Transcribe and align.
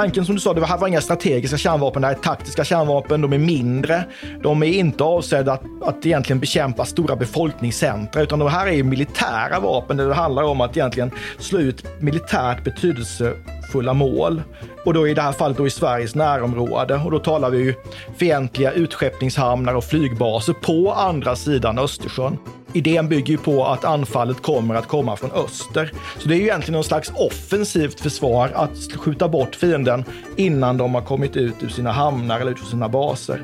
Tanken 0.00 0.24
som 0.24 0.34
du 0.34 0.40
sa, 0.40 0.54
det 0.54 0.66
här 0.66 0.78
var 0.78 0.88
inga 0.88 1.00
strategiska 1.00 1.56
kärnvapen, 1.56 2.02
det 2.02 2.08
här 2.08 2.14
är 2.14 2.18
taktiska 2.18 2.64
kärnvapen, 2.64 3.20
de 3.20 3.32
är 3.32 3.38
mindre. 3.38 4.04
De 4.42 4.62
är 4.62 4.66
inte 4.66 5.04
avsedda 5.04 5.52
att, 5.52 5.62
att 5.82 6.06
egentligen 6.06 6.40
bekämpa 6.40 6.84
stora 6.84 7.16
befolkningscentra, 7.16 8.22
utan 8.22 8.38
de 8.38 8.48
här 8.48 8.66
är 8.66 8.82
militära 8.82 9.60
vapen 9.60 9.96
där 9.96 10.08
det 10.08 10.14
handlar 10.14 10.42
om 10.42 10.60
att 10.60 10.76
egentligen 10.76 11.10
slå 11.38 11.58
ut 11.58 11.84
militärt 12.00 12.64
betydelsefulla 12.64 13.94
mål. 13.94 14.42
Och 14.84 14.94
då 14.94 15.08
i 15.08 15.14
det 15.14 15.22
här 15.22 15.32
fallet 15.32 15.56
då 15.56 15.66
i 15.66 15.70
Sveriges 15.70 16.14
närområde. 16.14 16.94
Och 16.94 17.10
då 17.10 17.18
talar 17.18 17.50
vi 17.50 17.58
ju 17.58 17.74
fientliga 18.16 18.72
utskeppningshamnar 18.72 19.74
och 19.74 19.84
flygbaser 19.84 20.52
på 20.52 20.92
andra 20.92 21.36
sidan 21.36 21.78
Östersjön 21.78 22.36
idén 22.72 23.08
bygger 23.08 23.32
ju 23.32 23.38
på 23.38 23.66
att 23.66 23.84
anfallet 23.84 24.42
kommer 24.42 24.74
att 24.74 24.88
komma 24.88 25.16
från 25.16 25.30
öster. 25.32 25.92
Så 26.18 26.28
det 26.28 26.34
är 26.34 26.38
ju 26.38 26.44
egentligen 26.44 26.72
någon 26.72 26.84
slags 26.84 27.12
offensivt 27.14 28.00
försvar 28.00 28.50
att 28.54 28.92
skjuta 28.96 29.28
bort 29.28 29.54
fienden 29.54 30.04
innan 30.36 30.76
de 30.76 30.94
har 30.94 31.02
kommit 31.02 31.36
ut 31.36 31.54
ur 31.60 31.68
sina 31.68 31.92
hamnar 31.92 32.40
eller 32.40 32.50
ut 32.50 32.58
ur 32.62 32.66
sina 32.66 32.88
baser. 32.88 33.42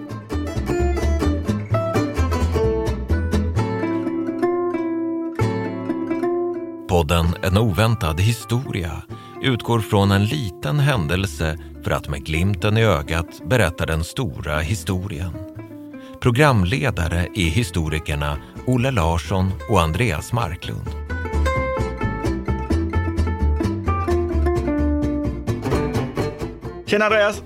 Podden 6.89 7.27
En 7.43 7.59
oväntad 7.59 8.21
historia 8.21 9.03
utgår 9.43 9.81
från 9.81 10.11
en 10.11 10.25
liten 10.25 10.79
händelse 10.79 11.59
för 11.85 11.91
att 11.91 12.09
med 12.09 12.25
glimten 12.25 12.77
i 12.77 12.85
ögat 12.85 13.43
berätta 13.45 13.87
den 13.87 14.05
stora 14.05 14.59
historien. 14.59 15.31
Programledare 16.21 17.29
är 17.35 17.51
historikerna 17.51 18.39
Olle 18.69 18.91
Larsson 18.91 19.53
och 19.71 19.81
Andreas 19.81 20.33
Marklund. 20.33 20.89
Tjena 26.87 27.05
Andreas! 27.05 27.43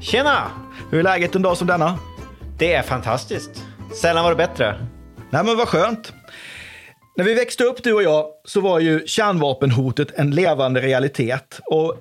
Tjena! 0.00 0.50
Hur 0.90 0.98
är 0.98 1.02
läget 1.02 1.34
en 1.34 1.42
dag 1.42 1.56
som 1.56 1.66
denna? 1.66 1.98
Det 2.58 2.74
är 2.74 2.82
fantastiskt. 2.82 3.64
Sällan 4.00 4.24
var 4.24 4.30
det 4.30 4.36
bättre. 4.36 4.86
Nej 5.30 5.44
men 5.44 5.56
vad 5.56 5.68
skönt. 5.68 6.12
När 7.16 7.24
vi 7.24 7.34
växte 7.34 7.64
upp 7.64 7.82
du 7.82 7.92
och 7.92 8.02
jag 8.02 8.26
så 8.44 8.60
var 8.60 8.80
ju 8.80 9.06
kärnvapenhotet 9.06 10.08
en 10.14 10.30
levande 10.30 10.80
realitet. 10.80 11.60
Och 11.66 11.94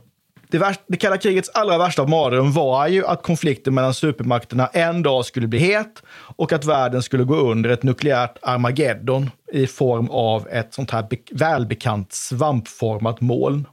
det, 0.53 0.59
värsta, 0.59 0.83
det 0.87 0.97
kalla 0.97 1.17
krigets 1.17 1.49
allra 1.49 1.77
värsta 1.77 2.07
mardröm 2.07 2.51
var 2.51 2.87
ju 2.87 3.05
att 3.05 3.23
konflikten 3.23 3.73
mellan 3.73 3.93
supermakterna 3.93 4.67
en 4.67 5.03
dag 5.03 5.25
skulle 5.25 5.47
bli 5.47 5.59
het 5.59 6.03
och 6.35 6.53
att 6.53 6.65
världen 6.65 7.03
skulle 7.03 7.23
gå 7.23 7.35
under 7.35 7.69
ett 7.69 7.83
nukleärt 7.83 8.37
Armageddon 8.41 9.29
i 9.53 9.67
form 9.67 10.09
av 10.09 10.47
ett 10.47 10.73
sånt 10.73 10.91
här 10.91 11.07
välbekant 11.31 12.13
svampformat 12.13 13.21
moln. 13.21 13.67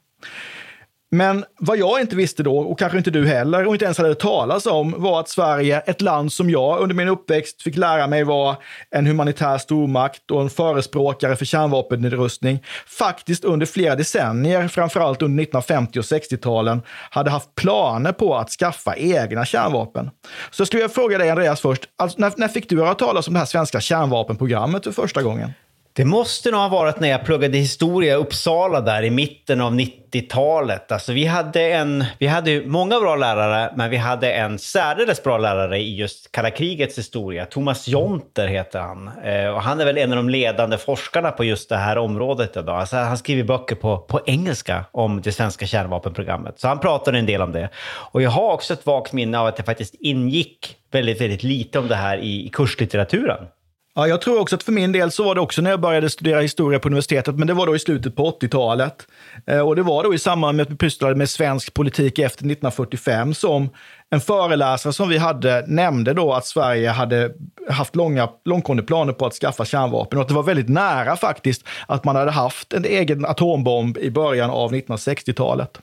Men 1.12 1.44
vad 1.58 1.78
jag 1.78 2.00
inte 2.00 2.16
visste 2.16 2.42
då, 2.42 2.58
och 2.58 2.78
kanske 2.78 2.98
inte 2.98 3.10
du 3.10 3.26
heller, 3.26 3.66
och 3.66 3.74
inte 3.74 3.84
ens 3.84 3.98
hade 3.98 4.14
talas 4.14 4.66
om, 4.66 4.94
var 4.98 5.20
att 5.20 5.28
Sverige, 5.28 5.80
ett 5.80 6.00
land 6.00 6.32
som 6.32 6.50
jag 6.50 6.80
under 6.80 6.94
min 6.94 7.08
uppväxt 7.08 7.62
fick 7.62 7.76
lära 7.76 8.06
mig 8.06 8.24
var 8.24 8.56
en 8.90 9.06
humanitär 9.06 9.58
stormakt 9.58 10.30
och 10.30 10.40
en 10.40 10.50
förespråkare 10.50 11.36
för 11.36 11.44
kärnvapennedrustning, 11.44 12.64
faktiskt 12.86 13.44
under 13.44 13.66
flera 13.66 13.96
decennier, 13.96 14.68
framförallt 14.68 15.22
under 15.22 15.42
1950 15.42 15.98
och 15.98 16.02
60-talen, 16.02 16.82
hade 17.10 17.30
haft 17.30 17.54
planer 17.54 18.12
på 18.12 18.34
att 18.34 18.50
skaffa 18.50 18.96
egna 18.96 19.44
kärnvapen. 19.44 20.10
Så 20.50 20.60
jag 20.60 20.66
skulle 20.66 20.82
vilja 20.82 20.94
fråga 20.94 21.18
dig, 21.18 21.30
Andreas, 21.30 21.60
först, 21.60 21.82
alltså, 21.96 22.20
när, 22.20 22.32
när 22.36 22.48
fick 22.48 22.68
du 22.68 22.80
höra 22.80 22.94
talas 22.94 23.28
om 23.28 23.34
det 23.34 23.38
här 23.38 23.46
svenska 23.46 23.80
kärnvapenprogrammet 23.80 24.84
för 24.84 24.92
första 24.92 25.22
gången? 25.22 25.52
Det 25.92 26.04
måste 26.04 26.50
nog 26.50 26.60
ha 26.60 26.68
varit 26.68 27.00
när 27.00 27.08
jag 27.08 27.24
pluggade 27.24 27.58
historia 27.58 28.12
i 28.12 28.16
Uppsala 28.16 28.80
där 28.80 29.02
i 29.02 29.10
mitten 29.10 29.60
av 29.60 29.74
90-talet. 29.74 30.92
Alltså 30.92 31.12
vi 31.12 31.24
hade, 31.24 31.72
en, 31.72 32.04
vi 32.18 32.26
hade 32.26 32.62
många 32.66 33.00
bra 33.00 33.16
lärare, 33.16 33.72
men 33.76 33.90
vi 33.90 33.96
hade 33.96 34.32
en 34.32 34.58
särdeles 34.58 35.22
bra 35.22 35.38
lärare 35.38 35.78
i 35.78 35.96
just 35.96 36.32
kalla 36.32 36.50
krigets 36.50 36.98
historia. 36.98 37.46
Thomas 37.46 37.88
Jonter 37.88 38.46
heter 38.46 38.80
han. 38.80 39.10
Eh, 39.24 39.48
och 39.48 39.62
han 39.62 39.80
är 39.80 39.84
väl 39.84 39.98
en 39.98 40.10
av 40.10 40.16
de 40.16 40.28
ledande 40.28 40.78
forskarna 40.78 41.30
på 41.30 41.44
just 41.44 41.68
det 41.68 41.76
här 41.76 41.98
området 41.98 42.56
idag. 42.56 42.80
Alltså 42.80 42.96
han 42.96 43.18
skriver 43.18 43.44
böcker 43.44 43.76
på, 43.76 43.98
på 43.98 44.20
engelska 44.26 44.84
om 44.92 45.20
det 45.22 45.32
svenska 45.32 45.66
kärnvapenprogrammet. 45.66 46.60
Så 46.60 46.68
han 46.68 46.78
pratade 46.78 47.18
en 47.18 47.26
del 47.26 47.42
om 47.42 47.52
det. 47.52 47.68
Och 48.12 48.22
jag 48.22 48.30
har 48.30 48.52
också 48.52 48.72
ett 48.72 48.86
vagt 48.86 49.12
minne 49.12 49.38
av 49.38 49.46
att 49.46 49.56
det 49.56 49.62
faktiskt 49.62 49.94
ingick 50.00 50.76
väldigt, 50.92 51.20
väldigt 51.20 51.42
lite 51.42 51.78
om 51.78 51.88
det 51.88 51.96
här 51.96 52.18
i, 52.18 52.46
i 52.46 52.48
kurslitteraturen. 52.48 53.46
Ja, 53.94 54.08
jag 54.08 54.20
tror 54.20 54.40
också 54.40 54.56
att 54.56 54.62
för 54.62 54.72
min 54.72 54.92
del 54.92 55.10
så 55.10 55.24
var 55.24 55.34
det 55.34 55.40
också 55.40 55.62
när 55.62 55.70
jag 55.70 55.80
började 55.80 56.10
studera 56.10 56.40
historia 56.40 56.78
på 56.78 56.88
universitetet, 56.88 57.34
men 57.34 57.46
det 57.46 57.54
var 57.54 57.66
då 57.66 57.76
i 57.76 57.78
slutet 57.78 58.16
på 58.16 58.30
80-talet. 58.30 59.06
Eh, 59.46 59.60
och 59.60 59.76
det 59.76 59.82
var 59.82 60.04
då 60.04 60.14
i 60.14 60.18
samband 60.18 60.56
med 60.56 60.64
att 60.64 60.70
vi 60.70 60.76
pysslade 60.76 61.14
med 61.14 61.30
svensk 61.30 61.74
politik 61.74 62.18
efter 62.18 62.38
1945 62.38 63.34
som 63.34 63.70
en 64.10 64.20
föreläsare 64.20 64.92
som 64.92 65.08
vi 65.08 65.18
hade 65.18 65.64
nämnde 65.66 66.12
då 66.12 66.32
att 66.32 66.46
Sverige 66.46 66.90
hade 66.90 67.30
haft 67.68 67.96
långa, 67.96 68.28
långtgående 68.44 68.82
planer 68.82 69.12
på 69.12 69.26
att 69.26 69.34
skaffa 69.34 69.64
kärnvapen 69.64 70.18
och 70.18 70.22
att 70.22 70.28
det 70.28 70.34
var 70.34 70.42
väldigt 70.42 70.68
nära 70.68 71.16
faktiskt 71.16 71.64
att 71.88 72.04
man 72.04 72.16
hade 72.16 72.30
haft 72.30 72.72
en 72.72 72.84
egen 72.84 73.24
atombomb 73.24 73.98
i 73.98 74.10
början 74.10 74.50
av 74.50 74.72
1960-talet. 74.72 75.80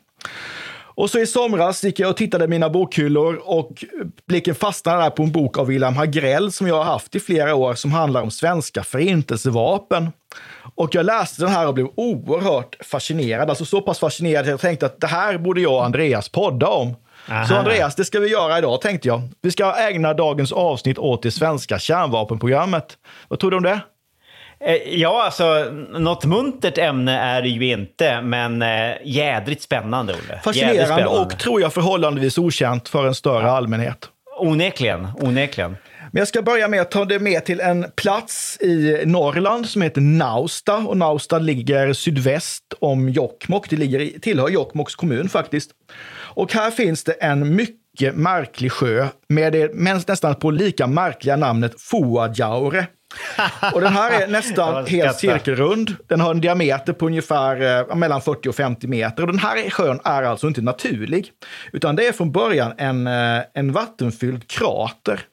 Och 0.98 1.10
så 1.10 1.20
i 1.20 1.28
somras 1.28 1.84
gick 1.84 2.00
jag 2.00 2.10
och 2.10 2.18
tittade 2.18 2.48
mina 2.48 2.70
bokhyllor 2.70 3.42
och 3.44 3.84
blicken 4.28 4.56
fastnade 4.56 5.04
där 5.04 5.10
på 5.10 5.24
en 5.24 5.32
bok 5.32 5.58
av 5.58 5.68
Wilhelm 5.68 5.96
Hagrell 5.96 6.52
som 6.52 6.68
jag 6.68 6.76
har 6.76 6.84
haft 6.84 7.16
i 7.16 7.20
flera 7.20 7.56
år 7.56 7.74
som 7.74 7.92
handlar 7.92 8.22
om 8.22 8.32
svenska 8.32 8.84
förintelsevapen. 8.84 10.10
Och 10.76 10.96
jag 10.96 11.06
läste 11.06 11.42
den 11.42 11.52
här 11.52 11.68
och 11.68 11.74
blev 11.74 11.88
oerhört 11.96 12.76
fascinerad. 12.84 13.50
Alltså 13.50 13.66
så 13.66 13.82
pass 13.82 14.00
fascinerad 14.00 14.42
att 14.42 14.50
jag 14.50 14.60
tänkte 14.60 14.86
att 14.86 15.02
det 15.02 15.08
här 15.08 15.38
borde 15.38 15.62
jag 15.62 15.74
och 15.74 15.86
Andreas 15.86 16.30
podda 16.30 16.68
om. 16.68 16.96
Aha. 17.30 17.46
Så 17.46 17.56
Andreas, 17.56 17.96
det 17.96 18.06
ska 18.06 18.20
vi 18.20 18.28
göra 18.28 18.58
idag 18.58 18.82
tänkte 18.82 19.08
jag. 19.08 19.22
Vi 19.42 19.52
ska 19.52 19.76
ägna 19.76 20.14
dagens 20.14 20.52
avsnitt 20.52 20.98
åt 20.98 21.24
det 21.24 21.32
svenska 21.32 21.80
kärnvapenprogrammet. 21.80 22.98
Vad 23.28 23.40
tror 23.40 23.52
du 23.52 23.58
om 23.58 23.64
det? 23.64 23.80
Eh, 24.60 25.00
ja, 25.00 25.24
alltså 25.24 25.64
något 26.00 26.26
muntert 26.26 26.78
ämne 26.78 27.20
är 27.20 27.42
det 27.42 27.50
ju 27.50 27.72
inte, 27.72 28.22
men 28.22 28.62
äh, 28.62 28.92
jädrigt 29.04 29.62
spännande, 29.62 30.14
Olle. 30.14 30.40
Fascinerande 30.44 30.86
spännande. 30.86 31.08
och 31.08 31.40
tror 31.40 31.62
jag 31.62 31.74
förhållandevis 31.74 32.38
okänt 32.38 32.90
för 32.90 33.08
en 33.08 33.16
större 33.16 33.52
allmänhet. 33.52 34.10
Onekligen, 34.40 35.08
onekligen. 35.16 35.78
Men 36.12 36.20
jag 36.20 36.28
ska 36.28 36.42
börja 36.42 36.68
med 36.68 36.82
att 36.82 36.92
ta 36.92 37.06
det 37.06 37.20
med 37.20 37.46
till 37.46 37.60
en 37.60 37.86
plats 37.96 38.58
i 38.62 39.02
Norrland 39.06 39.70
som 39.70 39.82
heter 39.82 40.02
Nausta. 40.02 40.78
Och 40.78 40.98
Nausta 40.98 41.40
ligger 41.40 41.94
sydväst 41.94 42.64
om 42.80 43.10
Jokkmokk. 43.10 43.70
Det 43.70 43.76
ligger, 43.76 44.20
tillhör 44.20 44.50
Jokkmokks 44.50 44.96
kommun 44.96 45.30
faktiskt. 45.30 45.72
Och 46.10 46.54
här 46.54 46.72
finns 46.72 47.04
det 47.04 47.12
en 47.12 47.56
mycket 47.56 48.16
märklig 48.16 48.72
sjö 48.72 49.08
med 49.30 49.54
det 49.54 49.74
nästan 49.74 50.36
på 50.36 50.52
lika 50.52 50.88
märkliga 50.88 51.36
namnet 51.36 51.82
Fuajaure. 51.82 52.88
Och 53.74 53.82
den 53.82 53.94
här 53.94 54.22
är 54.22 54.28
nästan 54.28 54.86
helt 54.86 55.18
cirkelrund. 55.18 55.96
Den 56.08 56.20
har 56.20 56.32
en 56.32 56.42
diameter 56.42 56.94
på 56.94 57.06
ungefär 57.06 57.80
eh, 57.90 57.96
mellan 57.96 58.22
40 58.22 58.50
och 58.50 58.56
50 58.56 58.88
meter. 58.88 59.24
Och 59.24 59.28
den 59.28 59.40
här 59.40 59.70
sjön 59.70 60.00
är 60.04 60.24
alltså 60.24 60.48
inte 60.48 60.62
naturlig, 60.62 61.32
utan 61.74 61.96
det 61.96 62.08
är 62.08 62.12
från 62.12 62.32
början 62.32 62.74
en, 62.78 63.08
eh, 63.08 63.42
en 63.54 63.72
vattenfylld 63.72 64.48
krater. 64.48 65.26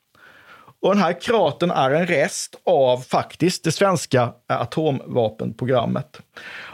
Och 0.84 0.94
den 0.94 1.02
här 1.02 1.20
kratern 1.20 1.70
är 1.70 1.90
en 1.90 2.06
rest 2.06 2.56
av 2.66 2.98
faktiskt 2.98 3.64
det 3.64 3.72
svenska 3.72 4.32
atomvapenprogrammet. 4.48 6.20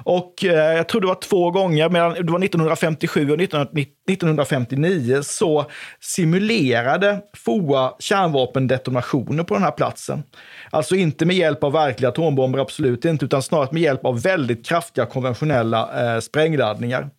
Och 0.05 0.45
eh, 0.45 0.77
jag 0.77 0.89
tror 0.89 1.01
det 1.01 1.07
var 1.07 1.21
två 1.21 1.51
gånger, 1.51 1.89
mellan, 1.89 2.15
det 2.15 2.33
var 2.33 2.45
1957 2.45 3.31
och 3.31 3.41
1959, 3.41 5.23
så 5.23 5.67
simulerade 6.01 7.21
FOA 7.37 7.95
kärnvapendetonationer 7.99 9.45
på 9.45 9.55
den 9.55 9.63
här 9.63 9.71
platsen. 9.71 10.23
Alltså 10.71 10.97
inte 10.97 11.27
med 11.27 11.37
hjälp 11.37 11.65
av 11.65 11.73
verkliga 11.73 12.09
atombomber, 12.09 12.59
absolut 12.59 13.05
inte, 13.05 13.25
utan 13.25 13.43
snarare 13.43 13.69
med 13.73 13.83
hjälp 13.83 14.05
av 14.05 14.23
väldigt 14.23 14.67
kraftiga 14.67 15.07
konventionella 15.07 16.15
eh, 16.15 16.21
sprängladdningar. 16.21 17.11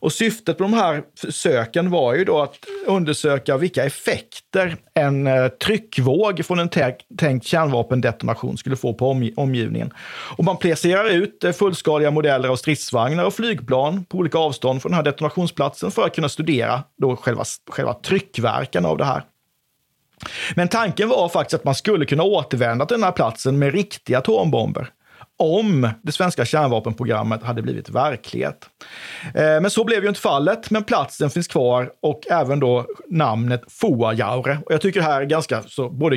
Och 0.00 0.12
syftet 0.12 0.58
med 0.58 0.70
de 0.70 0.76
här 0.76 1.02
försöken 1.20 1.90
var 1.90 2.14
ju 2.14 2.24
då 2.24 2.42
att 2.42 2.54
undersöka 2.86 3.56
vilka 3.56 3.84
effekter 3.84 4.76
en 4.94 5.26
eh, 5.26 5.48
tryckvåg 5.48 6.44
från 6.44 6.58
en 6.58 6.68
tänkt 7.18 7.46
kärnvapendetonation 7.46 8.56
skulle 8.56 8.76
få 8.76 8.94
på 8.94 9.10
omgivningen. 9.36 9.90
Och 10.36 10.44
man 10.44 10.56
placerar 10.56 11.10
ut 11.10 11.44
eh, 11.44 11.52
fullskaliga 11.52 12.10
modeller 12.10 12.48
av 12.48 12.56
stridsvagnar 12.56 13.24
och 13.24 13.34
flygplan 13.34 14.04
på 14.04 14.18
olika 14.18 14.38
avstånd 14.38 14.82
från 14.82 14.90
den 14.90 14.96
här 14.96 15.04
detonationsplatsen 15.04 15.90
för 15.90 16.06
att 16.06 16.14
kunna 16.14 16.28
studera 16.28 16.82
då 16.98 17.16
själva, 17.16 17.44
själva 17.70 17.94
tryckverkan 17.94 18.86
av 18.86 18.98
det 18.98 19.04
här. 19.04 19.22
Men 20.54 20.68
tanken 20.68 21.08
var 21.08 21.28
faktiskt 21.28 21.54
att 21.54 21.64
man 21.64 21.74
skulle 21.74 22.06
kunna 22.06 22.22
återvända 22.22 22.86
till 22.86 22.94
den 22.94 23.04
här 23.04 23.12
platsen 23.12 23.58
med 23.58 23.74
riktiga 23.74 24.18
atombomber 24.18 24.90
om 25.38 25.88
det 26.02 26.12
svenska 26.12 26.44
kärnvapenprogrammet 26.44 27.42
hade 27.42 27.62
blivit 27.62 27.88
verklighet. 27.90 28.68
Eh, 29.34 29.42
men 29.42 29.70
så 29.70 29.84
blev 29.84 30.02
ju 30.02 30.08
inte 30.08 30.20
fallet, 30.20 30.70
men 30.70 30.84
platsen 30.84 31.30
finns 31.30 31.48
kvar 31.48 31.90
och 32.02 32.20
även 32.30 32.60
då 32.60 32.86
namnet 33.08 33.62
Foajaure. 33.68 34.58
Och 34.66 34.72
jag 34.72 34.80
tycker 34.80 35.00
det 35.00 35.06
här 35.06 35.20
är 35.20 35.26
ganska 35.26 35.62
så 35.62 35.90
både 35.90 36.16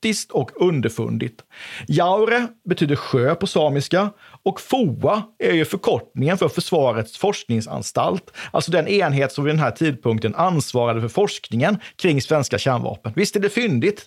kryptiskt 0.00 0.30
och 0.30 0.50
underfundigt. 0.62 1.40
Jaure 1.88 2.48
betyder 2.68 2.96
sjö 2.96 3.34
på 3.34 3.46
samiska 3.46 4.10
och 4.42 4.60
FOA 4.60 5.22
är 5.38 5.52
ju 5.52 5.64
förkortningen 5.64 6.38
för 6.38 6.48
Försvarets 6.48 7.18
forskningsanstalt, 7.18 8.32
alltså 8.52 8.70
den 8.70 8.88
enhet 8.88 9.32
som 9.32 9.44
vid 9.44 9.54
den 9.54 9.60
här 9.60 9.70
tidpunkten 9.70 10.34
ansvarade 10.34 11.00
för 11.00 11.08
forskningen 11.08 11.78
kring 11.96 12.22
svenska 12.22 12.58
kärnvapen. 12.58 13.12
Visst 13.16 13.36
är 13.36 13.40
det 13.40 13.50
fyndigt? 13.50 14.06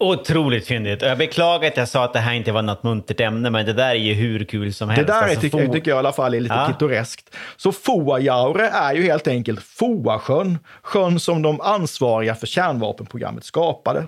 Otroligt 0.00 0.66
fyndigt. 0.66 1.02
Jag 1.02 1.18
beklagar 1.18 1.68
att 1.68 1.76
jag 1.76 1.88
sa 1.88 2.04
att 2.04 2.12
det 2.12 2.18
här 2.18 2.34
inte 2.34 2.52
var 2.52 2.62
något 2.62 2.82
muntert 2.82 3.20
ämne, 3.20 3.50
men 3.50 3.66
det 3.66 3.72
där 3.72 3.90
är 3.90 3.94
ju 3.94 4.14
hur 4.14 4.44
kul 4.44 4.74
som 4.74 4.88
helst. 4.88 5.06
Det 5.06 5.12
där 5.12 5.22
är, 5.22 5.24
alltså, 5.24 5.40
tycker, 5.40 5.68
tycker 5.68 5.90
jag 5.90 5.96
i 5.96 5.98
alla 5.98 6.12
fall 6.12 6.34
är 6.34 6.40
lite 6.40 6.54
ja. 6.54 6.66
pittoreskt. 6.66 7.34
Så 7.56 7.72
Foajaure 7.72 8.68
är 8.68 8.94
ju 8.94 9.02
helt 9.02 9.28
enkelt 9.28 9.62
Foasjön, 9.62 10.58
sjön 10.82 11.20
som 11.20 11.42
de 11.42 11.60
ansvariga 11.60 12.34
för 12.34 12.46
kärnvapenprogrammet 12.46 13.44
skapade. 13.44 14.06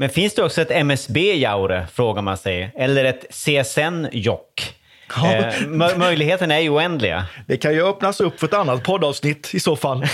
Men 0.00 0.10
finns 0.10 0.34
det 0.34 0.42
också 0.42 0.62
ett 0.62 0.70
MSB-Jaure, 0.70 1.86
frågar 1.92 2.22
man 2.22 2.36
sig, 2.36 2.72
eller 2.76 3.04
ett 3.04 3.26
CSN-Jock? 3.30 4.74
Ja. 5.16 5.34
Eh, 5.34 5.98
möjligheterna 5.98 6.54
är 6.54 6.60
ju 6.60 6.70
oändliga. 6.70 7.26
Det 7.46 7.56
kan 7.56 7.72
ju 7.72 7.86
öppnas 7.86 8.20
upp 8.20 8.40
för 8.40 8.46
ett 8.46 8.54
annat 8.54 8.84
poddavsnitt 8.84 9.54
i 9.54 9.60
så 9.60 9.76
fall. 9.76 10.04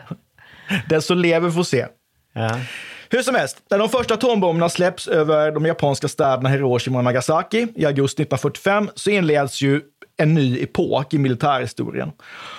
Den 0.88 1.02
som 1.02 1.18
lever 1.18 1.50
får 1.50 1.62
se. 1.62 1.86
Ja. 2.32 2.60
Hur 3.08 3.22
som 3.22 3.34
helst, 3.34 3.58
när 3.70 3.78
de 3.78 3.88
första 3.88 4.14
atombomberna 4.14 4.68
släpps 4.68 5.08
över 5.08 5.52
de 5.52 5.66
japanska 5.66 6.08
städerna 6.08 6.48
Hiroshima 6.48 6.98
och 6.98 7.04
Nagasaki 7.04 7.66
i 7.76 7.86
augusti 7.86 8.22
1945 8.22 8.90
så 8.94 9.10
inleds 9.10 9.62
ju 9.62 9.80
en 10.16 10.34
ny 10.34 10.62
epok 10.62 11.14
i 11.14 11.18
militärhistorien. 11.18 12.12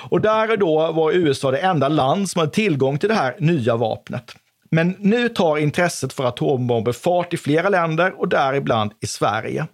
Och 0.09 0.21
där 0.21 0.51
och 0.51 0.59
då 0.59 0.91
var 0.91 1.11
USA 1.11 1.51
det 1.51 1.57
enda 1.57 1.87
land 1.87 2.29
som 2.29 2.39
hade 2.39 2.51
tillgång 2.51 2.97
till 2.97 3.09
det 3.09 3.15
här 3.15 3.35
nya 3.39 3.75
vapnet. 3.75 4.35
Men 4.75 4.95
nu 4.99 5.29
tar 5.29 5.57
intresset 5.57 6.13
för 6.13 6.25
atombomber 6.25 6.91
fart 6.91 7.33
i 7.33 7.37
flera 7.37 7.69
länder 7.69 8.21
och 8.21 8.29
däribland 8.29 8.91
i 8.99 9.07
Sverige. 9.07 9.67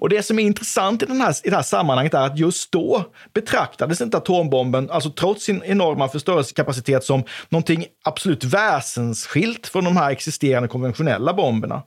Och 0.00 0.08
det 0.08 0.22
som 0.22 0.38
är 0.38 0.42
intressant 0.42 1.02
i, 1.02 1.06
den 1.06 1.20
här, 1.20 1.34
i 1.44 1.50
det 1.50 1.56
här 1.56 1.62
sammanhanget 1.62 2.14
är 2.14 2.26
att 2.26 2.38
just 2.38 2.72
då 2.72 3.04
betraktades 3.32 4.00
inte 4.00 4.16
atombomben, 4.16 4.90
alltså 4.90 5.10
trots 5.10 5.44
sin 5.44 5.62
enorma 5.64 6.08
förstörelsekapacitet, 6.08 7.04
som 7.04 7.24
någonting 7.48 7.86
absolut 8.04 8.44
väsensskilt 8.44 9.66
från 9.66 9.84
de 9.84 9.96
här 9.96 10.10
existerande 10.10 10.68
konventionella 10.68 11.34
bomberna 11.34 11.82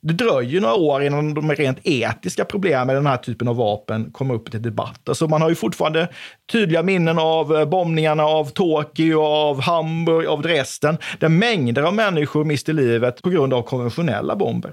det 0.00 0.12
dröjer 0.12 0.60
några 0.60 0.74
år 0.74 1.02
innan 1.02 1.34
de 1.34 1.50
rent 1.50 1.78
etiska 1.82 2.44
problemen 2.44 2.86
med 2.86 2.96
den 2.96 3.06
här 3.06 3.16
typen 3.16 3.48
av 3.48 3.56
vapen 3.56 4.10
kommer 4.12 4.34
upp 4.34 4.50
till 4.50 4.62
debatt. 4.62 5.08
Alltså 5.08 5.28
man 5.28 5.42
har 5.42 5.48
ju 5.48 5.54
fortfarande 5.54 6.08
tydliga 6.52 6.82
minnen 6.82 7.18
av 7.18 7.56
eh, 7.56 7.64
bombningarna 7.64 8.24
av 8.24 8.44
Tokyo, 8.44 9.22
av 9.22 9.60
Hamburg, 9.60 10.26
av 10.26 10.42
Dresden, 10.42 10.98
där 11.18 11.28
mängder 11.28 11.82
av 11.82 11.94
människor 11.94 12.44
miste 12.44 12.72
livet 12.72 13.22
på 13.22 13.30
grund 13.30 13.54
av 13.54 13.62
konventionella 13.62 14.36
bomber. 14.36 14.72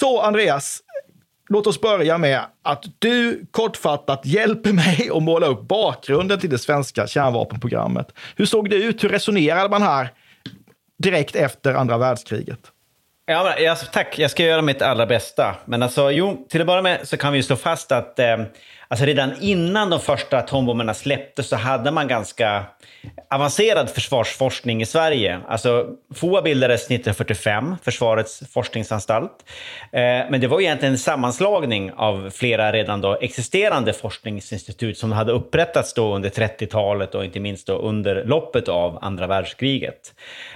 Så 0.00 0.20
Andreas, 0.20 0.80
låt 1.48 1.66
oss 1.66 1.80
börja 1.80 2.18
med 2.18 2.40
att 2.62 2.84
du 2.98 3.46
kortfattat 3.50 4.26
hjälper 4.26 4.72
mig 4.72 5.10
att 5.14 5.22
måla 5.22 5.46
upp 5.46 5.68
bakgrunden 5.68 6.40
till 6.40 6.50
det 6.50 6.58
svenska 6.58 7.06
kärnvapenprogrammet. 7.06 8.12
Hur 8.36 8.46
såg 8.46 8.70
det 8.70 8.76
ut? 8.76 9.04
Hur 9.04 9.08
resonerade 9.08 9.68
man 9.68 9.82
här 9.82 10.12
direkt 10.98 11.36
efter 11.36 11.74
andra 11.74 11.98
världskriget? 11.98 12.60
Ja, 13.26 13.54
men, 13.58 13.70
alltså, 13.70 13.86
tack, 13.92 14.18
jag 14.18 14.30
ska 14.30 14.44
göra 14.44 14.62
mitt 14.62 14.82
allra 14.82 15.06
bästa. 15.06 15.56
Men 15.64 15.82
alltså, 15.82 16.10
jo, 16.10 16.46
till 16.48 16.60
att 16.60 16.66
börja 16.66 16.82
med 16.82 17.08
så 17.08 17.16
kan 17.16 17.32
vi 17.32 17.42
slå 17.42 17.56
fast 17.56 17.92
att 17.92 18.18
eh, 18.18 18.36
alltså 18.88 19.06
redan 19.06 19.32
innan 19.40 19.90
de 19.90 20.00
första 20.00 20.38
atombomberna 20.38 20.94
släpptes 20.94 21.48
så 21.48 21.56
hade 21.56 21.90
man 21.90 22.08
ganska 22.08 22.64
avancerad 23.30 23.90
försvarsforskning 23.90 24.82
i 24.82 24.86
Sverige. 24.86 25.40
Alltså, 25.48 25.86
FOA 26.14 26.42
bildades 26.42 26.84
1945, 26.84 27.76
Försvarets 27.82 28.42
forskningsanstalt. 28.52 29.32
Eh, 29.92 30.00
men 30.00 30.40
det 30.40 30.46
var 30.46 30.60
egentligen 30.60 30.94
en 30.94 30.98
sammanslagning 30.98 31.92
av 31.92 32.30
flera 32.30 32.72
redan 32.72 33.00
då 33.00 33.18
existerande 33.20 33.92
forskningsinstitut 33.92 34.98
som 34.98 35.12
hade 35.12 35.32
upprättats 35.32 35.94
då 35.94 36.14
under 36.14 36.30
30-talet 36.30 37.14
och 37.14 37.24
inte 37.24 37.40
minst 37.40 37.66
då 37.66 37.78
under 37.78 38.24
loppet 38.24 38.68
av 38.68 38.98
andra 39.02 39.26
världskriget. 39.26 40.14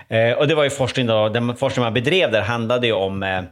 Eh, 0.08 0.32
och 0.32 0.48
det 0.48 0.54
var 0.54 0.64
ju 0.64 0.70
forskning 0.70 1.06
då, 1.06 1.28
den 1.28 1.56
forskning 1.56 1.84
man 1.84 1.94
bedrev 1.94 2.30
där 2.30 2.42
handlade 2.42 2.86
ju 2.86 2.92
om 2.92 3.22
eh, 3.22 3.42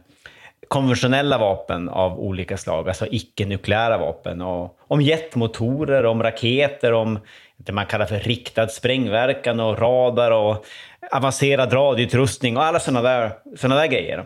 konventionella 0.67 1.37
vapen 1.37 1.89
av 1.89 2.19
olika 2.19 2.57
slag, 2.57 2.87
alltså 2.87 3.07
icke-nukleära 3.11 3.97
vapen. 3.97 4.41
Och 4.41 4.77
om 4.87 5.01
jetmotorer, 5.01 6.05
om 6.05 6.23
raketer, 6.23 6.93
om 6.93 7.19
det 7.57 7.71
man 7.71 7.85
kallar 7.85 8.05
för 8.05 8.19
riktad 8.19 8.67
sprängverkan 8.67 9.59
och 9.59 9.79
radar 9.79 10.31
och 10.31 10.65
avancerad 11.11 11.73
radioutrustning 11.73 12.57
och 12.57 12.63
alla 12.63 12.79
sådana 12.79 13.01
där, 13.01 13.31
såna 13.57 13.75
där 13.75 13.87
grejer. 13.87 14.25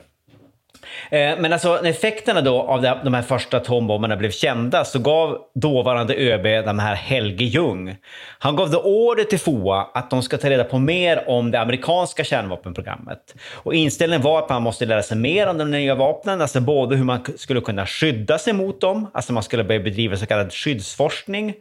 Eh, 1.11 1.39
men 1.39 1.53
alltså 1.53 1.79
när 1.83 1.89
effekterna 1.89 2.41
då 2.41 2.61
av 2.61 2.81
de 2.81 3.13
här 3.13 3.21
första 3.21 3.57
atombomberna 3.57 4.15
blev 4.15 4.31
kända 4.31 4.85
så 4.85 4.99
gav 4.99 5.37
dåvarande 5.55 6.15
ÖB, 6.15 6.43
den 6.43 6.79
här 6.79 6.95
Helge 6.95 7.45
Ljung, 7.45 7.95
han 8.39 8.55
gav 8.55 8.71
då 8.71 8.79
order 8.81 9.23
till 9.23 9.39
FOA 9.39 9.87
att 9.93 10.09
de 10.09 10.21
ska 10.21 10.37
ta 10.37 10.49
reda 10.49 10.63
på 10.63 10.79
mer 10.79 11.29
om 11.29 11.51
det 11.51 11.59
amerikanska 11.59 12.23
kärnvapenprogrammet. 12.23 13.35
Och 13.53 13.73
inställningen 13.73 14.21
var 14.21 14.39
att 14.39 14.49
man 14.49 14.61
måste 14.61 14.85
lära 14.85 15.03
sig 15.03 15.17
mer 15.17 15.47
om 15.47 15.57
de 15.57 15.71
nya 15.71 15.95
vapnen, 15.95 16.41
alltså 16.41 16.61
både 16.61 16.95
hur 16.95 17.03
man 17.03 17.25
skulle 17.37 17.61
kunna 17.61 17.85
skydda 17.85 18.37
sig 18.37 18.53
mot 18.53 18.81
dem, 18.81 19.11
alltså 19.13 19.33
man 19.33 19.43
skulle 19.43 19.63
börja 19.63 19.79
bedriva 19.79 20.17
så 20.17 20.25
kallad 20.25 20.53
skyddsforskning. 20.53 21.53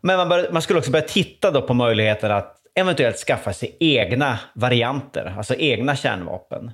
Men 0.00 0.16
man, 0.16 0.28
bör, 0.28 0.48
man 0.52 0.62
skulle 0.62 0.78
också 0.78 0.90
börja 0.90 1.08
titta 1.08 1.50
då 1.50 1.62
på 1.62 1.74
möjligheten 1.74 2.30
att 2.30 2.56
eventuellt 2.74 3.16
skaffa 3.16 3.52
sig 3.52 3.76
egna 3.80 4.38
varianter, 4.54 5.34
alltså 5.36 5.54
egna 5.54 5.96
kärnvapen. 5.96 6.70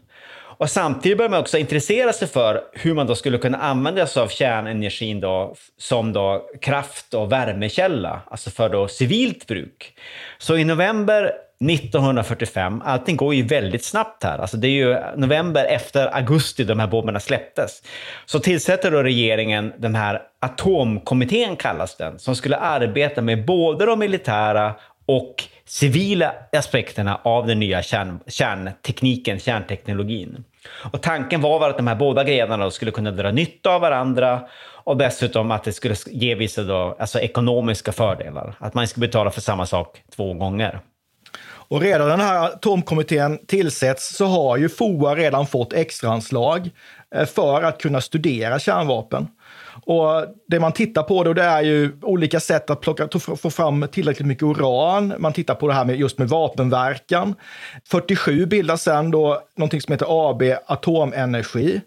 Och 0.59 0.71
samtidigt 0.71 1.19
börjar 1.19 1.31
man 1.31 1.41
också 1.41 1.59
intressera 1.59 2.13
sig 2.13 2.29
för 2.29 2.63
hur 2.73 2.95
man 2.95 3.07
då 3.07 3.15
skulle 3.15 3.39
kunna 3.39 3.59
använda 3.59 4.07
sig 4.07 4.23
av 4.23 4.29
kärnenergin 4.29 5.21
då, 5.21 5.55
som 5.79 6.13
då 6.13 6.49
kraft 6.61 7.15
och 7.15 7.33
värmekälla, 7.33 8.21
alltså 8.31 8.51
för 8.51 8.69
då 8.69 8.89
civilt 8.89 9.47
bruk. 9.47 9.97
Så 10.39 10.57
i 10.57 10.65
november 10.65 11.33
1945, 11.71 12.83
allting 12.85 13.17
går 13.17 13.35
ju 13.35 13.43
väldigt 13.43 13.85
snabbt 13.85 14.25
här, 14.25 14.39
alltså 14.39 14.57
det 14.57 14.69
är 14.69 14.71
ju 14.71 14.97
november 15.17 15.65
efter 15.65 16.17
augusti 16.17 16.65
de 16.65 16.81
här 16.81 16.87
bomberna 16.87 17.21
släpptes, 17.21 17.83
så 18.27 18.39
tillsätter 18.39 18.91
då 18.91 19.03
regeringen 19.03 19.73
den 19.79 19.95
här 19.95 20.23
atomkommittén 20.41 21.57
kallas 21.57 21.97
den, 21.97 22.19
som 22.19 22.37
skulle 22.37 22.57
arbeta 22.57 23.23
med 23.23 23.47
både 23.47 23.87
de 23.87 23.99
militära 23.99 24.75
och 25.07 25.45
civila 25.67 26.33
aspekterna 26.53 27.21
av 27.23 27.47
den 27.47 27.61
nya 27.61 27.83
kärn, 27.83 28.21
kärntekniken, 28.27 29.39
kärnteknologin. 29.39 30.45
Och 30.93 31.03
tanken 31.03 31.41
var 31.41 31.61
väl 31.61 31.71
att 31.71 31.77
de 31.77 31.87
här 31.87 31.95
båda 31.95 32.25
grenarna 32.25 32.71
skulle 32.71 32.91
kunna 32.91 33.11
dra 33.11 33.31
nytta 33.31 33.71
av 33.71 33.81
varandra 33.81 34.41
och 34.85 34.97
dessutom 34.97 35.51
att 35.51 35.65
det 35.65 35.73
skulle 35.73 35.95
ge 36.07 36.35
vissa 36.35 36.63
då, 36.63 36.97
alltså 36.99 37.21
ekonomiska 37.21 37.93
fördelar. 37.93 38.55
Att 38.59 38.75
man 38.75 38.89
skulle 38.89 39.07
betala 39.07 39.31
för 39.31 39.41
samma 39.41 39.67
sak 39.67 40.03
två 40.17 40.35
gånger. 40.35 40.81
Och 41.69 41.81
redan 41.81 42.09
den 42.09 42.21
här 42.21 42.45
atomkommittén 42.45 43.39
tillsätts 43.47 44.17
så 44.17 44.27
har 44.27 44.57
ju 44.57 44.69
FOA 44.69 45.15
redan 45.15 45.47
fått 45.47 45.73
extraanslag 45.73 46.71
eh, 47.15 47.27
för 47.27 47.63
att 47.63 47.81
kunna 47.81 48.01
studera 48.01 48.59
kärnvapen. 48.59 49.29
Och 49.85 50.25
det 50.49 50.61
man 50.61 50.73
tittar 50.73 51.03
på 51.03 51.25
då 51.25 51.33
det 51.33 51.43
är 51.43 51.63
ju 51.63 51.99
olika 52.03 52.41
sätt 52.41 52.71
att 52.71 52.81
plocka, 52.81 53.09
få 53.37 53.51
fram 53.51 53.87
tillräckligt 53.93 54.27
mycket 54.27 54.43
uran. 54.43 55.15
Man 55.19 55.33
tittar 55.33 55.55
på 55.55 55.69
det 55.69 55.75
här 55.75 55.85
med 55.85 55.97
just 55.97 56.19
med 56.19 56.29
vapenverkan. 56.29 57.35
47 57.91 58.47
bildas 58.47 58.83
sen 58.83 59.11
då 59.11 59.43
någonting 59.57 59.81
som 59.81 59.93
heter 59.93 60.31
AB 60.31 60.43
Atomenergi. 60.67 61.81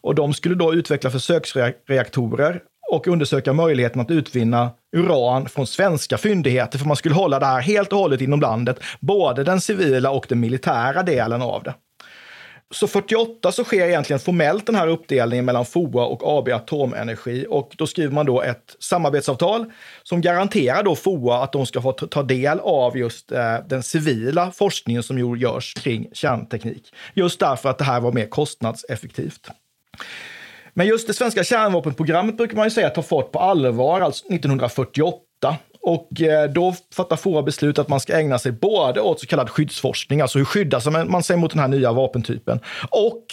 Och 0.00 0.14
de 0.14 0.34
skulle 0.34 0.54
då 0.54 0.74
utveckla 0.74 1.10
försöksreaktorer 1.10 2.60
och 2.90 3.08
undersöka 3.08 3.52
möjligheten 3.52 4.00
att 4.00 4.10
utvinna 4.10 4.70
uran 4.96 5.48
från 5.48 5.66
svenska 5.66 6.18
fyndigheter, 6.18 6.78
för 6.78 6.86
man 6.86 6.96
skulle 6.96 7.14
hålla 7.14 7.38
det 7.38 7.46
här 7.46 7.60
helt 7.60 7.92
och 7.92 7.98
hållet 7.98 8.20
inom 8.20 8.40
landet, 8.40 8.78
både 9.00 9.44
den 9.44 9.60
civila 9.60 10.10
och 10.10 10.26
den 10.28 10.40
militära 10.40 11.02
delen 11.02 11.42
av 11.42 11.62
det. 11.62 11.74
Så 12.70 12.86
48 12.86 13.52
så 13.52 13.64
sker 13.64 13.86
egentligen 13.88 14.20
formellt 14.20 14.66
den 14.66 14.74
här 14.74 14.88
uppdelningen 14.88 15.44
mellan 15.44 15.66
FOA 15.66 16.04
och 16.04 16.38
AB 16.38 16.48
Atomenergi 16.48 17.46
och 17.48 17.74
då 17.78 17.86
skriver 17.86 18.14
man 18.14 18.26
då 18.26 18.42
ett 18.42 18.76
samarbetsavtal 18.78 19.72
som 20.02 20.20
garanterar 20.20 20.82
då 20.82 20.96
FOA 20.96 21.42
att 21.42 21.52
de 21.52 21.66
ska 21.66 21.82
få 21.82 21.92
ta 21.92 22.22
del 22.22 22.60
av 22.60 22.98
just 22.98 23.32
eh, 23.32 23.56
den 23.66 23.82
civila 23.82 24.50
forskningen 24.50 25.02
som 25.02 25.36
görs 25.36 25.74
kring 25.74 26.08
kärnteknik. 26.12 26.94
Just 27.14 27.40
därför 27.40 27.68
att 27.68 27.78
det 27.78 27.84
här 27.84 28.00
var 28.00 28.12
mer 28.12 28.26
kostnadseffektivt. 28.26 29.50
Men 30.74 30.86
just 30.86 31.06
det 31.06 31.14
svenska 31.14 31.44
kärnvapenprogrammet 31.44 32.36
brukar 32.36 32.56
man 32.56 32.66
ju 32.66 32.70
säga 32.70 32.90
tar 32.90 33.02
fart 33.02 33.32
på 33.32 33.38
allvar, 33.38 34.00
alltså 34.00 34.26
1948. 34.26 35.56
Och 35.86 36.20
eh, 36.20 36.50
då 36.50 36.74
fattar 36.94 37.16
FOA 37.16 37.42
beslut 37.42 37.78
att 37.78 37.88
man 37.88 38.00
ska 38.00 38.18
ägna 38.18 38.38
sig 38.38 38.52
både 38.52 39.00
åt 39.00 39.20
så 39.20 39.26
kallad 39.26 39.50
skyddsforskning, 39.50 40.20
alltså 40.20 40.38
hur 40.38 40.44
skyddar 40.44 41.04
man- 41.04 41.22
sig 41.22 41.36
mot 41.36 41.50
den 41.50 41.60
här 41.60 41.68
nya 41.68 41.92
vapentypen, 41.92 42.60
och 42.90 43.24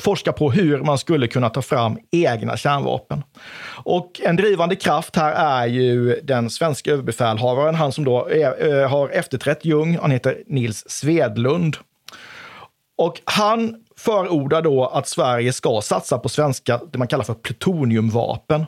forska 0.00 0.32
på 0.32 0.50
hur 0.50 0.78
man 0.78 0.98
skulle 0.98 1.26
kunna 1.26 1.50
ta 1.50 1.62
fram 1.62 1.98
egna 2.10 2.56
kärnvapen. 2.56 3.22
Och 3.84 4.20
en 4.24 4.36
drivande 4.36 4.76
kraft 4.76 5.16
här 5.16 5.32
är 5.32 5.66
ju 5.66 6.20
den 6.22 6.50
svenska 6.50 6.92
överbefälhavaren, 6.92 7.74
han 7.74 7.92
som 7.92 8.04
då 8.04 8.28
är, 8.28 8.82
eh, 8.82 8.88
har 8.90 9.08
efterträtt 9.08 9.64
Ljung, 9.64 9.98
han 10.02 10.10
heter 10.10 10.42
Nils 10.46 10.84
Svedlund. 10.86 11.76
Och 12.98 13.20
han 13.24 13.74
förordar 13.96 14.62
då 14.62 14.86
att 14.86 15.08
Sverige 15.08 15.52
ska 15.52 15.80
satsa 15.80 16.18
på 16.18 16.28
svenska, 16.28 16.80
det 16.92 16.98
man 16.98 17.08
kallar 17.08 17.24
för 17.24 17.34
plutoniumvapen. 17.34 18.66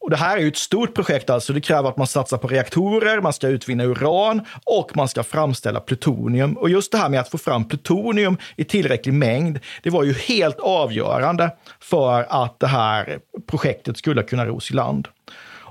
Och 0.00 0.10
det 0.10 0.16
här 0.16 0.36
är 0.36 0.40
ju 0.40 0.48
ett 0.48 0.56
stort 0.56 0.94
projekt, 0.94 1.30
alltså 1.30 1.52
det 1.52 1.60
kräver 1.60 1.88
att 1.88 1.96
man 1.96 2.06
satsar 2.06 2.38
på 2.38 2.48
reaktorer, 2.48 3.20
man 3.20 3.32
ska 3.32 3.48
utvinna 3.48 3.84
uran 3.84 4.44
och 4.64 4.96
man 4.96 5.08
ska 5.08 5.22
framställa 5.22 5.80
plutonium. 5.80 6.56
Och 6.56 6.70
just 6.70 6.92
det 6.92 6.98
här 6.98 7.08
med 7.08 7.20
att 7.20 7.28
få 7.28 7.38
fram 7.38 7.68
plutonium 7.68 8.36
i 8.56 8.64
tillräcklig 8.64 9.12
mängd, 9.14 9.58
det 9.82 9.90
var 9.90 10.04
ju 10.04 10.12
helt 10.12 10.58
avgörande 10.58 11.50
för 11.80 12.26
att 12.28 12.60
det 12.60 12.66
här 12.66 13.18
projektet 13.46 13.96
skulle 13.96 14.22
kunna 14.22 14.46
ros 14.46 14.70
i 14.70 14.74
land. 14.74 15.08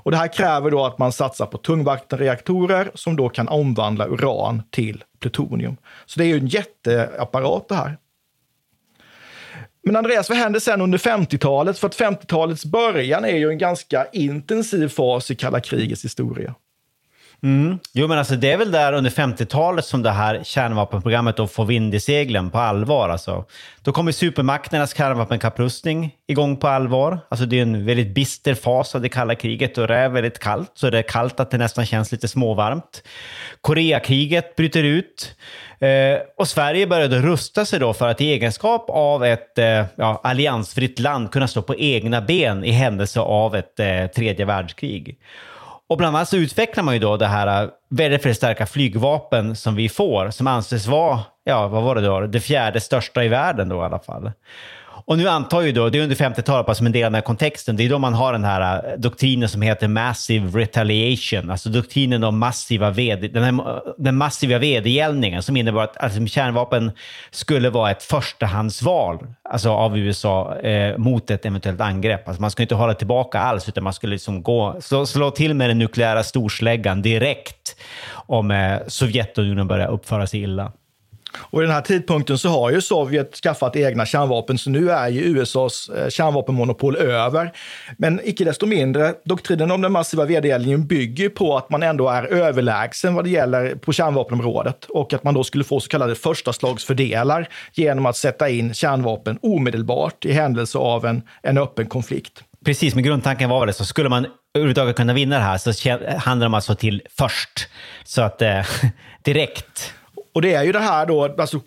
Och 0.08 0.10
det 0.10 0.16
här 0.16 0.32
kräver 0.32 0.70
då 0.70 0.84
att 0.84 0.98
man 0.98 1.12
satsar 1.12 1.46
på 1.46 1.58
tungvattenreaktorer 1.58 2.90
som 2.94 3.16
då 3.16 3.28
kan 3.28 3.48
omvandla 3.48 4.06
uran 4.06 4.62
till 4.70 5.04
plutonium. 5.20 5.76
Så 6.06 6.20
det 6.20 6.24
är 6.24 6.28
ju 6.28 6.38
en 6.38 6.46
jätteapparat 6.46 7.68
det 7.68 7.74
här. 7.74 7.96
Men 9.88 9.96
Andreas, 9.96 10.28
vad 10.28 10.38
händer 10.38 10.60
sen 10.60 10.80
under 10.80 10.98
50-talet? 10.98 11.78
För 11.78 11.86
att 11.86 11.96
50-talets 11.96 12.64
början 12.64 13.24
är 13.24 13.36
ju 13.36 13.48
en 13.48 13.58
ganska 13.58 14.06
intensiv 14.12 14.88
fas 14.88 15.30
i 15.30 15.34
kalla 15.34 15.60
krigets 15.60 16.04
historia. 16.04 16.54
Mm. 17.42 17.78
Jo, 17.92 18.08
men 18.08 18.18
alltså 18.18 18.36
det 18.36 18.52
är 18.52 18.56
väl 18.56 18.70
där 18.70 18.92
under 18.92 19.10
50-talet 19.10 19.84
som 19.84 20.02
det 20.02 20.10
här 20.10 20.42
kärnvapenprogrammet 20.44 21.36
då 21.36 21.46
får 21.46 21.64
vind 21.64 21.94
i 21.94 22.00
seglen 22.00 22.50
på 22.50 22.58
allvar. 22.58 23.08
Alltså. 23.08 23.44
Då 23.82 23.92
kommer 23.92 24.12
supermakternas 24.12 24.96
kärnvapenkapprustning 24.96 26.14
igång 26.26 26.56
på 26.56 26.68
allvar. 26.68 27.18
Alltså 27.28 27.46
det 27.46 27.58
är 27.58 27.62
en 27.62 27.86
väldigt 27.86 28.14
bister 28.14 28.54
fas 28.54 28.94
av 28.94 29.00
det 29.00 29.08
kalla 29.08 29.34
kriget 29.34 29.78
och 29.78 29.86
det 29.86 29.94
är 29.94 30.08
väldigt 30.08 30.38
kallt. 30.38 30.70
Så 30.74 30.90
det 30.90 30.98
är 30.98 31.02
kallt 31.02 31.40
att 31.40 31.50
det 31.50 31.58
nästan 31.58 31.86
känns 31.86 32.12
lite 32.12 32.28
småvarmt. 32.28 33.02
Koreakriget 33.60 34.56
bryter 34.56 34.82
ut. 34.82 35.36
Eh, 35.80 36.18
och 36.36 36.48
Sverige 36.48 36.86
började 36.86 37.18
rusta 37.18 37.64
sig 37.64 37.80
då 37.80 37.92
för 37.92 38.08
att 38.08 38.20
i 38.20 38.24
egenskap 38.32 38.90
av 38.90 39.24
ett 39.24 39.58
eh, 39.58 39.84
ja, 39.96 40.20
alliansfritt 40.24 40.98
land 40.98 41.32
kunna 41.32 41.48
stå 41.48 41.62
på 41.62 41.76
egna 41.76 42.20
ben 42.20 42.64
i 42.64 42.70
händelse 42.70 43.20
av 43.20 43.56
ett 43.56 43.80
eh, 43.80 44.06
tredje 44.06 44.44
världskrig. 44.44 45.18
Och 45.88 45.96
bland 45.96 46.16
annat 46.16 46.28
så 46.28 46.36
utvecklar 46.36 46.84
man 46.84 46.94
ju 46.94 47.00
då 47.00 47.16
det 47.16 47.26
här 47.26 47.62
äh, 47.62 47.70
väldigt, 47.88 48.24
väldigt 48.24 48.36
starka 48.36 48.66
flygvapen 48.66 49.56
som 49.56 49.74
vi 49.74 49.88
får, 49.88 50.30
som 50.30 50.46
anses 50.46 50.86
vara, 50.86 51.20
ja 51.44 51.68
vad 51.68 51.82
var 51.82 51.94
det 51.94 52.00
då, 52.00 52.20
det 52.20 52.40
fjärde 52.40 52.80
största 52.80 53.24
i 53.24 53.28
världen 53.28 53.68
då 53.68 53.76
i 53.76 53.84
alla 53.84 53.98
fall. 53.98 54.32
Och 55.04 55.18
nu 55.18 55.28
antar 55.28 55.60
ju 55.60 55.72
då, 55.72 55.88
det 55.88 55.98
är 55.98 56.02
under 56.02 56.16
50-talet 56.16 56.76
som 56.76 56.86
en 56.86 56.92
del 56.92 57.04
av 57.04 57.10
den 57.10 57.14
här 57.14 57.22
kontexten, 57.22 57.76
det 57.76 57.84
är 57.84 57.88
då 57.88 57.98
man 57.98 58.14
har 58.14 58.32
den 58.32 58.44
här 58.44 58.90
äh, 58.92 58.98
doktrinen 58.98 59.48
som 59.48 59.62
heter 59.62 59.88
massive 59.88 60.60
retaliation, 60.60 61.50
alltså 61.50 61.68
doktrinen 61.68 62.24
om 62.24 62.38
massiva 62.38 62.90
ved, 62.90 63.32
den, 63.32 63.42
här, 63.42 63.82
den 63.98 64.16
massiva 64.16 64.58
vedergällningen 64.58 65.42
som 65.42 65.56
innebar 65.56 65.82
att 65.82 65.96
alltså, 65.96 66.26
kärnvapen 66.26 66.92
skulle 67.30 67.70
vara 67.70 67.90
ett 67.90 68.02
förstahandsval 68.02 69.26
alltså, 69.50 69.70
av 69.70 69.98
USA 69.98 70.58
eh, 70.58 70.98
mot 70.98 71.30
ett 71.30 71.46
eventuellt 71.46 71.80
angrepp. 71.80 72.28
Alltså, 72.28 72.40
man 72.40 72.50
skulle 72.50 72.64
inte 72.64 72.74
hålla 72.74 72.94
tillbaka 72.94 73.38
alls, 73.38 73.68
utan 73.68 73.84
man 73.84 73.92
skulle 73.92 74.12
liksom 74.12 74.42
gå, 74.42 74.76
slå, 74.80 75.06
slå 75.06 75.30
till 75.30 75.54
med 75.54 75.70
den 75.70 75.78
nukleära 75.78 76.22
storsläggan 76.22 77.02
direkt 77.02 77.76
om 78.12 78.50
eh, 78.50 78.78
Sovjetunionen 78.86 79.68
börjar 79.68 79.88
uppföra 79.88 80.26
sig 80.26 80.42
illa. 80.42 80.72
Och 81.36 81.62
i 81.62 81.64
den 81.64 81.74
här 81.74 81.80
tidpunkten 81.80 82.38
så 82.38 82.48
har 82.48 82.70
ju 82.70 82.80
Sovjet 82.80 83.36
skaffat 83.36 83.76
egna 83.76 84.06
kärnvapen, 84.06 84.58
så 84.58 84.70
nu 84.70 84.90
är 84.90 85.08
ju 85.08 85.20
USAs 85.20 85.88
eh, 85.88 86.08
kärnvapenmonopol 86.08 86.96
över. 86.96 87.52
Men 87.98 88.20
icke 88.24 88.44
desto 88.44 88.66
mindre, 88.66 89.14
doktrinen 89.24 89.70
om 89.70 89.80
den 89.80 89.92
massiva 89.92 90.24
vedergällningen 90.24 90.86
bygger 90.86 91.24
ju 91.24 91.30
på 91.30 91.56
att 91.56 91.70
man 91.70 91.82
ändå 91.82 92.08
är 92.08 92.22
överlägsen 92.22 93.14
vad 93.14 93.24
det 93.24 93.30
gäller 93.30 93.74
på 93.74 93.92
kärnvapenområdet 93.92 94.84
och 94.84 95.12
att 95.12 95.24
man 95.24 95.34
då 95.34 95.44
skulle 95.44 95.64
få 95.64 95.80
så 95.80 95.88
kallade 95.88 96.14
första 96.14 96.52
slagsfördelar 96.52 97.48
genom 97.74 98.06
att 98.06 98.16
sätta 98.16 98.48
in 98.48 98.74
kärnvapen 98.74 99.38
omedelbart 99.42 100.24
i 100.24 100.32
händelse 100.32 100.78
av 100.78 101.06
en, 101.06 101.22
en 101.42 101.58
öppen 101.58 101.86
konflikt. 101.86 102.44
Precis, 102.64 102.94
men 102.94 103.04
grundtanken 103.04 103.50
var 103.50 103.60
väl 103.60 103.66
det, 103.66 103.72
så. 103.72 103.84
Skulle 103.84 104.08
man 104.08 104.26
överhuvudtaget 104.54 104.96
kunna 104.96 105.12
vinna 105.12 105.38
det 105.38 105.44
här 105.44 105.58
så 105.58 105.90
handlade 106.18 106.40
det 106.40 106.46
om 106.46 106.54
att 106.54 106.64
slå 106.64 106.72
alltså 106.72 106.74
till 106.74 107.02
först. 107.18 107.68
Så 108.04 108.22
att 108.22 108.42
eh, 108.42 108.66
direkt. 109.22 109.94
Och 110.38 110.42
det 110.42 110.54
är 110.54 110.62
ju 110.62 110.72
det 110.72 110.78
här 110.78 111.06
då, 111.06 111.34
alltså, 111.38 111.60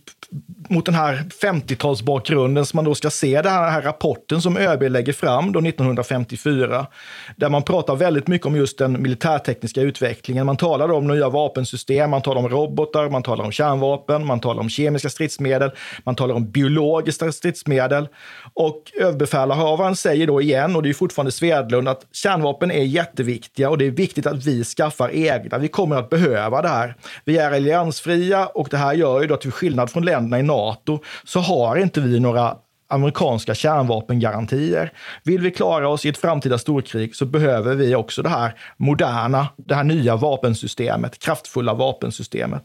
mot 0.71 0.85
den 0.85 0.95
här 0.95 1.23
50-talsbakgrunden 1.41 2.63
som 2.63 2.77
man 2.77 2.85
då 2.85 2.95
ska 2.95 3.09
se 3.09 3.41
den 3.41 3.51
här, 3.51 3.69
här 3.69 3.81
rapporten 3.81 4.41
som 4.41 4.57
ÖB 4.57 4.81
lägger 4.81 5.13
fram 5.13 5.51
då 5.51 5.59
1954. 5.59 6.87
Där 7.35 7.49
man 7.49 7.63
pratar 7.63 7.95
väldigt 7.95 8.27
mycket 8.27 8.47
om 8.47 8.55
just 8.55 8.77
den 8.77 9.01
militärtekniska 9.01 9.81
utvecklingen. 9.81 10.45
Man 10.45 10.57
talar 10.57 10.91
om 10.91 11.07
nya 11.07 11.29
vapensystem, 11.29 12.09
man 12.09 12.21
talar 12.21 12.41
om 12.41 12.49
robotar, 12.49 13.09
man 13.09 13.23
talar 13.23 13.45
om 13.45 13.51
kärnvapen, 13.51 14.25
man 14.25 14.39
talar 14.39 14.61
om 14.61 14.69
kemiska 14.69 15.09
stridsmedel, 15.09 15.71
man 16.03 16.15
talar 16.15 16.35
om 16.35 16.51
biologiska 16.51 17.31
stridsmedel. 17.31 18.07
Och 18.53 18.91
överbefälhavaren 18.99 19.95
säger 19.95 20.27
då 20.27 20.41
igen, 20.41 20.75
och 20.75 20.83
det 20.83 20.89
är 20.89 20.93
fortfarande 20.93 21.31
Svedlund, 21.31 21.87
att 21.87 22.01
kärnvapen 22.11 22.71
är 22.71 22.83
jätteviktiga 22.83 23.69
och 23.69 23.77
det 23.77 23.85
är 23.85 23.91
viktigt 23.91 24.27
att 24.27 24.45
vi 24.45 24.63
skaffar 24.63 25.11
egna. 25.13 25.57
Vi 25.57 25.67
kommer 25.67 25.95
att 25.95 26.09
behöva 26.09 26.61
det 26.61 26.67
här. 26.67 26.95
Vi 27.25 27.37
är 27.37 27.51
alliansfria 27.51 28.45
och 28.45 28.67
det 28.71 28.77
här 28.77 28.93
gör 28.93 29.21
ju 29.21 29.27
då 29.27 29.33
att 29.33 29.41
till 29.41 29.51
skillnad 29.51 29.89
från 29.89 30.05
länderna 30.05 30.39
i 30.39 30.43
NATO 30.65 30.99
så 31.23 31.39
har 31.39 31.75
inte 31.75 32.01
vi 32.01 32.19
några 32.19 32.55
amerikanska 32.91 33.55
kärnvapengarantier. 33.55 34.91
Vill 35.23 35.41
vi 35.41 35.51
klara 35.51 35.89
oss 35.89 36.05
i 36.05 36.09
ett 36.09 36.17
framtida 36.17 36.57
storkrig 36.57 37.15
så 37.15 37.25
behöver 37.25 37.75
vi 37.75 37.95
också 37.95 38.21
det 38.21 38.29
här 38.29 38.53
moderna, 38.77 39.47
det 39.57 39.75
här 39.75 39.83
nya 39.83 40.15
vapensystemet, 40.15 41.19
kraftfulla 41.19 41.73
vapensystemet. 41.73 42.63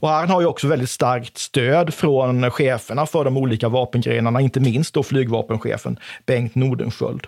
Och 0.00 0.08
här 0.08 0.26
har 0.26 0.40
ju 0.40 0.46
också 0.46 0.66
väldigt 0.66 0.90
starkt 0.90 1.38
stöd 1.38 1.94
från 1.94 2.50
cheferna 2.50 3.06
för 3.06 3.24
de 3.24 3.36
olika 3.36 3.68
vapengrenarna, 3.68 4.40
inte 4.40 4.60
minst 4.60 4.94
då 4.94 5.02
flygvapenchefen 5.02 5.98
Bengt 6.26 6.54
Nordenskjöld. 6.54 7.26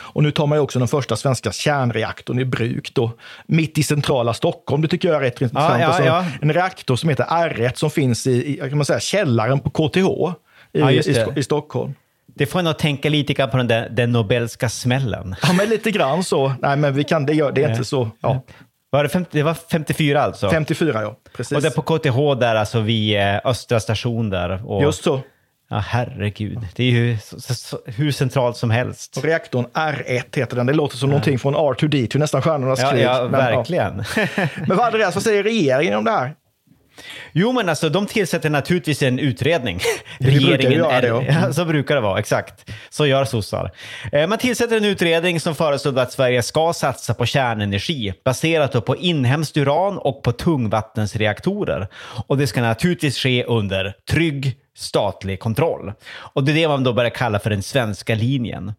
Och 0.00 0.22
nu 0.22 0.30
tar 0.30 0.46
man 0.46 0.58
ju 0.58 0.62
också 0.62 0.78
den 0.78 0.88
första 0.88 1.16
svenska 1.16 1.52
kärnreaktorn 1.52 2.38
i 2.40 2.44
bruk 2.44 2.94
då, 2.94 3.10
mitt 3.46 3.78
i 3.78 3.82
centrala 3.82 4.34
Stockholm. 4.34 4.82
Det 4.82 4.88
tycker 4.88 5.08
jag 5.08 5.16
är 5.16 5.20
rätt 5.20 5.40
intressant. 5.40 5.72
Ja, 5.72 5.80
ja, 5.80 5.86
alltså, 5.86 6.04
ja. 6.04 6.24
En 6.42 6.52
reaktor 6.52 6.96
som 6.96 7.08
heter 7.08 7.24
R1 7.24 7.74
som 7.74 7.90
finns 7.90 8.26
i, 8.26 8.54
i 8.54 8.56
kan 8.56 8.76
man 8.76 8.84
säga, 8.84 9.00
källaren 9.00 9.60
på 9.60 9.70
KTH 9.70 9.98
i, 10.72 10.80
i, 10.80 11.32
i 11.36 11.42
Stockholm. 11.42 11.94
Det 12.38 12.46
får 12.46 12.58
en 12.58 12.66
att 12.66 12.78
tänka 12.78 13.08
lite 13.08 13.34
grann 13.34 13.50
på 13.50 13.56
den, 13.56 13.68
där, 13.68 13.88
den 13.88 14.12
Nobelska 14.12 14.68
smällen. 14.68 15.36
Ja, 15.42 15.52
men 15.52 15.68
lite 15.68 15.90
grann 15.90 16.24
så. 16.24 16.52
Nej, 16.60 16.76
men 16.76 16.94
vi 16.94 17.04
kan, 17.04 17.26
det, 17.26 17.34
gör, 17.34 17.52
det 17.52 17.64
är 17.64 17.70
inte 17.70 17.84
så. 17.84 18.10
Ja, 18.20 18.42
Var 18.90 19.02
det, 19.02 19.08
50, 19.08 19.30
det 19.32 19.42
var 19.42 19.54
54 19.54 20.22
alltså? 20.22 20.50
54, 20.50 21.02
ja. 21.02 21.16
Precis. 21.36 21.56
Och 21.56 21.62
det 21.62 21.68
är 21.68 21.82
på 21.82 21.82
KTH 21.82 22.40
där, 22.40 22.54
alltså 22.54 22.80
vid 22.80 23.16
eh, 23.16 23.36
Östra 23.44 23.80
station 23.80 24.30
där. 24.30 24.70
Och, 24.70 24.82
Just 24.82 25.04
så. 25.04 25.20
Ja, 25.70 25.78
herregud. 25.86 26.58
Det 26.76 26.84
är 26.84 26.90
ju 26.90 27.18
så, 27.18 27.40
så, 27.40 27.54
så, 27.54 27.78
hur 27.86 28.12
centralt 28.12 28.56
som 28.56 28.70
helst. 28.70 29.20
Reaktorn 29.24 29.66
R1 29.74 30.22
heter 30.36 30.56
den. 30.56 30.66
Det 30.66 30.72
låter 30.72 30.96
som 30.96 31.08
någonting 31.10 31.38
från 31.38 31.54
R2D2, 31.56 32.18
nästan 32.18 32.42
Stjärnornas 32.42 32.80
Ja, 32.80 32.90
krig. 32.90 33.02
ja 33.02 33.22
Men, 33.22 33.30
verkligen. 33.30 33.96
Men 34.66 34.76
vad, 34.76 34.86
Andreas, 34.86 35.14
vad 35.14 35.24
säger 35.24 35.42
regeringen 35.42 35.94
om 35.98 36.04
det 36.04 36.10
här? 36.10 36.34
Jo, 37.32 37.52
men 37.52 37.68
alltså 37.68 37.88
de 37.88 38.06
tillsätter 38.06 38.50
naturligtvis 38.50 39.02
en 39.02 39.18
utredning. 39.18 39.78
brukar 40.20 40.40
Regeringen 40.40 40.84
är, 40.84 41.02
det, 41.02 41.08
ja. 41.08 41.22
ja, 41.28 41.52
Så 41.52 41.64
brukar 41.64 41.94
det 41.94 42.00
vara, 42.00 42.18
exakt. 42.18 42.70
Så 42.90 43.06
gör 43.06 43.24
sossar. 43.24 43.70
Eh, 44.12 44.26
Man 44.26 44.38
tillsätter 44.38 44.76
en 44.76 44.84
utredning 44.84 45.40
som 45.40 45.54
föreslår 45.54 45.98
att 45.98 46.12
Sverige 46.12 46.42
ska 46.42 46.72
satsa 46.72 47.14
på 47.14 47.26
kärnenergi 47.26 48.14
baserat 48.24 48.84
på 48.84 48.96
inhemskt 48.96 49.56
uran 49.56 49.98
och 49.98 50.22
på 50.22 50.32
tungvattensreaktorer. 50.32 51.88
Och 52.26 52.38
det 52.38 52.46
ska 52.46 52.60
naturligtvis 52.62 53.18
ske 53.18 53.44
under 53.44 53.94
trygg 54.10 54.56
statlig 54.78 55.40
kontroll. 55.40 55.92
Och 56.16 56.44
det 56.44 56.52
är 56.52 56.54
det 56.54 56.68
man 56.68 56.84
då 56.84 56.92
börjar 56.92 57.10
kalla 57.10 57.38
för 57.38 57.50
den 57.50 57.62
svenska 57.62 58.14
linjen. 58.14 58.72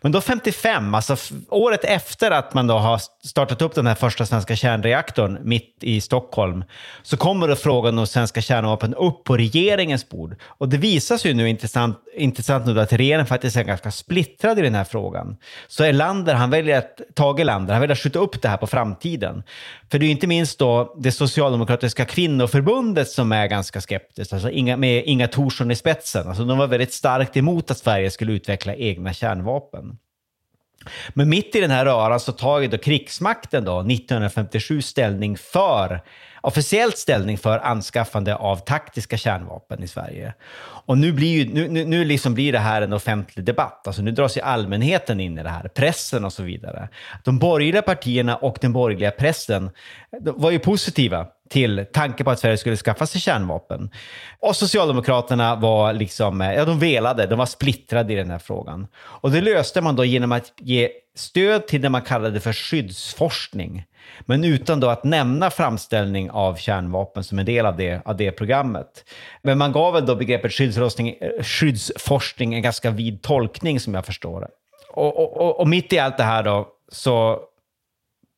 Men 0.00 0.12
då 0.12 0.20
55, 0.20 0.94
alltså 0.94 1.16
året 1.48 1.84
efter 1.84 2.30
att 2.30 2.54
man 2.54 2.66
då 2.66 2.78
har 2.78 3.00
startat 3.24 3.62
upp 3.62 3.74
den 3.74 3.86
här 3.86 3.94
första 3.94 4.26
svenska 4.26 4.56
kärnreaktorn 4.56 5.38
mitt 5.42 5.76
i 5.80 6.00
Stockholm, 6.00 6.64
så 7.02 7.16
kommer 7.16 7.48
då 7.48 7.56
frågan 7.56 7.98
om 7.98 8.06
svenska 8.06 8.40
kärnvapen 8.40 8.94
upp 8.94 9.24
på 9.24 9.36
regeringens 9.36 10.08
bord. 10.08 10.36
Och 10.42 10.68
det 10.68 10.76
visar 10.76 11.16
sig 11.16 11.30
ju 11.30 11.36
nu 11.36 11.48
intressant, 11.48 11.98
intressant 12.16 12.66
nu 12.66 12.80
att 12.80 12.92
regeringen 12.92 13.26
faktiskt 13.26 13.56
är 13.56 13.62
ganska 13.62 13.90
splittrad 13.90 14.58
i 14.58 14.62
den 14.62 14.74
här 14.74 14.84
frågan. 14.84 15.36
Så 15.68 15.84
Erlander, 15.84 16.34
han 16.34 16.50
väljer 16.50 16.78
att, 16.78 17.00
Tage 17.14 17.40
Erlander, 17.40 17.72
han 17.72 17.80
väljer 17.80 17.94
att 17.94 18.02
skjuta 18.02 18.18
upp 18.18 18.42
det 18.42 18.48
här 18.48 18.56
på 18.56 18.66
framtiden. 18.66 19.42
För 19.90 19.98
det 19.98 20.04
är 20.04 20.06
ju 20.06 20.12
inte 20.12 20.26
minst 20.26 20.58
då 20.58 20.94
det 20.98 21.12
socialdemokratiska 21.12 22.04
kvinnoförbundet 22.04 23.08
som 23.08 23.32
är 23.32 23.46
ganska 23.46 23.80
skeptiskt, 23.80 24.32
alltså 24.32 24.50
Inga, 24.50 24.76
med 24.76 25.02
Inga 25.06 25.28
Thorsson 25.44 25.70
i 25.70 25.76
spetsen. 25.76 26.28
Alltså 26.28 26.44
de 26.44 26.58
var 26.58 26.66
väldigt 26.66 26.92
starkt 26.92 27.36
emot 27.36 27.70
att 27.70 27.78
Sverige 27.78 28.10
skulle 28.10 28.32
utveckla 28.32 28.74
egna 28.74 29.12
kärnvapen. 29.12 29.98
Men 31.14 31.28
mitt 31.28 31.54
i 31.54 31.60
den 31.60 31.70
här 31.70 31.84
röran 31.84 32.20
så 32.20 32.32
tar 32.32 32.60
ju 32.60 32.68
då 32.68 32.78
krigsmakten 32.78 33.64
då 33.64 33.80
1957 33.80 34.82
ställning 34.82 35.36
för 35.36 36.00
officiellt 36.40 36.98
ställning 36.98 37.38
för 37.38 37.58
anskaffande 37.58 38.36
av 38.36 38.56
taktiska 38.56 39.16
kärnvapen 39.16 39.82
i 39.82 39.88
Sverige. 39.88 40.34
Och 40.86 40.98
nu 40.98 41.12
blir, 41.12 41.28
ju, 41.28 41.54
nu, 41.54 41.68
nu, 41.68 41.84
nu 41.84 42.04
liksom 42.04 42.34
blir 42.34 42.52
det 42.52 42.58
här 42.58 42.82
en 42.82 42.92
offentlig 42.92 43.44
debatt. 43.44 43.86
Alltså 43.86 44.02
nu 44.02 44.10
dras 44.10 44.36
ju 44.36 44.40
allmänheten 44.40 45.20
in 45.20 45.38
i 45.38 45.42
det 45.42 45.48
här, 45.48 45.68
pressen 45.68 46.24
och 46.24 46.32
så 46.32 46.42
vidare. 46.42 46.88
De 47.24 47.38
borgerliga 47.38 47.82
partierna 47.82 48.36
och 48.36 48.58
den 48.60 48.72
borgerliga 48.72 49.10
pressen 49.10 49.70
var 50.20 50.50
ju 50.50 50.58
positiva 50.58 51.26
till 51.50 51.86
tanke 51.92 52.24
på 52.24 52.30
att 52.30 52.38
Sverige 52.40 52.56
skulle 52.56 52.76
skaffa 52.76 53.06
sig 53.06 53.20
kärnvapen. 53.20 53.90
Och 54.40 54.56
Socialdemokraterna 54.56 55.56
var 55.56 55.92
liksom, 55.92 56.40
eh, 56.40 56.52
ja 56.52 56.64
de 56.64 56.78
velade, 56.78 57.26
de 57.26 57.38
var 57.38 57.46
splittrade 57.46 58.12
i 58.12 58.16
den 58.16 58.30
här 58.30 58.38
frågan. 58.38 58.86
Och 58.96 59.30
det 59.30 59.40
löste 59.40 59.80
man 59.80 59.96
då 59.96 60.04
genom 60.04 60.32
att 60.32 60.52
ge 60.60 60.90
stöd 61.16 61.66
till 61.66 61.80
det 61.80 61.88
man 61.88 62.02
kallade 62.02 62.40
för 62.40 62.52
skyddsforskning. 62.52 63.84
Men 64.20 64.44
utan 64.44 64.80
då 64.80 64.88
att 64.88 65.04
nämna 65.04 65.50
framställning 65.50 66.30
av 66.30 66.56
kärnvapen 66.56 67.24
som 67.24 67.38
en 67.38 67.46
del 67.46 67.66
av 67.66 67.76
det, 67.76 68.02
av 68.04 68.16
det 68.16 68.32
programmet. 68.32 69.04
Men 69.42 69.58
man 69.58 69.72
gav 69.72 69.94
väl 69.94 70.06
då 70.06 70.14
begreppet 70.14 70.52
skyddsforskning, 70.52 71.16
eh, 71.20 71.42
skyddsforskning 71.42 72.54
en 72.54 72.62
ganska 72.62 72.90
vid 72.90 73.22
tolkning 73.22 73.80
som 73.80 73.94
jag 73.94 74.06
förstår 74.06 74.40
det. 74.40 74.48
Och, 74.90 75.40
och, 75.40 75.60
och 75.60 75.68
mitt 75.68 75.92
i 75.92 75.98
allt 75.98 76.16
det 76.16 76.24
här 76.24 76.42
då 76.42 76.68
så 76.88 77.40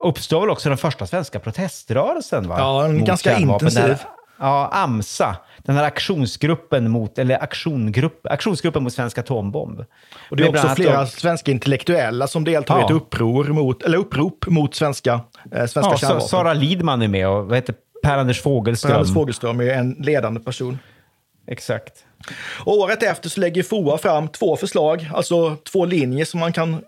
uppstår 0.09 0.41
väl 0.41 0.51
också 0.51 0.69
den 0.69 0.79
första 0.79 1.07
svenska 1.07 1.39
proteströrelsen? 1.41 2.49
Va? 2.49 2.55
Ja, 2.59 2.85
en 2.85 2.97
Mot 2.99 3.07
ganska 3.07 3.39
intensiv. 3.39 3.83
Här- 3.83 3.99
Ja, 4.41 4.69
AMSA, 4.73 5.37
den 5.59 5.77
här 5.77 5.85
aktionsgruppen 5.85 6.91
mot, 6.91 7.19
eller 7.19 7.43
aktiongrupp, 7.43 8.27
aktionsgruppen 8.27 8.83
mot 8.83 8.93
svensk 8.93 9.19
atombomb. 9.19 9.85
Och 10.31 10.37
det 10.37 10.43
är 10.45 10.49
också 10.49 10.69
flera 10.69 11.01
då- 11.01 11.07
svenska 11.07 11.51
intellektuella 11.51 12.27
som 12.27 12.45
deltar 12.45 12.79
i 12.79 12.81
Ja. 12.81 12.85
ett 12.87 12.91
uppror 12.93 13.45
mot, 13.45 13.83
eller 13.83 13.99
upprop 13.99 14.47
mot 14.47 14.75
svenska, 14.75 15.13
eh, 15.13 15.21
svenska 15.67 15.81
Ja, 15.81 15.97
kärnvapen. 15.97 16.21
Sa- 16.21 16.29
Sara 16.29 16.53
Lidman 16.55 17.03
är 17.03 17.09
med 17.09 17.29
och 17.29 17.47
vad 17.47 17.55
heter 17.57 17.75
Per-Anders 18.03 18.43
Fogelström. 18.43 18.93
Anders 18.93 19.15
Fogelström 19.15 19.61
är 19.61 19.71
en 19.71 19.93
ledande 19.93 20.41
person. 20.41 20.79
Exakt. 21.49 21.93
Året 22.65 23.03
efter 23.03 23.29
så 23.29 23.41
lägger 23.41 23.63
FOA 23.63 23.99
fram 23.99 24.29
två 24.29 24.57
förslag, 24.57 25.11
alltså 25.15 25.57
två 25.57 25.85
linjer 25.85 26.25
som 26.25 26.41
man 26.41 26.53
kan 26.53 26.85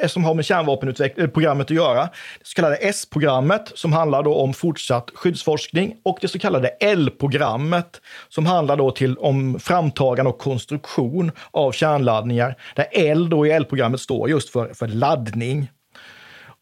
eh, 0.00 0.08
som 0.08 0.24
har 0.24 0.34
med 0.34 0.44
kärnvapenprogrammet 0.44 1.70
eh, 1.70 1.74
att 1.74 1.84
göra. 1.84 2.02
Det 2.02 2.10
så 2.42 2.54
kallade 2.54 2.76
S-programmet 2.76 3.72
som 3.74 3.92
handlar 3.92 4.22
då 4.22 4.34
om 4.34 4.54
fortsatt 4.54 5.10
skyddsforskning 5.14 5.96
och 6.02 6.18
det 6.20 6.28
så 6.28 6.38
kallade 6.38 6.68
L-programmet 6.68 8.00
som 8.28 8.46
handlar 8.46 8.76
då 8.76 8.90
till 8.90 9.18
om 9.18 9.60
framtagande 9.60 10.30
och 10.30 10.38
konstruktion 10.38 11.32
av 11.50 11.72
kärnladdningar. 11.72 12.56
Där 12.74 12.86
L 12.92 13.30
då 13.30 13.46
i 13.46 13.50
L-programmet 13.50 14.00
står 14.00 14.30
just 14.30 14.50
för, 14.50 14.74
för 14.74 14.86
laddning. 14.86 15.68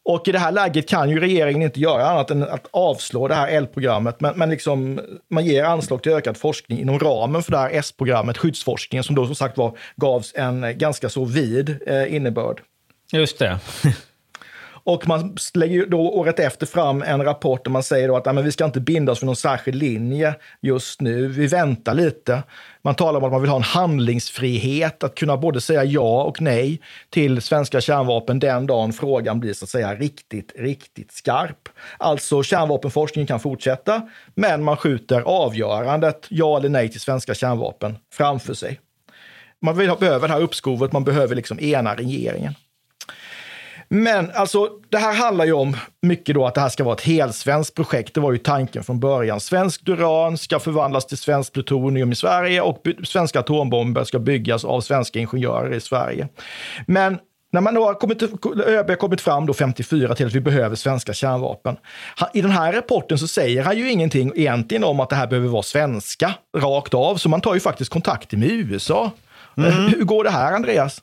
Och 0.05 0.27
i 0.27 0.31
det 0.31 0.39
här 0.39 0.51
läget 0.51 0.89
kan 0.89 1.09
ju 1.09 1.19
regeringen 1.19 1.61
inte 1.61 1.79
göra 1.79 2.05
annat 2.05 2.31
än 2.31 2.43
att 2.43 2.67
avslå 2.71 3.27
det 3.27 3.35
här 3.35 3.47
L-programmet. 3.47 4.21
Men, 4.21 4.37
men 4.37 4.49
liksom, 4.49 4.99
man 5.29 5.45
ger 5.45 5.63
anslag 5.63 6.03
till 6.03 6.11
ökad 6.11 6.37
forskning 6.37 6.79
inom 6.79 6.99
ramen 6.99 7.43
för 7.43 7.51
det 7.51 7.57
här 7.57 7.69
S-programmet, 7.73 8.37
skyddsforskningen, 8.37 9.03
som 9.03 9.15
då 9.15 9.25
som 9.25 9.35
sagt 9.35 9.57
var 9.57 9.77
gavs 9.95 10.33
en 10.35 10.77
ganska 10.77 11.09
så 11.09 11.25
vid 11.25 11.77
eh, 11.87 12.15
innebörd. 12.15 12.61
Just 13.11 13.39
det. 13.39 13.59
Och 14.85 15.07
man 15.07 15.37
lägger 15.53 15.85
då 15.85 15.99
året 15.99 16.39
efter 16.39 16.65
fram 16.65 17.01
en 17.01 17.23
rapport 17.23 17.63
där 17.63 17.71
man 17.71 17.83
säger 17.83 18.07
då 18.07 18.17
att 18.17 18.25
nej, 18.25 18.35
men 18.35 18.43
vi 18.43 18.51
ska 18.51 18.65
inte 18.65 18.79
binda 18.79 19.11
oss 19.11 19.19
för 19.19 19.25
någon 19.25 19.35
särskild 19.35 19.77
linje 19.77 20.35
just 20.61 21.01
nu. 21.01 21.27
Vi 21.27 21.47
väntar 21.47 21.93
lite. 21.93 22.43
Man 22.81 22.95
talar 22.95 23.19
om 23.19 23.23
att 23.25 23.31
man 23.31 23.41
vill 23.41 23.49
ha 23.49 23.57
en 23.57 23.63
handlingsfrihet, 23.63 25.03
att 25.03 25.15
kunna 25.15 25.37
både 25.37 25.61
säga 25.61 25.83
ja 25.83 26.23
och 26.23 26.41
nej 26.41 26.81
till 27.09 27.41
svenska 27.41 27.81
kärnvapen 27.81 28.39
den 28.39 28.67
dagen 28.67 28.93
frågan 28.93 29.39
blir 29.39 29.53
så 29.53 29.65
att 29.65 29.69
säga 29.69 29.95
riktigt, 29.95 30.51
riktigt 30.55 31.11
skarp. 31.11 31.69
Alltså 31.97 32.43
kärnvapenforskningen 32.43 33.27
kan 33.27 33.39
fortsätta, 33.39 34.09
men 34.35 34.63
man 34.63 34.77
skjuter 34.77 35.21
avgörandet, 35.21 36.25
ja 36.29 36.57
eller 36.57 36.69
nej 36.69 36.89
till 36.89 37.01
svenska 37.01 37.33
kärnvapen, 37.33 37.97
framför 38.13 38.53
sig. 38.53 38.79
Man 39.61 39.75
behöver 39.75 40.27
det 40.27 40.33
här 40.33 40.41
uppskovet, 40.41 40.91
man 40.91 41.03
behöver 41.03 41.35
liksom 41.35 41.59
ena 41.59 41.95
regeringen. 41.95 42.53
Men 43.95 44.31
alltså, 44.33 44.69
det 44.89 44.97
här 44.97 45.13
handlar 45.13 45.45
ju 45.45 45.53
om 45.53 45.77
mycket 46.01 46.35
då 46.35 46.45
att 46.45 46.55
det 46.55 46.61
här 46.61 46.69
ska 46.69 46.83
vara 46.83 46.95
ett 46.95 47.01
helsvenskt 47.01 47.75
projekt. 47.75 48.13
Det 48.13 48.19
var 48.19 48.31
ju 48.31 48.37
tanken 48.37 48.83
från 48.83 48.99
början. 48.99 49.39
Svenskt 49.39 49.89
uran 49.89 50.37
ska 50.37 50.59
förvandlas 50.59 51.05
till 51.05 51.17
svenskt 51.17 51.53
plutonium 51.53 52.11
i 52.11 52.15
Sverige 52.15 52.61
och 52.61 52.87
svenska 53.03 53.39
atombomber 53.39 54.03
ska 54.03 54.19
byggas 54.19 54.65
av 54.65 54.81
svenska 54.81 55.19
ingenjörer 55.19 55.73
i 55.73 55.79
Sverige. 55.79 56.27
Men 56.87 57.17
när 57.51 57.61
man 57.61 57.73
då 57.73 57.85
har 57.85 57.93
kommit, 57.93 58.23
ÖB 58.67 58.89
har 58.89 58.95
kommit 58.95 59.21
fram 59.21 59.45
då 59.45 59.53
54 59.53 60.15
till 60.15 60.25
att 60.27 60.33
vi 60.33 60.41
behöver 60.41 60.75
svenska 60.75 61.13
kärnvapen. 61.13 61.77
I 62.33 62.41
den 62.41 62.51
här 62.51 62.73
rapporten 62.73 63.17
så 63.17 63.27
säger 63.27 63.63
han 63.63 63.77
ju 63.77 63.91
ingenting 63.91 64.31
egentligen 64.35 64.83
om 64.83 64.99
att 64.99 65.09
det 65.09 65.15
här 65.15 65.27
behöver 65.27 65.49
vara 65.49 65.63
svenska 65.63 66.33
rakt 66.57 66.93
av, 66.93 67.15
så 67.15 67.29
man 67.29 67.41
tar 67.41 67.53
ju 67.53 67.59
faktiskt 67.59 67.91
kontakter 67.91 68.37
med 68.37 68.51
USA. 68.51 69.11
Mm. 69.57 69.71
Hur 69.71 70.03
går 70.03 70.23
det 70.23 70.29
här, 70.29 70.53
Andreas? 70.53 71.01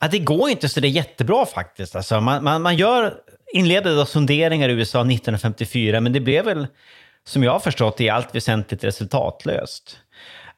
Ja, 0.00 0.08
det 0.08 0.18
går 0.18 0.50
inte 0.50 0.68
så 0.68 0.80
det 0.80 0.88
är 0.88 0.90
jättebra 0.90 1.46
faktiskt. 1.46 1.96
Alltså, 1.96 2.20
man, 2.20 2.44
man, 2.44 2.62
man 2.62 2.76
gör, 2.76 3.14
inleder 3.52 3.96
då 3.96 4.06
sonderingar 4.06 4.68
i 4.68 4.72
USA 4.72 5.00
1954, 5.00 6.00
men 6.00 6.12
det 6.12 6.20
blev 6.20 6.44
väl, 6.44 6.66
som 7.26 7.42
jag 7.42 7.52
har 7.52 7.60
förstått 7.60 8.00
i 8.00 8.08
allt 8.08 8.34
väsentligt 8.34 8.84
resultatlöst. 8.84 9.98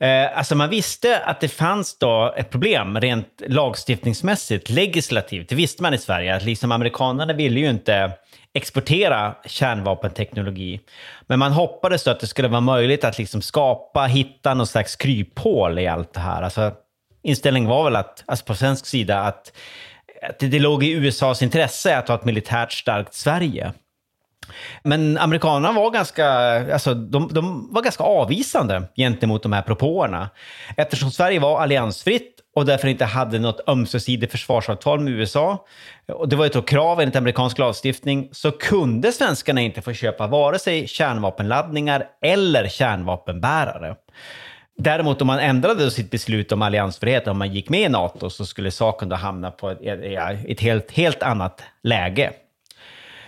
Eh, 0.03 0.39
alltså 0.39 0.55
man 0.55 0.71
visste 0.71 1.19
att 1.19 1.41
det 1.41 1.49
fanns 1.49 1.99
då 1.99 2.35
ett 2.37 2.51
problem 2.51 3.01
rent 3.01 3.43
lagstiftningsmässigt, 3.47 4.71
legislativt. 4.71 5.49
Det 5.49 5.55
visste 5.55 5.83
man 5.83 5.95
i 5.95 5.99
Sverige, 5.99 6.37
att 6.37 6.45
liksom 6.45 6.73
amerikanerna 6.73 7.33
ville 7.33 7.61
ju 7.61 7.71
inte 7.71 8.13
exportera 8.55 9.35
kärnvapenteknologi. 9.47 10.81
Men 11.27 11.39
man 11.39 11.53
hoppades 11.53 12.05
då 12.05 12.11
att 12.11 12.21
det 12.21 12.27
skulle 12.27 12.49
vara 12.49 12.61
möjligt 12.61 13.05
att 13.05 13.19
liksom 13.19 13.43
skapa, 13.43 14.05
hitta 14.05 14.55
någon 14.55 14.67
slags 14.67 14.97
kryphål 14.97 15.79
i 15.79 15.87
allt 15.87 16.15
det 16.15 16.21
här. 16.21 16.43
Alltså, 16.43 16.73
inställningen 17.23 17.71
var 17.71 17.85
väl 17.85 17.97
att, 17.97 18.25
alltså 18.27 18.45
på 18.45 18.55
svensk 18.55 18.87
sida, 18.87 19.21
att, 19.21 19.53
att 20.29 20.39
det, 20.39 20.49
det 20.49 20.59
låg 20.59 20.85
i 20.85 20.93
USAs 20.93 21.43
intresse 21.43 21.99
att 21.99 22.09
ha 22.09 22.15
ett 22.15 22.25
militärt 22.25 22.73
starkt 22.73 23.15
Sverige. 23.15 23.73
Men 24.83 25.19
amerikanerna 25.19 25.73
var 25.73 25.91
ganska, 25.91 26.27
alltså, 26.73 26.95
de, 26.95 27.29
de, 27.33 27.69
var 27.73 27.83
ganska 27.83 28.05
avvisande 28.05 28.83
gentemot 28.97 29.43
de 29.43 29.53
här 29.53 29.63
propåerna. 29.63 30.31
Eftersom 30.77 31.11
Sverige 31.11 31.41
var 31.41 31.61
alliansfritt 31.61 32.39
och 32.55 32.67
därför 32.67 32.89
inte 32.89 33.05
hade 33.05 33.39
något 33.39 33.69
ömsesidigt 33.69 34.33
försvarsavtal 34.33 35.01
med 35.01 35.13
USA, 35.13 35.67
och 36.13 36.29
det 36.29 36.37
var 36.37 36.47
ett 36.47 36.69
krav 36.69 37.01
enligt 37.01 37.17
amerikansk 37.17 37.59
lagstiftning, 37.59 38.29
så 38.33 38.51
kunde 38.51 39.13
svenskarna 39.13 39.61
inte 39.61 39.83
få 39.83 39.93
köpa 39.93 40.27
vare 40.27 40.59
sig 40.59 40.89
kärnvapenladdningar 40.89 42.07
eller 42.23 42.69
kärnvapenbärare. 42.69 43.97
Däremot 44.79 45.21
om 45.21 45.27
man 45.27 45.39
ändrade 45.39 45.91
sitt 45.91 46.11
beslut 46.11 46.53
om 46.53 46.63
alliansfrihet, 46.63 47.29
om 47.29 47.39
man 47.39 47.53
gick 47.53 47.69
med 47.69 47.81
i 47.81 47.89
NATO, 47.89 48.31
så 48.31 48.47
skulle 48.47 48.71
saken 48.71 49.09
då 49.09 49.17
hamna 49.17 49.51
på 49.51 49.71
ett, 49.71 49.81
ett 50.49 50.61
helt, 50.61 50.91
helt 50.91 51.23
annat 51.23 51.63
läge. 51.83 52.33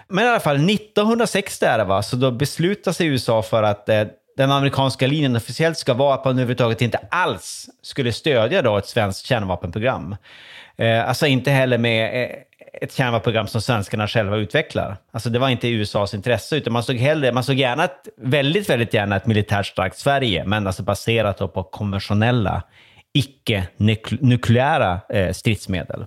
Men 0.08 0.24
i 0.24 0.28
alla 0.28 0.40
fall, 0.40 0.70
1960 0.70 1.66
är 1.66 1.78
det 1.78 1.84
va, 1.84 2.02
så 2.02 2.16
då 2.16 2.30
beslutar 2.30 2.92
sig 2.92 3.06
USA 3.06 3.42
för 3.42 3.62
att 3.62 3.88
eh, 3.88 4.04
den 4.36 4.50
amerikanska 4.50 5.06
linjen 5.06 5.36
officiellt 5.36 5.78
ska 5.78 5.94
vara 5.94 6.14
att 6.14 6.24
man 6.24 6.32
överhuvudtaget 6.32 6.82
inte 6.82 6.98
alls 7.10 7.68
skulle 7.82 8.12
stödja 8.12 8.62
då 8.62 8.76
ett 8.76 8.86
svenskt 8.86 9.26
kärnvapenprogram. 9.26 10.16
Eh, 10.76 11.08
alltså 11.08 11.26
inte 11.26 11.50
heller 11.50 11.78
med 11.78 12.22
eh, 12.22 12.30
ett 12.80 12.92
kärnvapenprogram 12.92 13.46
som 13.46 13.60
svenskarna 13.60 14.08
själva 14.08 14.36
utvecklar. 14.36 14.96
Alltså 15.12 15.30
det 15.30 15.38
var 15.38 15.48
inte 15.48 15.68
i 15.68 15.70
USAs 15.70 16.14
intresse, 16.14 16.56
utan 16.56 16.72
man 16.72 16.82
såg, 16.82 16.96
hellre, 16.96 17.32
man 17.32 17.44
såg 17.44 17.56
gärna 17.56 17.84
ett, 17.84 18.08
väldigt, 18.16 18.70
väldigt 18.70 18.94
gärna 18.94 19.16
ett 19.16 19.26
militärt 19.26 19.66
starkt 19.66 19.96
Sverige, 19.96 20.44
men 20.44 20.66
alltså 20.66 20.82
baserat 20.82 21.38
på 21.38 21.62
konventionella, 21.62 22.62
icke-nukleära 23.12 25.00
eh, 25.08 25.32
stridsmedel. 25.32 26.06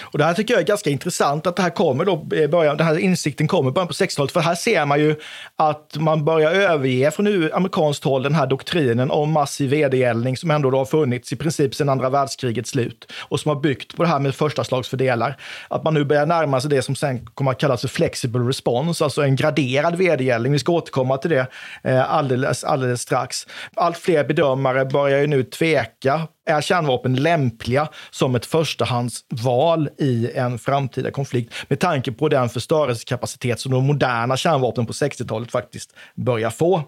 Och 0.00 0.18
det 0.18 0.24
här 0.24 0.34
tycker 0.34 0.54
jag 0.54 0.60
är 0.60 0.66
ganska 0.66 0.90
intressant 0.90 1.46
att 1.46 1.56
det 1.56 1.62
här 1.62 1.70
kommer 1.70 2.04
då, 2.04 2.26
eh, 2.36 2.50
början, 2.50 2.76
den 2.76 2.86
här 2.86 2.98
insikten 2.98 3.48
kommer 3.48 3.70
i 3.70 3.72
början 3.72 3.88
på 3.88 3.94
60-talet. 3.94 4.32
För 4.32 4.40
här 4.40 4.54
ser 4.54 4.86
man 4.86 5.00
ju 5.00 5.16
att 5.56 5.96
man 5.96 6.24
börjar 6.24 6.52
överge 6.52 7.10
från 7.10 7.52
amerikanskt 7.52 8.04
håll 8.04 8.22
den 8.22 8.34
här 8.34 8.46
doktrinen 8.46 9.10
om 9.10 9.32
massiv 9.32 9.70
vedergällning 9.70 10.36
som 10.36 10.50
ändå 10.50 10.70
då 10.70 10.78
har 10.78 10.84
funnits 10.84 11.32
i 11.32 11.36
princip 11.36 11.74
sedan 11.74 11.88
andra 11.88 12.10
världskrigets 12.10 12.70
slut 12.70 13.12
och 13.28 13.40
som 13.40 13.48
har 13.48 13.60
byggt 13.60 13.96
på 13.96 14.02
det 14.02 14.08
här 14.08 14.18
med 14.18 14.34
första 14.34 14.64
slags 14.64 14.88
fördelar. 14.88 15.36
Att 15.68 15.84
man 15.84 15.94
nu 15.94 16.04
börjar 16.04 16.26
närma 16.26 16.60
sig 16.60 16.70
det 16.70 16.82
som 16.82 16.96
sen 16.96 17.26
kommer 17.26 17.50
att 17.50 17.58
kallas 17.58 17.80
för 17.80 17.88
flexible 17.88 18.48
response, 18.48 19.04
alltså 19.04 19.22
en 19.22 19.36
graderad 19.36 19.96
vedergällning. 19.96 20.52
Vi 20.52 20.58
ska 20.58 20.72
återkomma 20.72 21.16
till 21.16 21.30
det 21.30 21.46
eh, 21.84 22.14
alldeles, 22.14 22.64
alldeles 22.64 23.00
strax. 23.00 23.46
Allt 23.76 23.98
fler 23.98 24.24
bedömare 24.24 24.84
börjar 24.84 25.20
ju 25.20 25.26
nu 25.26 25.42
tveka 25.42 26.28
är 26.46 26.60
kärnvapen 26.60 27.16
lämpliga 27.16 27.88
som 28.10 28.34
ett 28.34 28.46
förstahandsval 28.46 29.88
i 29.98 30.30
en 30.34 30.58
framtida 30.58 31.10
konflikt 31.10 31.54
med 31.68 31.80
tanke 31.80 32.12
på 32.12 32.28
den 32.28 32.48
förstörelsekapacitet 32.48 33.60
som 33.60 33.72
de 33.72 33.86
moderna 33.86 34.36
kärnvapnen 34.36 34.86
på 34.86 34.92
60-talet 34.92 35.50
faktiskt 35.50 35.94
börjar 36.14 36.50
få. 36.50 36.82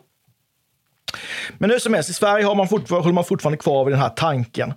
Men 1.58 1.70
hur 1.70 1.78
som 1.78 1.94
helst, 1.94 2.10
i 2.10 2.12
Sverige 2.12 2.44
har 2.44 2.54
man 2.54 2.66
håller 2.66 3.12
man 3.12 3.24
fortfarande 3.24 3.58
kvar 3.58 3.84
vid 3.84 3.92
den 3.92 4.00
här 4.00 4.08
tanken. 4.08 4.74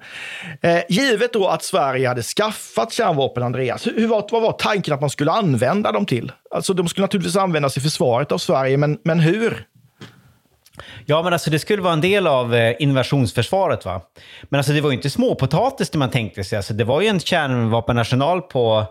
Eh, 0.61 0.79
givet 0.89 1.33
då 1.33 1.47
att 1.47 1.63
Sverige 1.63 2.07
hade 2.07 2.23
skaffat 2.23 2.93
kärnvapen, 2.93 3.43
Andreas, 3.43 3.87
hur 3.87 4.07
var, 4.07 4.27
vad 4.31 4.41
var 4.41 4.51
tanken 4.51 4.93
att 4.93 5.01
man 5.01 5.09
skulle 5.09 5.31
använda 5.31 5.91
dem 5.91 6.05
till? 6.05 6.31
Alltså, 6.51 6.73
de 6.73 6.87
skulle 6.87 7.03
naturligtvis 7.03 7.35
användas 7.35 7.77
i 7.77 7.81
försvaret 7.81 8.31
av 8.31 8.37
Sverige, 8.37 8.77
men, 8.77 8.99
men 9.03 9.19
hur? 9.19 9.67
Ja, 11.05 11.23
men 11.23 11.33
alltså 11.33 11.49
det 11.49 11.59
skulle 11.59 11.81
vara 11.81 11.93
en 11.93 12.01
del 12.01 12.27
av 12.27 12.55
eh, 12.55 12.75
invasionsförsvaret. 12.79 13.85
va? 13.85 14.01
Men 14.49 14.57
alltså 14.57 14.73
det 14.73 14.81
var 14.81 14.89
ju 14.89 14.95
inte 14.95 15.09
småpotatis 15.09 15.89
det 15.89 15.97
man 15.97 16.09
tänkte 16.09 16.43
sig. 16.43 16.57
Alltså 16.57 16.73
det 16.73 16.83
var 16.83 17.01
ju 17.01 17.07
en 17.07 17.19
kärnvapenarsenal 17.19 18.41
på 18.41 18.85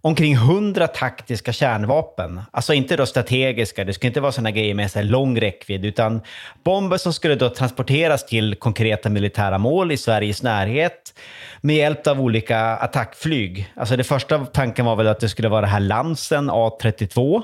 omkring 0.00 0.34
100 0.34 0.86
taktiska 0.86 1.52
kärnvapen. 1.52 2.40
Alltså 2.50 2.74
inte 2.74 2.96
då 2.96 3.06
strategiska, 3.06 3.84
det 3.84 3.92
skulle 3.92 4.08
inte 4.08 4.20
vara 4.20 4.32
sådana 4.32 4.50
grejer 4.50 4.74
med 4.74 4.90
så 4.90 5.02
lång 5.02 5.40
räckvidd, 5.40 5.84
utan 5.84 6.20
bomber 6.64 6.96
som 6.96 7.12
skulle 7.12 7.34
då 7.34 7.48
transporteras 7.48 8.26
till 8.26 8.54
konkreta 8.54 9.08
militära 9.08 9.58
mål 9.58 9.92
i 9.92 9.96
Sveriges 9.96 10.42
närhet 10.42 11.14
med 11.60 11.76
hjälp 11.76 12.06
av 12.06 12.20
olika 12.20 12.60
attackflyg. 12.60 13.72
Alltså 13.76 13.96
det 13.96 14.04
första 14.04 14.46
tanken 14.46 14.84
var 14.84 14.96
väl 14.96 15.06
att 15.06 15.20
det 15.20 15.28
skulle 15.28 15.48
vara 15.48 15.60
det 15.60 15.66
här 15.66 15.80
Lansen 15.80 16.50
A32. 16.50 17.42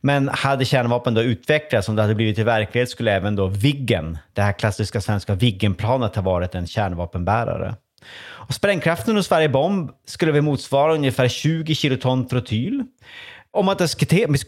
Men 0.00 0.28
hade 0.28 0.64
kärnvapen 0.64 1.14
då 1.14 1.22
utvecklats, 1.22 1.88
om 1.88 1.96
det 1.96 2.02
hade 2.02 2.14
blivit 2.14 2.38
i 2.38 2.42
verklighet, 2.42 2.90
skulle 2.90 3.12
även 3.12 3.36
då 3.36 3.46
Viggen, 3.46 4.18
det 4.32 4.42
här 4.42 4.52
klassiska 4.52 5.00
svenska 5.00 5.34
Viggenplanet, 5.34 6.14
ha 6.14 6.22
varit 6.22 6.54
en 6.54 6.66
kärnvapenbärare. 6.66 7.74
Och 8.20 8.54
sprängkraften 8.54 9.16
hos 9.16 9.30
varje 9.30 9.48
bomb 9.48 9.90
skulle 10.06 10.32
väl 10.32 10.42
motsvara 10.42 10.94
ungefär 10.94 11.28
20 11.28 11.74
kiloton 11.74 12.28
trotyl. 12.28 12.84
Och 13.50 13.64
man 13.64 13.76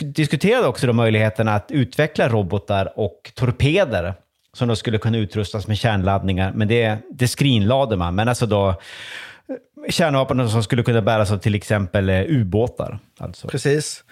diskuterade 0.00 0.66
också 0.66 0.86
då 0.86 0.92
möjligheten 0.92 1.48
att 1.48 1.70
utveckla 1.70 2.28
robotar 2.28 2.98
och 2.98 3.32
torpeder 3.34 4.14
som 4.52 4.68
då 4.68 4.76
skulle 4.76 4.98
kunna 4.98 5.18
utrustas 5.18 5.66
med 5.66 5.78
kärnladdningar, 5.78 6.52
men 6.54 6.68
det, 6.68 6.98
det 7.10 7.28
skrinlade 7.28 7.96
man. 7.96 8.14
Men 8.14 8.28
alltså 8.28 8.46
då 8.46 8.74
kärnvapen 9.88 10.50
som 10.50 10.62
skulle 10.62 10.82
kunna 10.82 11.02
bäras 11.02 11.30
av 11.30 11.38
till 11.38 11.54
exempel 11.54 12.08
eh, 12.08 12.20
ubåtar. 12.20 12.98
Alltså. 13.18 13.48
Precis. 13.48 14.04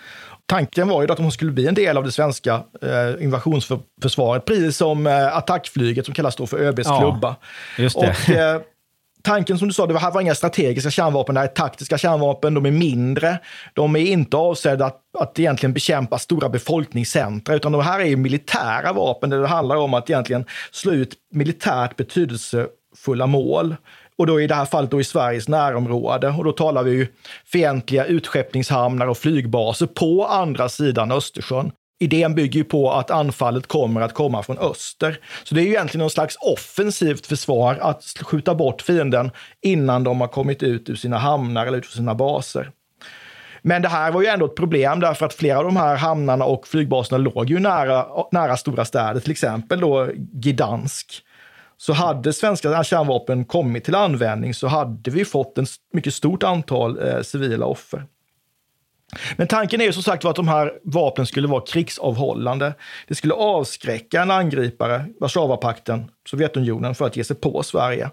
Tanken 0.46 0.88
var 0.88 1.02
ju 1.02 1.12
att 1.12 1.16
de 1.16 1.30
skulle 1.30 1.52
bli 1.52 1.66
en 1.66 1.74
del 1.74 1.96
av 1.96 2.04
det 2.04 2.12
svenska 2.12 2.62
eh, 2.82 3.24
invasionsförsvaret, 3.24 4.44
precis 4.44 4.76
som 4.76 5.06
eh, 5.06 5.36
attackflyget 5.36 6.04
som 6.04 6.14
kallas 6.14 6.36
då 6.36 6.46
för 6.46 6.58
ÖBs 6.58 6.86
ja, 6.86 6.98
klubba. 7.00 7.36
Just 7.78 8.00
det. 8.00 8.08
Och, 8.08 8.30
eh, 8.30 8.60
tanken 9.22 9.58
som 9.58 9.68
du 9.68 9.74
sa, 9.74 9.86
det 9.86 9.98
här 9.98 10.10
var 10.10 10.20
inga 10.20 10.34
strategiska 10.34 10.90
kärnvapen, 10.90 11.34
det 11.34 11.40
här 11.40 11.48
är 11.48 11.52
taktiska 11.52 11.98
kärnvapen, 11.98 12.54
de 12.54 12.66
är 12.66 12.70
mindre. 12.70 13.38
De 13.74 13.96
är 13.96 14.00
inte 14.00 14.36
avsedda 14.36 14.86
att, 14.86 15.00
att 15.18 15.38
egentligen 15.38 15.72
bekämpa 15.72 16.18
stora 16.18 16.48
befolkningscentra, 16.48 17.54
utan 17.54 17.72
de 17.72 17.80
här 17.80 18.00
är 18.00 18.16
militära 18.16 18.92
vapen 18.92 19.30
där 19.30 19.38
det 19.40 19.46
handlar 19.46 19.76
om 19.76 19.94
att 19.94 20.10
egentligen 20.10 20.44
slå 20.70 20.92
ut 20.92 21.14
militärt 21.32 21.96
betydelsefulla 21.96 23.26
mål. 23.26 23.76
Och 24.18 24.26
då 24.26 24.40
i 24.40 24.46
det 24.46 24.54
här 24.54 24.64
fallet 24.64 24.90
då 24.90 25.00
i 25.00 25.04
Sveriges 25.04 25.48
närområde. 25.48 26.28
Och 26.28 26.44
då 26.44 26.52
talar 26.52 26.82
vi 26.82 26.90
ju 26.90 27.06
fientliga 27.44 28.04
utskeppningshamnar 28.04 29.06
och 29.06 29.18
flygbaser 29.18 29.86
på 29.86 30.26
andra 30.26 30.68
sidan 30.68 31.12
Östersjön 31.12 31.72
idén 32.02 32.34
bygger 32.34 32.58
ju 32.58 32.64
på 32.64 32.92
att 32.92 33.10
anfallet 33.10 33.66
kommer 33.66 34.00
att 34.00 34.14
komma 34.14 34.42
från 34.42 34.58
öster. 34.58 35.20
Så 35.44 35.54
det 35.54 35.60
är 35.60 35.64
ju 35.64 35.70
egentligen 35.70 36.02
någon 36.02 36.10
slags 36.10 36.36
offensivt 36.40 37.26
försvar 37.26 37.78
att 37.80 38.04
skjuta 38.04 38.54
bort 38.54 38.82
fienden 38.82 39.30
innan 39.60 40.04
de 40.04 40.20
har 40.20 40.28
kommit 40.28 40.62
ut 40.62 40.90
ur 40.90 40.94
sina 40.94 41.18
hamnar 41.18 41.66
eller 41.66 41.78
ut 41.78 41.84
ur 41.84 41.90
sina 41.90 42.14
baser. 42.14 42.70
Men 43.62 43.82
det 43.82 43.88
här 43.88 44.12
var 44.12 44.22
ju 44.22 44.28
ändå 44.28 44.46
ett 44.46 44.56
problem 44.56 45.00
därför 45.00 45.26
att 45.26 45.34
flera 45.34 45.58
av 45.58 45.64
de 45.64 45.76
här 45.76 45.96
hamnarna 45.96 46.44
och 46.44 46.68
flygbaserna 46.68 47.18
låg 47.18 47.50
ju 47.50 47.58
nära, 47.58 48.06
nära 48.32 48.56
stora 48.56 48.84
städer, 48.84 49.20
till 49.20 49.30
exempel 49.30 49.80
då 49.80 50.08
Gdansk. 50.16 51.22
Så 51.76 51.92
hade 51.92 52.32
svenska 52.32 52.84
kärnvapen 52.84 53.44
kommit 53.44 53.84
till 53.84 53.94
användning 53.94 54.54
så 54.54 54.66
hade 54.66 55.10
vi 55.10 55.24
fått 55.24 55.58
ett 55.58 55.68
mycket 55.92 56.14
stort 56.14 56.42
antal 56.42 57.08
eh, 57.08 57.22
civila 57.22 57.66
offer. 57.66 58.06
Men 59.36 59.46
tanken 59.46 59.80
är 59.80 59.84
ju 59.84 59.92
som 59.92 60.02
sagt 60.02 60.24
att 60.24 60.36
de 60.36 60.48
här 60.48 60.72
vapnen 60.82 61.26
skulle 61.26 61.48
vara 61.48 61.60
krigsavhållande. 61.66 62.74
Det 63.08 63.14
skulle 63.14 63.34
avskräcka 63.34 64.22
en 64.22 64.30
angripare, 64.30 65.06
Warszawapakten, 65.20 66.10
Sovjetunionen, 66.28 66.94
för 66.94 67.06
att 67.06 67.16
ge 67.16 67.24
sig 67.24 67.36
på 67.36 67.62
Sverige. 67.62 68.10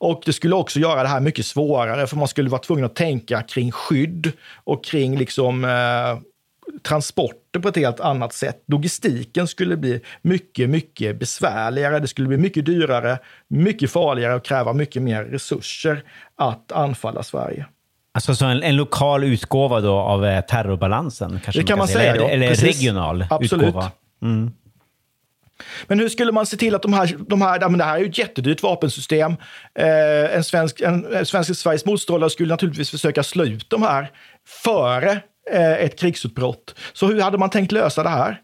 Och 0.00 0.22
det 0.26 0.32
skulle 0.32 0.54
också 0.54 0.78
göra 0.78 1.02
det 1.02 1.08
här 1.08 1.20
mycket 1.20 1.46
svårare, 1.46 2.06
för 2.06 2.16
man 2.16 2.28
skulle 2.28 2.50
vara 2.50 2.60
tvungen 2.60 2.84
att 2.84 2.94
tänka 2.94 3.42
kring 3.42 3.72
skydd 3.72 4.32
och 4.64 4.84
kring 4.84 5.18
liksom, 5.18 5.64
eh, 5.64 6.18
transporter 6.82 7.60
på 7.60 7.68
ett 7.68 7.76
helt 7.76 8.00
annat 8.00 8.32
sätt. 8.32 8.62
Logistiken 8.66 9.46
skulle 9.46 9.76
bli 9.76 10.00
mycket, 10.22 10.70
mycket 10.70 11.18
besvärligare. 11.18 11.98
Det 11.98 12.08
skulle 12.08 12.28
bli 12.28 12.36
mycket 12.36 12.66
dyrare, 12.66 13.18
mycket 13.48 13.90
farligare 13.90 14.34
och 14.34 14.44
kräva 14.44 14.72
mycket 14.72 15.02
mer 15.02 15.24
resurser 15.24 16.02
att 16.36 16.72
anfalla 16.72 17.22
Sverige. 17.22 17.66
Alltså 18.18 18.34
så 18.34 18.44
en, 18.44 18.62
en 18.62 18.76
lokal 18.76 19.24
utgåva 19.24 19.80
då 19.80 19.94
av 19.94 20.26
eh, 20.26 20.40
terrorbalansen? 20.40 21.40
Kanske 21.44 21.60
Det 21.60 21.66
kan 21.66 21.78
man 21.78 21.88
säga 21.88 22.14
Eller, 22.14 22.28
eller 22.28 22.54
regional 22.54 23.24
Absolut. 23.30 23.66
utgåva? 23.66 23.90
Men 25.86 26.00
hur 26.00 26.08
skulle 26.08 26.32
man 26.32 26.46
se 26.46 26.56
till 26.56 26.74
att 26.74 26.82
de 26.82 26.92
här, 26.92 27.16
de 27.28 27.42
här 27.42 27.68
men 27.68 27.78
det 27.78 27.84
här 27.84 27.96
är 27.96 28.00
ju 28.00 28.08
ett 28.08 28.18
jättedyrt 28.18 28.62
vapensystem. 28.62 29.36
Eh, 29.78 30.36
en 30.36 30.44
svensk, 30.44 30.80
en, 30.80 31.14
en 31.14 31.26
svensk 31.26 31.56
Sveriges 31.56 31.84
motståndare 31.84 32.30
skulle 32.30 32.48
naturligtvis 32.48 32.90
försöka 32.90 33.22
slå 33.22 33.44
ut 33.44 33.70
de 33.70 33.82
här 33.82 34.10
före 34.64 35.10
eh, 35.52 35.72
ett 35.72 35.98
krigsutbrott. 35.98 36.74
Så 36.92 37.06
hur 37.06 37.20
hade 37.20 37.38
man 37.38 37.50
tänkt 37.50 37.72
lösa 37.72 38.02
det 38.02 38.08
här? 38.08 38.40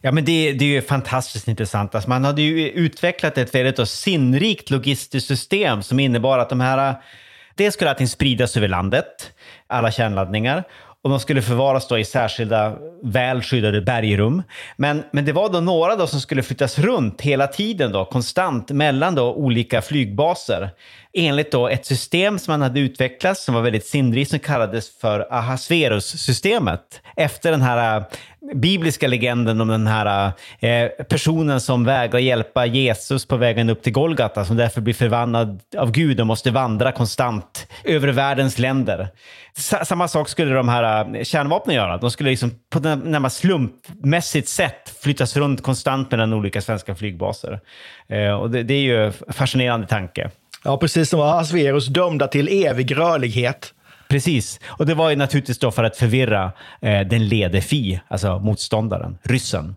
Ja, 0.00 0.12
men 0.12 0.24
det, 0.24 0.52
det 0.52 0.64
är 0.64 0.68
ju 0.68 0.82
fantastiskt 0.82 1.48
intressant. 1.48 1.94
Alltså 1.94 2.08
man 2.08 2.24
hade 2.24 2.42
ju 2.42 2.68
utvecklat 2.68 3.38
ett 3.38 3.54
väldigt 3.54 3.88
sinnrikt 3.88 4.70
logistiskt 4.70 5.28
system 5.28 5.82
som 5.82 6.00
innebar 6.00 6.38
att 6.38 6.48
de 6.48 6.60
här... 6.60 6.94
Det 7.54 7.72
skulle 7.72 7.90
allting 7.90 8.08
spridas 8.08 8.56
över 8.56 8.68
landet, 8.68 9.32
alla 9.66 9.90
kärnladdningar. 9.90 10.64
Och 11.04 11.10
de 11.10 11.20
skulle 11.20 11.42
förvaras 11.42 11.88
då 11.88 11.98
i 11.98 12.04
särskilda 12.04 12.76
väl 13.02 13.42
skyddade 13.42 13.80
bergrum. 13.80 14.42
Men, 14.76 15.04
men 15.10 15.24
det 15.24 15.32
var 15.32 15.48
då 15.48 15.60
några 15.60 15.96
då 15.96 16.06
som 16.06 16.20
skulle 16.20 16.42
flyttas 16.42 16.78
runt 16.78 17.20
hela 17.20 17.46
tiden 17.46 17.92
då, 17.92 18.04
konstant 18.04 18.70
mellan 18.70 19.14
då 19.14 19.34
olika 19.34 19.82
flygbaser. 19.82 20.70
Enligt 21.12 21.52
då 21.52 21.68
ett 21.68 21.86
system 21.86 22.38
som 22.38 22.52
man 22.52 22.62
hade 22.62 22.80
utvecklat 22.80 23.38
som 23.38 23.54
var 23.54 23.62
väldigt 23.62 23.86
sinnrikt 23.86 24.30
som 24.30 24.38
kallades 24.38 24.98
för 24.98 25.26
Ahasverus-systemet. 25.30 27.00
Efter 27.16 27.50
den 27.50 27.62
här 27.62 27.98
eh, 27.98 28.04
bibliska 28.54 29.08
legenden 29.08 29.60
om 29.60 29.68
den 29.68 29.86
här 29.86 30.32
eh, 30.60 30.88
personen 30.88 31.60
som 31.60 31.84
vägrar 31.84 32.18
hjälpa 32.18 32.66
Jesus 32.66 33.26
på 33.26 33.36
vägen 33.36 33.70
upp 33.70 33.82
till 33.82 33.92
Golgata, 33.92 34.44
som 34.44 34.56
därför 34.56 34.80
blir 34.80 34.94
förvandlad 34.94 35.60
av 35.76 35.90
Gud 35.90 36.20
och 36.20 36.26
måste 36.26 36.50
vandra 36.50 36.92
konstant 36.92 37.53
över 37.84 38.08
världens 38.08 38.58
länder. 38.58 39.08
Sa- 39.56 39.84
samma 39.84 40.08
sak 40.08 40.28
skulle 40.28 40.54
de 40.54 40.68
här 40.68 41.16
eh, 41.16 41.24
kärnvapnen 41.24 41.76
göra. 41.76 41.96
De 41.98 42.10
skulle 42.10 42.30
liksom 42.30 42.50
på 42.70 42.78
ett 42.78 42.84
närmast 42.84 43.36
slumpmässigt 43.36 44.48
sätt 44.48 44.96
flyttas 45.02 45.36
runt 45.36 45.62
konstant 45.62 46.10
mellan 46.10 46.32
olika 46.32 46.60
svenska 46.60 46.94
flygbaser. 46.94 47.60
Eh, 48.08 48.32
och 48.32 48.50
det, 48.50 48.62
det 48.62 48.74
är 48.74 48.82
ju 48.82 49.06
en 49.06 49.12
fascinerande 49.28 49.86
tanke. 49.86 50.30
Ja, 50.64 50.76
precis 50.78 51.08
som 51.10 51.20
Ahasverus 51.20 51.86
dömda 51.86 52.26
till 52.26 52.66
evig 52.66 52.96
rörlighet. 52.96 53.74
Precis, 54.08 54.60
och 54.66 54.86
det 54.86 54.94
var 54.94 55.10
ju 55.10 55.16
naturligtvis 55.16 55.58
då 55.58 55.70
för 55.70 55.84
att 55.84 55.96
förvirra 55.96 56.52
eh, 56.82 57.00
den 57.00 57.28
lede 57.28 57.60
fi, 57.60 58.00
alltså 58.08 58.38
motståndaren, 58.38 59.18
ryssen. 59.22 59.76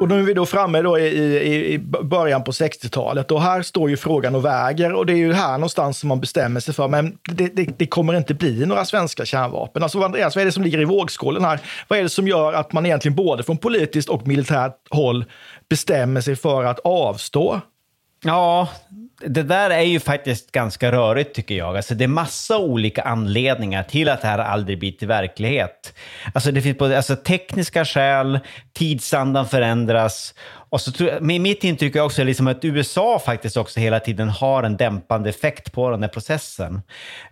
Och 0.00 0.08
nu 0.08 0.18
är 0.18 0.22
vi 0.22 0.34
då 0.34 0.46
framme 0.46 0.82
då 0.82 0.98
i, 0.98 1.06
i, 1.06 1.74
i 1.74 1.78
början 2.02 2.44
på 2.44 2.50
60-talet 2.50 3.30
och 3.30 3.42
här 3.42 3.62
står 3.62 3.90
ju 3.90 3.96
frågan 3.96 4.34
och 4.34 4.44
väger 4.44 4.92
och 4.92 5.06
det 5.06 5.12
är 5.12 5.16
ju 5.16 5.32
här 5.32 5.52
någonstans 5.52 5.98
som 5.98 6.08
man 6.08 6.20
bestämmer 6.20 6.60
sig 6.60 6.74
för, 6.74 6.88
men 6.88 7.18
det, 7.30 7.48
det, 7.56 7.78
det 7.78 7.86
kommer 7.86 8.14
inte 8.14 8.34
bli 8.34 8.66
några 8.66 8.84
svenska 8.84 9.24
kärnvapen. 9.24 9.82
Alltså 9.82 10.02
Andreas, 10.02 10.36
vad 10.36 10.42
är 10.42 10.46
det 10.46 10.52
som 10.52 10.62
ligger 10.62 10.80
i 10.80 10.84
vågskålen 10.84 11.44
här? 11.44 11.60
Vad 11.88 11.98
är 11.98 12.02
det 12.02 12.08
som 12.08 12.28
gör 12.28 12.52
att 12.52 12.72
man 12.72 12.86
egentligen 12.86 13.14
både 13.14 13.42
från 13.42 13.58
politiskt 13.58 14.08
och 14.08 14.26
militärt 14.26 14.76
håll 14.90 15.24
bestämmer 15.68 16.20
sig 16.20 16.36
för 16.36 16.64
att 16.64 16.78
avstå? 16.78 17.60
Ja, 18.24 18.68
det 19.26 19.42
där 19.42 19.70
är 19.70 19.82
ju 19.82 20.00
faktiskt 20.00 20.52
ganska 20.52 20.92
rörigt 20.92 21.34
tycker 21.34 21.54
jag. 21.54 21.76
Alltså, 21.76 21.94
det 21.94 22.04
är 22.04 22.08
massa 22.08 22.58
olika 22.58 23.02
anledningar 23.02 23.82
till 23.82 24.08
att 24.08 24.22
det 24.22 24.28
här 24.28 24.38
aldrig 24.38 24.78
blir 24.78 24.92
till 24.92 25.08
verklighet. 25.08 25.94
Alltså, 26.34 26.52
det 26.52 26.62
finns 26.62 26.78
både 26.78 26.96
alltså, 26.96 27.16
tekniska 27.16 27.84
skäl, 27.84 28.40
tidsandan 28.72 29.48
förändras. 29.48 30.34
Och 30.70 30.80
så 30.80 30.92
tror 30.92 31.10
jag, 31.10 31.22
mitt 31.22 31.64
intryck 31.64 31.96
är 31.96 32.00
också 32.00 32.24
liksom 32.24 32.46
att 32.46 32.64
USA 32.64 33.18
faktiskt 33.18 33.56
också 33.56 33.80
hela 33.80 34.00
tiden 34.00 34.28
har 34.28 34.62
en 34.62 34.76
dämpande 34.76 35.30
effekt 35.30 35.72
på 35.72 35.90
den 35.90 36.02
här 36.02 36.10
processen. 36.10 36.74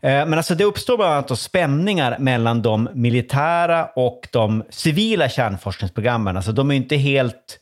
Eh, 0.01 0.27
Men 0.27 0.35
alltså 0.35 0.55
det 0.55 0.65
uppstår 0.65 0.97
bland 0.97 1.13
annat 1.13 1.39
spänningar 1.39 2.17
mellan 2.19 2.63
de 2.63 2.89
militära 2.95 3.87
och 3.97 4.29
de 4.33 4.65
civila 4.71 5.29
kärnforskningsprogrammen. 5.29 6.37
Alltså 6.37 6.53
de 6.53 6.71
är 6.71 6.75
inte 6.75 6.97
helt 6.97 7.61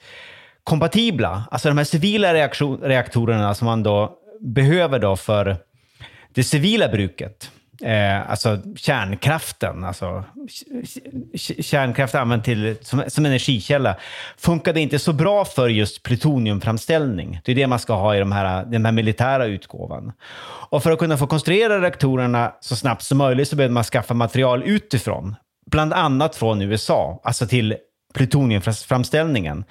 kompatibla. 0.67 1.45
Alltså 1.51 1.69
de 1.69 1.79
här 1.79 1.85
civila 1.85 2.35
reaktorerna 2.83 3.55
som 3.55 3.67
man 3.67 3.83
då 3.83 4.19
behöver 4.41 4.99
då 4.99 5.17
för 5.17 5.57
det 6.35 6.45
civila 6.45 6.89
bruket. 6.89 7.51
Eh, 7.83 8.31
alltså 8.31 8.59
kärnkraften, 8.77 9.85
alltså 9.85 10.25
kärnkraft 11.61 12.15
använd 12.15 12.45
till, 12.45 12.77
som, 12.81 13.03
som 13.09 13.27
energikälla, 13.27 13.97
funkade 14.37 14.81
inte 14.81 14.99
så 14.99 15.13
bra 15.13 15.45
för 15.45 15.69
just 15.69 16.03
plutoniumframställning. 16.03 17.41
Det 17.45 17.53
är 17.53 17.57
det 17.57 17.67
man 17.67 17.79
ska 17.79 17.95
ha 17.95 18.17
i 18.17 18.19
de 18.19 18.33
här, 18.33 18.65
den 18.65 18.85
här 18.85 18.93
militära 18.93 19.47
utgåvan. 19.47 20.13
Och 20.71 20.83
för 20.83 20.93
att 20.93 20.99
kunna 20.99 21.17
få 21.17 21.27
konstruera 21.27 21.81
reaktorerna 21.81 22.53
så 22.61 22.77
snabbt 22.77 23.03
som 23.03 23.19
möjligt 23.19 23.49
så 23.49 23.57
behövde 23.57 23.75
man 23.75 23.85
skaffa 23.85 24.15
material 24.15 24.63
utifrån. 24.63 25.37
Bland 25.71 25.93
annat 25.93 26.37
från 26.37 26.63
USA, 26.63 27.21
alltså 27.25 27.47
till 27.47 27.77
plutoniumframställningen. 28.17 29.65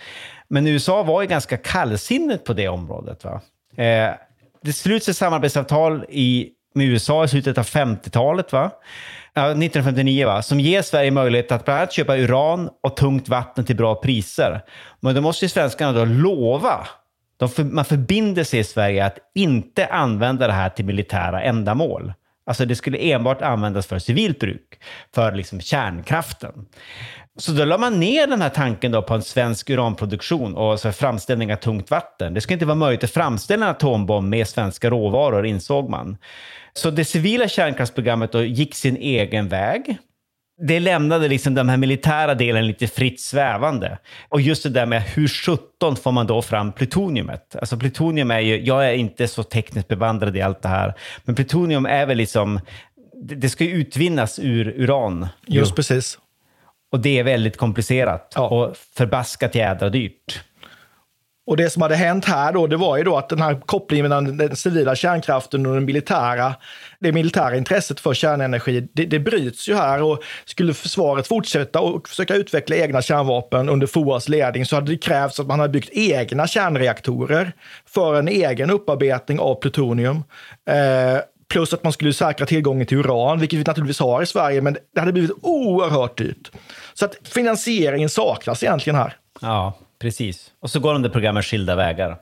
Men 0.47 0.67
USA 0.67 1.03
var 1.03 1.21
ju 1.21 1.27
ganska 1.27 1.58
kallsinnigt 1.58 2.45
på 2.45 2.53
det 2.53 2.67
området. 2.67 3.23
Va? 3.23 3.41
Eh, 3.84 4.13
det 4.63 4.73
sluts 4.73 5.10
ett 5.10 5.17
samarbetsavtal 5.17 6.05
i, 6.10 6.49
med 6.75 6.88
USA 6.88 7.23
i 7.23 7.27
slutet 7.27 7.58
av 7.58 7.65
50-talet, 7.65 8.51
va? 8.51 8.71
Ja, 9.34 9.41
1959, 9.41 10.25
va? 10.25 10.41
som 10.41 10.60
ger 10.60 10.81
Sverige 10.81 11.12
möjlighet 11.12 11.51
att 11.51 11.65
bland 11.65 11.79
annat 11.79 11.93
köpa 11.93 12.17
uran 12.17 12.69
och 12.84 12.97
tungt 12.97 13.29
vatten 13.29 13.65
till 13.65 13.75
bra 13.75 13.95
priser. 13.95 14.62
Men 14.99 15.15
då 15.15 15.21
måste 15.21 15.45
ju 15.45 15.49
svenskarna 15.49 15.91
då 15.91 16.05
lova 16.05 16.88
de 17.38 17.49
för, 17.49 17.63
man 17.63 17.86
förbinder 17.86 18.43
sig 18.43 18.60
i 18.60 18.63
Sverige 18.63 19.05
att 19.05 19.17
inte 19.36 19.86
använda 19.86 20.47
det 20.47 20.53
här 20.53 20.69
till 20.69 20.86
militära 20.86 21.41
ändamål. 21.41 22.13
Alltså 22.45 22.65
det 22.65 22.75
skulle 22.75 22.97
enbart 22.97 23.41
användas 23.41 23.88
för 23.88 23.99
civilt 23.99 24.39
bruk, 24.39 24.79
för 25.15 25.31
liksom 25.31 25.62
kärnkraften. 25.62 26.65
Så 27.38 27.51
då 27.51 27.65
la 27.65 27.77
man 27.77 27.99
ner 27.99 28.27
den 28.27 28.41
här 28.41 28.49
tanken 28.49 28.91
då 28.91 29.01
på 29.01 29.13
en 29.13 29.21
svensk 29.21 29.69
uranproduktion 29.69 30.55
och 30.55 30.79
så 30.79 30.91
framställning 30.91 31.53
av 31.53 31.58
tungt 31.58 31.91
vatten. 31.91 32.34
Det 32.34 32.41
skulle 32.41 32.53
inte 32.53 32.65
vara 32.65 32.75
möjligt 32.75 33.03
att 33.03 33.12
framställa 33.12 33.65
en 33.65 33.71
atombomb 33.71 34.29
med 34.29 34.47
svenska 34.47 34.89
råvaror, 34.89 35.45
insåg 35.45 35.89
man. 35.89 36.17
Så 36.73 36.89
det 36.89 37.05
civila 37.05 37.47
kärnkraftsprogrammet 37.47 38.31
då 38.31 38.43
gick 38.43 38.75
sin 38.75 38.97
egen 38.97 39.47
väg. 39.47 39.97
Det 40.58 40.80
lämnade 40.80 41.28
liksom 41.28 41.54
den 41.56 41.70
här 41.70 41.78
militära 41.78 42.36
delen 42.36 42.68
lite 42.68 42.88
fritt 42.88 43.20
svävande. 43.22 43.98
Och 44.30 44.41
just 44.41 44.63
det 44.63 44.70
där 44.70 44.86
med 44.86 45.02
hur 45.02 45.28
17 45.28 45.96
får 45.96 46.12
man 46.12 46.28
då 46.28 46.41
fram 46.41 46.72
plutoniumet? 46.72 47.56
Alltså 47.56 47.78
plutonium 47.78 48.32
är 48.32 48.39
ju, 48.39 48.62
jag 48.62 48.89
är 48.89 48.94
inte 48.94 49.28
så 49.28 49.44
tekniskt 49.44 49.88
bevandrad 49.88 50.38
i 50.38 50.41
allt 50.41 50.62
det 50.62 50.70
här, 50.70 50.94
men 51.24 51.36
plutonium 51.36 51.86
är 51.86 52.06
väl 52.06 52.18
liksom, 52.18 52.60
det 53.24 53.36
det 53.36 53.50
ska 53.50 53.63
ju 53.63 53.72
utvinnas 53.72 54.39
ur 54.39 54.68
uran. 54.78 55.28
Just 55.48 55.72
Jo. 55.72 55.76
precis. 55.76 56.18
Och 56.91 57.00
det 57.00 57.20
är 57.20 57.24
väldigt 57.24 57.58
komplicerat 57.58 58.34
Ja. 58.36 58.48
och 58.50 58.78
förbaskat 58.78 59.56
jädra 59.56 59.89
dyrt. 59.89 60.44
Och 61.47 61.58
det 61.58 61.69
som 61.69 61.81
hade 61.81 61.95
hänt 61.95 62.25
här 62.25 62.53
då, 62.53 62.67
det 62.67 62.77
var 62.77 62.97
ju 62.97 63.03
då 63.03 63.17
att 63.17 63.29
den 63.29 63.41
här 63.41 63.60
kopplingen 63.65 64.03
mellan 64.03 64.38
den 64.38 64.55
civila 64.55 64.95
kärnkraften 64.95 65.65
och 65.65 65.73
den 65.73 65.86
militära, 65.86 66.55
det 66.99 67.12
militära 67.12 67.58
intresset 67.58 67.99
för 67.99 68.13
kärnenergi, 68.13 68.88
det, 68.93 69.05
det 69.05 69.19
bryts 69.19 69.69
ju 69.69 69.75
här 69.75 70.01
och 70.01 70.23
skulle 70.45 70.73
försvaret 70.73 71.27
fortsätta 71.27 71.79
och 71.79 72.10
försöka 72.10 72.36
utveckla 72.36 72.75
egna 72.75 73.01
kärnvapen 73.01 73.69
under 73.69 73.88
FOAs 73.88 74.29
ledning 74.29 74.65
så 74.65 74.75
hade 74.75 74.91
det 74.91 74.97
krävts 74.97 75.39
att 75.39 75.47
man 75.47 75.60
hade 75.60 75.71
byggt 75.71 75.89
egna 75.93 76.47
kärnreaktorer 76.47 77.53
för 77.86 78.15
en 78.15 78.27
egen 78.27 78.69
upparbetning 78.69 79.39
av 79.39 79.55
plutonium. 79.55 80.23
Eh, 80.69 81.21
plus 81.47 81.73
att 81.73 81.84
man 81.84 81.93
skulle 81.93 82.13
säkra 82.13 82.45
tillgången 82.45 82.88
till 82.88 82.97
uran, 82.97 83.39
vilket 83.39 83.60
vi 83.60 83.63
naturligtvis 83.63 83.99
har 83.99 84.21
i 84.21 84.25
Sverige, 84.25 84.62
men 84.62 84.77
det 84.93 84.99
hade 84.99 85.13
blivit 85.13 85.31
oerhört 85.41 86.17
dyrt. 86.17 86.51
Så 86.93 87.05
att 87.05 87.15
finansieringen 87.23 88.10
saknas 88.10 88.63
egentligen 88.63 88.99
här. 88.99 89.15
Ja, 89.41 89.73
precis. 89.99 90.51
Och 90.60 90.69
så 90.69 90.79
går 90.79 90.99
de 90.99 91.10
programmen 91.10 91.43
skilda 91.43 91.75
vägar. 91.75 92.17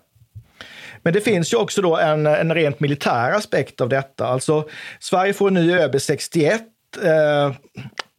Men 1.03 1.13
det 1.13 1.21
finns 1.21 1.53
ju 1.53 1.57
också 1.57 1.81
då 1.81 1.97
en, 1.97 2.25
en 2.25 2.53
rent 2.53 2.79
militär 2.79 3.31
aspekt 3.31 3.81
av 3.81 3.89
detta. 3.89 4.27
Alltså, 4.27 4.67
Sverige 4.99 5.33
får 5.33 5.47
en 5.47 5.53
ny 5.53 5.73
ÖB 5.73 6.01
61. 6.01 6.61
Eh, 7.03 7.55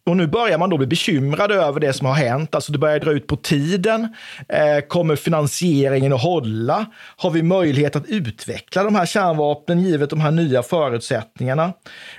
och 0.06 0.16
nu 0.16 0.26
börjar 0.26 0.58
man 0.58 0.70
då 0.70 0.76
bli 0.76 0.86
bekymrad 0.86 1.52
över 1.52 1.80
det 1.80 1.92
som 1.92 2.06
har 2.06 2.14
hänt. 2.14 2.54
Alltså 2.54 2.72
det 2.72 2.78
börjar 2.78 3.00
dra 3.00 3.12
ut 3.12 3.26
på 3.26 3.36
tiden. 3.36 4.14
Eh, 4.48 4.80
kommer 4.88 5.16
finansieringen 5.16 6.12
att 6.12 6.22
hålla? 6.22 6.86
Har 7.16 7.30
vi 7.30 7.42
möjlighet 7.42 7.96
att 7.96 8.06
utveckla 8.06 8.84
de 8.84 8.94
här 8.94 9.06
kärnvapnen 9.06 9.80
givet 9.80 10.10
de 10.10 10.20
här 10.20 10.30
nya 10.30 10.62
förutsättningarna? 10.62 11.72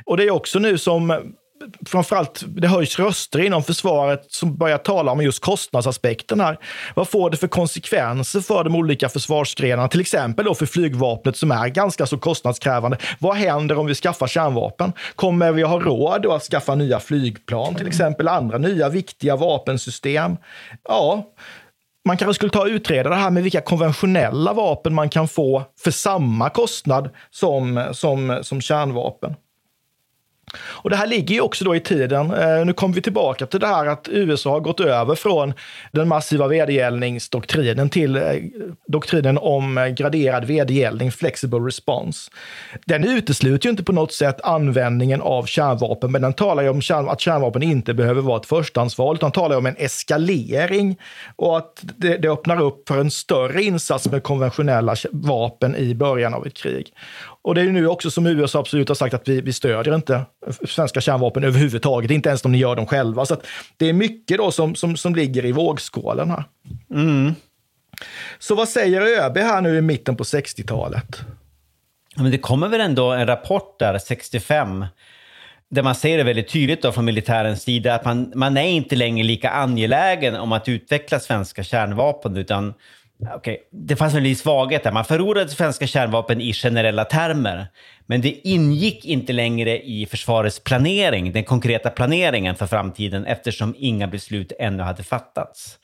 Och 0.05 0.17
det 0.17 0.23
är 0.23 0.31
också 0.31 0.59
nu 0.59 0.77
som 0.77 1.33
framförallt 1.85 2.43
det 2.47 2.67
höjs 2.67 2.99
röster 2.99 3.39
inom 3.39 3.63
försvaret 3.63 4.25
som 4.29 4.57
börjar 4.57 4.77
tala 4.77 5.11
om 5.11 5.21
just 5.21 5.43
kostnadsaspekten 5.43 6.39
här. 6.39 6.59
Vad 6.95 7.09
får 7.09 7.29
det 7.29 7.37
för 7.37 7.47
konsekvenser 7.47 8.41
för 8.41 8.63
de 8.63 8.75
olika 8.75 9.09
försvarsgrenarna? 9.09 9.87
Till 9.87 10.01
exempel 10.01 10.45
då 10.45 10.55
för 10.55 10.65
flygvapnet 10.65 11.37
som 11.37 11.51
är 11.51 11.67
ganska 11.67 12.05
så 12.05 12.17
kostnadskrävande. 12.17 12.97
Vad 13.19 13.35
händer 13.35 13.77
om 13.77 13.85
vi 13.85 13.95
skaffar 13.95 14.27
kärnvapen? 14.27 14.93
Kommer 15.15 15.51
vi 15.51 15.63
ha 15.63 15.79
råd 15.79 16.21
då 16.21 16.33
att 16.33 16.43
skaffa 16.43 16.75
nya 16.75 16.99
flygplan 16.99 17.75
till 17.75 17.87
exempel? 17.87 18.27
Andra 18.27 18.57
nya 18.57 18.89
viktiga 18.89 19.35
vapensystem? 19.35 20.37
Ja, 20.83 21.25
man 22.05 22.17
kanske 22.17 22.33
skulle 22.33 22.51
ta 22.51 22.61
och 22.61 22.67
utreda 22.67 23.09
det 23.09 23.15
här 23.15 23.29
med 23.29 23.43
vilka 23.43 23.61
konventionella 23.61 24.53
vapen 24.53 24.93
man 24.93 25.09
kan 25.09 25.27
få 25.27 25.63
för 25.83 25.91
samma 25.91 26.49
kostnad 26.49 27.09
som, 27.31 27.89
som, 27.91 28.39
som 28.41 28.61
kärnvapen. 28.61 29.35
Och 30.57 30.89
det 30.89 30.95
här 30.95 31.07
ligger 31.07 31.35
ju 31.35 31.41
också 31.41 31.65
då 31.65 31.75
i 31.75 31.79
tiden. 31.79 32.31
Eh, 32.33 32.65
nu 32.65 32.73
kommer 32.73 32.95
vi 32.95 33.01
tillbaka 33.01 33.45
till 33.45 33.59
det 33.59 33.67
här 33.67 33.85
att 33.85 34.07
USA 34.11 34.51
har 34.51 34.59
gått 34.59 34.79
över 34.79 35.15
från 35.15 35.53
den 35.91 36.07
massiva 36.07 36.47
vedergällningsdoktrinen 36.47 37.89
till 37.89 38.15
eh, 38.15 38.23
doktrinen 38.87 39.37
om 39.37 39.77
eh, 39.77 39.87
graderad 39.87 40.45
vedergällning, 40.45 41.11
flexible 41.11 41.59
response. 41.59 42.31
Den 42.85 43.03
utesluter 43.03 43.67
ju 43.67 43.71
inte 43.71 43.83
på 43.83 43.91
något 43.91 44.13
sätt 44.13 44.41
användningen 44.41 45.21
av 45.21 45.45
kärnvapen, 45.45 46.11
men 46.11 46.21
den 46.21 46.33
talar 46.33 46.63
ju 46.63 46.69
om 46.69 46.81
att 47.09 47.21
kärnvapen 47.21 47.63
inte 47.63 47.93
behöver 47.93 48.21
vara 48.21 48.39
ett 48.39 48.45
förstahandsval, 48.45 49.15
utan 49.15 49.31
talar 49.31 49.57
om 49.57 49.65
en 49.65 49.75
eskalering 49.77 50.97
och 51.35 51.57
att 51.57 51.83
det, 51.97 52.17
det 52.17 52.27
öppnar 52.27 52.61
upp 52.61 52.87
för 52.87 52.99
en 52.99 53.11
större 53.11 53.63
insats 53.63 54.11
med 54.11 54.23
konventionella 54.23 54.95
vapen 55.11 55.75
i 55.75 55.95
början 55.95 56.33
av 56.33 56.47
ett 56.47 56.53
krig. 56.53 56.91
Och 57.45 57.55
det 57.55 57.61
är 57.61 57.65
ju 57.65 57.71
nu 57.71 57.87
också 57.87 58.11
som 58.11 58.25
USA 58.27 58.59
absolut 58.59 58.87
har 58.87 58.95
sagt 58.95 59.13
att 59.13 59.27
vi, 59.27 59.41
vi 59.41 59.53
stödjer 59.53 59.95
inte 59.95 60.25
svenska 60.67 61.01
kärnvapen 61.01 61.43
överhuvudtaget, 61.43 62.11
inte 62.11 62.29
ens 62.29 62.45
om 62.45 62.51
ni 62.51 62.57
gör 62.57 62.75
dem 62.75 62.85
själva. 62.85 63.25
Så 63.25 63.33
att 63.33 63.47
det 63.77 63.89
är 63.89 63.93
mycket 63.93 64.37
då 64.37 64.51
som, 64.51 64.75
som, 64.75 64.97
som 64.97 65.15
ligger 65.15 65.45
i 65.45 65.51
vågskålen 65.51 66.29
här. 66.29 66.43
Så 68.39 68.55
vad 68.55 68.69
säger 68.69 69.01
ÖB 69.01 69.37
här 69.37 69.61
nu 69.61 69.77
i 69.77 69.81
mitten 69.81 70.15
på 70.15 70.23
60-talet? 70.23 71.21
Ja, 72.15 72.21
Men 72.21 72.31
det 72.31 72.37
kommer 72.37 72.67
väl 72.67 72.81
ändå 72.81 73.11
en 73.11 73.27
rapport 73.27 73.79
där, 73.79 73.97
65, 73.97 74.85
där 75.69 75.83
man 75.83 75.95
säger 75.95 76.17
det 76.17 76.23
väldigt 76.23 76.49
tydligt 76.49 76.81
då 76.81 76.91
från 76.91 77.05
militärens 77.05 77.61
sida 77.61 77.95
att 77.95 78.05
man, 78.05 78.31
man 78.35 78.57
är 78.57 78.67
inte 78.67 78.95
längre 78.95 79.27
lika 79.27 79.49
angelägen 79.49 80.35
om 80.35 80.51
att 80.51 80.69
utveckla 80.69 81.19
svenska 81.19 81.63
kärnvapen, 81.63 82.37
utan 82.37 82.73
Okay. 83.35 83.57
det 83.71 83.95
fanns 83.95 84.13
en 84.13 84.23
liten 84.23 84.41
svaghet 84.41 84.83
där. 84.83 84.91
Man 84.91 85.05
förordade 85.05 85.49
svenska 85.49 85.87
kärnvapen 85.87 86.41
i 86.41 86.53
generella 86.53 87.05
termer. 87.05 87.67
Men 88.05 88.21
det 88.21 88.47
ingick 88.47 89.05
inte 89.05 89.33
längre 89.33 89.79
i 89.81 90.05
försvarets 90.05 90.59
planering, 90.59 91.31
den 91.31 91.43
konkreta 91.43 91.89
planeringen 91.89 92.55
för 92.55 92.65
framtiden 92.65 93.25
eftersom 93.25 93.75
inga 93.77 94.07
beslut 94.07 94.51
ännu 94.59 94.83
hade 94.83 95.03
fattats. 95.03 95.79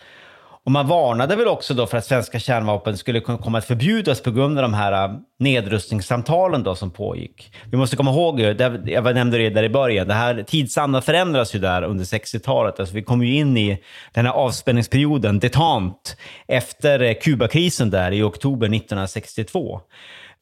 Och 0.65 0.71
man 0.71 0.87
varnade 0.87 1.35
väl 1.35 1.47
också 1.47 1.73
då 1.73 1.87
för 1.87 1.97
att 1.97 2.05
svenska 2.05 2.39
kärnvapen 2.39 2.97
skulle 2.97 3.19
kunna 3.19 3.37
komma 3.37 3.57
att 3.57 3.65
förbjudas 3.65 4.21
på 4.21 4.31
grund 4.31 4.57
av 4.57 4.61
de 4.61 4.73
här 4.73 5.05
äh, 5.05 5.15
nedrustningssamtalen 5.39 6.63
då 6.63 6.75
som 6.75 6.91
pågick. 6.91 7.53
Vi 7.71 7.77
måste 7.77 7.95
komma 7.95 8.11
ihåg, 8.11 8.39
jag 8.39 9.15
nämnde 9.15 9.37
det 9.37 9.49
där 9.49 9.63
i 9.63 9.69
början, 9.69 10.07
det 10.07 10.13
här 10.13 10.43
tidsandan 10.47 11.01
förändras 11.01 11.55
ju 11.55 11.59
där 11.59 11.83
under 11.83 12.05
60-talet. 12.05 12.79
Alltså 12.79 12.95
vi 12.95 13.03
kom 13.03 13.23
ju 13.23 13.35
in 13.35 13.57
i 13.57 13.83
den 14.13 14.25
här 14.25 14.33
avspänningsperioden, 14.33 15.39
detant, 15.39 16.17
efter 16.47 16.99
äh, 16.99 17.13
Kubakrisen 17.13 17.89
där 17.89 18.11
i 18.11 18.21
oktober 18.21 18.67
1962. 18.67 19.81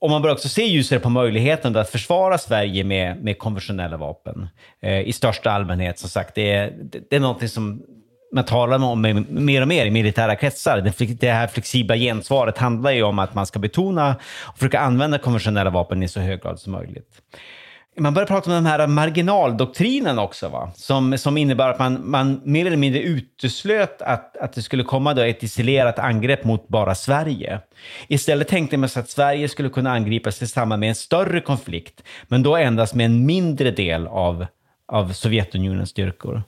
Och 0.01 0.09
man 0.09 0.21
bör 0.21 0.31
också 0.31 0.49
se 0.49 0.65
ljusare 0.65 0.99
på 0.99 1.09
möjligheten 1.09 1.75
att 1.75 1.89
försvara 1.89 2.37
Sverige 2.37 2.83
med, 2.83 3.23
med 3.23 3.37
konventionella 3.37 3.97
vapen 3.97 4.47
eh, 4.81 5.01
i 5.01 5.13
största 5.13 5.51
allmänhet. 5.51 5.99
Som 5.99 6.09
sagt, 6.09 6.35
det 6.35 6.51
är, 6.51 6.71
det, 6.71 7.09
det 7.09 7.15
är 7.15 7.19
någonting 7.19 7.49
som 7.49 7.83
man 8.31 8.43
talar 8.43 8.83
om 8.83 9.25
mer 9.29 9.61
och 9.61 9.67
mer 9.67 9.85
i 9.85 9.91
militära 9.91 10.35
kretsar. 10.35 10.93
Det, 11.19 11.31
här 11.31 11.47
flexibla 11.47 11.95
gensvaret 11.95 12.57
handlar 12.57 12.91
ju 12.91 13.03
om 13.03 13.19
att 13.19 13.35
man 13.35 13.45
ska 13.45 13.59
betona 13.59 14.15
och 14.41 14.57
försöka 14.57 14.79
använda 14.79 15.17
konventionella 15.17 15.69
vapen 15.69 16.03
i 16.03 16.07
så 16.07 16.19
hög 16.19 16.41
grad 16.41 16.59
som 16.59 16.71
möjligt. 16.71 17.21
Man 17.97 18.13
börjar 18.13 18.27
prata 18.27 18.49
om 18.49 18.55
den 18.55 18.65
här 18.65 18.87
marginaldoktrinen 18.87 20.19
också, 20.19 20.49
va? 20.49 20.71
Som, 20.75 21.17
som 21.17 21.37
innebär 21.37 21.69
att 21.69 21.79
man, 21.79 22.09
man 22.09 22.41
mer 22.43 22.65
eller 22.65 22.77
mindre 22.77 23.01
uteslöt 23.01 24.01
att, 24.01 24.37
att 24.37 24.53
det 24.53 24.61
skulle 24.61 24.83
komma 24.83 25.13
då 25.13 25.21
ett 25.21 25.43
isolerat 25.43 25.99
angrepp 25.99 26.43
mot 26.43 26.67
bara 26.67 26.95
Sverige. 26.95 27.59
Istället 28.07 28.47
tänkte 28.47 28.77
man 28.77 28.89
sig 28.89 28.99
att 28.99 29.09
Sverige 29.09 29.49
skulle 29.49 29.69
kunna 29.69 29.91
angripas 29.91 30.41
i 30.41 30.47
samband 30.47 30.79
med 30.79 30.89
en 30.89 30.95
större 30.95 31.41
konflikt, 31.41 32.03
men 32.27 32.43
då 32.43 32.55
endast 32.55 32.95
med 32.95 33.05
en 33.05 33.25
mindre 33.25 33.71
del 33.71 34.07
av, 34.07 34.45
av 34.87 35.13
Sovjetunionens 35.13 35.89
styrkor. 35.89 36.43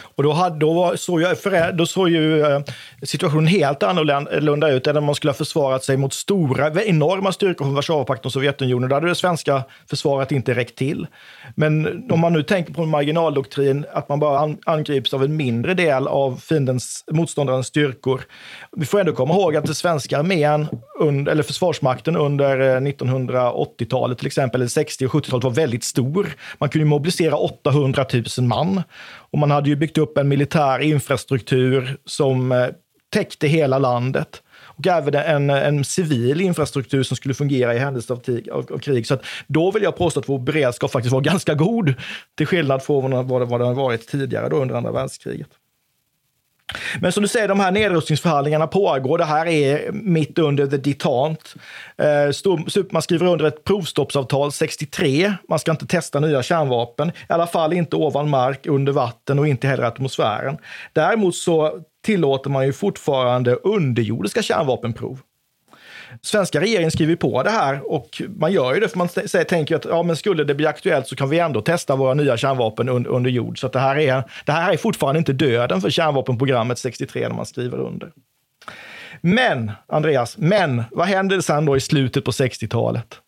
Och 0.00 0.22
då, 0.22 0.32
hade, 0.32 0.58
då, 0.58 0.96
såg 0.96 1.22
jag, 1.22 1.54
eh, 1.54 1.68
då 1.68 1.86
såg 1.86 2.08
ju 2.08 2.40
eh, 2.40 2.60
situationen 3.02 3.46
helt 3.46 3.82
annorlunda 3.82 4.70
ut 4.70 4.86
än 4.86 4.96
om 4.96 5.04
man 5.04 5.14
skulle 5.14 5.30
ha 5.30 5.36
försvarat 5.36 5.84
sig 5.84 5.96
mot 5.96 6.14
stora, 6.14 6.84
enorma 6.84 7.32
styrkor 7.32 7.64
från 7.64 7.74
Warszawapakten 7.74 8.26
och 8.26 8.32
Sovjetunionen. 8.32 8.88
Då 8.88 8.96
hade 8.96 9.08
det 9.08 9.14
svenska 9.14 9.62
försvaret 9.90 10.32
inte 10.32 10.54
räckt 10.54 10.78
till. 10.78 11.06
Men 11.54 12.02
om 12.10 12.20
man 12.20 12.32
nu 12.32 12.42
tänker 12.42 12.72
på 12.72 12.82
en 12.82 12.88
marginaldoktrin, 12.88 13.86
att 13.92 14.08
man 14.08 14.20
bara 14.20 14.56
angrips 14.66 15.14
av 15.14 15.24
en 15.24 15.36
mindre 15.36 15.74
del 15.74 16.08
av 16.08 16.36
fiendens, 16.36 17.04
motståndarens 17.10 17.66
styrkor. 17.66 18.20
Vi 18.76 18.86
får 18.86 19.00
ändå 19.00 19.12
komma 19.12 19.34
ihåg 19.34 19.56
att 19.56 19.64
den 19.64 19.74
svenska 19.74 20.18
armén, 20.18 20.68
eller 21.30 21.42
försvarsmakten 21.42 22.16
under 22.16 22.60
eh, 22.60 22.80
1980-talet 22.80 24.18
till 24.18 24.26
exempel, 24.26 24.60
eller 24.60 24.68
60 24.68 25.06
och 25.06 25.12
70-talet 25.12 25.44
var 25.44 25.50
väldigt 25.50 25.84
stor. 25.84 26.26
Man 26.58 26.68
kunde 26.68 26.84
mobilisera 26.86 27.36
800 27.36 28.06
000 28.38 28.46
man. 28.48 28.82
Och 29.32 29.38
man 29.38 29.50
hade 29.50 29.68
ju 29.68 29.76
byggt 29.76 29.98
upp 29.98 30.18
en 30.18 30.28
militär 30.28 30.78
infrastruktur 30.78 31.96
som 32.04 32.52
eh, 32.52 32.68
täckte 33.12 33.46
hela 33.46 33.78
landet. 33.78 34.42
Och 34.64 34.86
även 34.86 35.14
en, 35.14 35.50
en 35.50 35.84
civil 35.84 36.40
infrastruktur 36.40 37.02
som 37.02 37.16
skulle 37.16 37.34
fungera 37.34 37.74
i 37.74 37.78
händelse 37.78 38.12
av, 38.12 38.16
tig, 38.16 38.50
av, 38.50 38.66
av 38.72 38.78
krig. 38.78 39.06
Så 39.06 39.14
att 39.14 39.24
då 39.46 39.70
vill 39.70 39.82
jag 39.82 39.96
påstå 39.96 40.20
att 40.20 40.28
vår 40.28 40.38
beredskap 40.38 40.90
faktiskt 40.90 41.12
var 41.12 41.20
ganska 41.30 41.54
god. 41.54 41.94
Till 42.36 42.46
skillnad 42.46 42.82
från 42.82 43.26
vad, 43.26 43.48
vad, 43.48 43.60
den 43.60 43.74
varit 43.74 44.08
tidigare 44.08 44.48
då 44.48 44.56
under 44.56 44.74
andra 44.74 44.92
världskriget. 44.92 45.48
Men 47.00 47.12
som 47.12 47.22
du 47.22 47.28
säger, 47.28 47.48
de 47.48 47.60
här 47.60 47.70
nedrustningsförhandlingarna 47.70 48.66
pågår. 48.66 49.18
Det 49.18 49.24
här 49.24 49.46
är 49.46 49.92
mitt 49.92 50.38
under 50.38 50.66
the 50.66 50.76
detant. 50.76 51.54
Eh, 51.98 52.86
man 52.90 53.02
skriver 53.02 53.26
under 53.26 53.44
ett 53.44 53.64
provstoppsavtal 53.64 54.52
63. 54.52 55.34
Man 55.48 55.58
ska 55.58 55.70
inte 55.70 55.86
testa 55.86 56.20
nya 56.20 56.42
kärnvapen, 56.42 57.08
i 57.08 57.12
alla 57.32 57.46
fall 57.46 57.72
inte 57.72 57.96
ovan 57.96 58.30
mark, 58.30 58.66
under 58.66 58.92
vatten 58.92 59.38
och 59.38 59.48
inte 59.48 59.66
heller 59.66 59.84
atmosfären. 59.84 60.58
Däremot 60.92 61.34
så 61.34 61.78
tillåter 62.04 62.50
man 62.50 62.66
ju 62.66 62.72
fortfarande 62.72 63.54
underjordiska 63.54 64.42
kärnvapenprov. 64.42 65.20
Svenska 66.20 66.60
regeringen 66.60 66.90
skriver 66.90 67.16
på 67.16 67.42
det 67.42 67.50
här 67.50 67.92
och 67.92 68.22
man 68.36 68.52
gör 68.52 68.74
ju 68.74 68.80
det 68.80 68.88
för 68.88 68.98
man 68.98 69.08
tänker 69.48 69.76
att 69.76 69.84
ja, 69.84 70.02
men 70.02 70.16
skulle 70.16 70.44
det 70.44 70.54
bli 70.54 70.66
aktuellt 70.66 71.08
så 71.08 71.16
kan 71.16 71.30
vi 71.30 71.38
ändå 71.38 71.60
testa 71.60 71.96
våra 71.96 72.14
nya 72.14 72.36
kärnvapen 72.36 72.88
under, 72.88 73.10
under 73.10 73.30
jord. 73.30 73.60
Så 73.60 73.68
det, 73.68 73.78
här 73.78 73.96
är, 73.96 74.22
det 74.44 74.52
här 74.52 74.72
är 74.72 74.76
fortfarande 74.76 75.18
inte 75.18 75.32
döden 75.32 75.80
för 75.80 75.90
kärnvapenprogrammet 75.90 76.78
63 76.78 77.28
när 77.28 77.36
man 77.36 77.46
skriver 77.46 77.78
under. 77.78 78.12
Men, 79.20 79.70
Andreas, 79.86 80.38
men 80.38 80.82
vad 80.90 81.06
händer 81.06 81.40
sen 81.40 81.64
då 81.64 81.76
i 81.76 81.80
slutet 81.80 82.24
på 82.24 82.30
60-talet? 82.30 83.20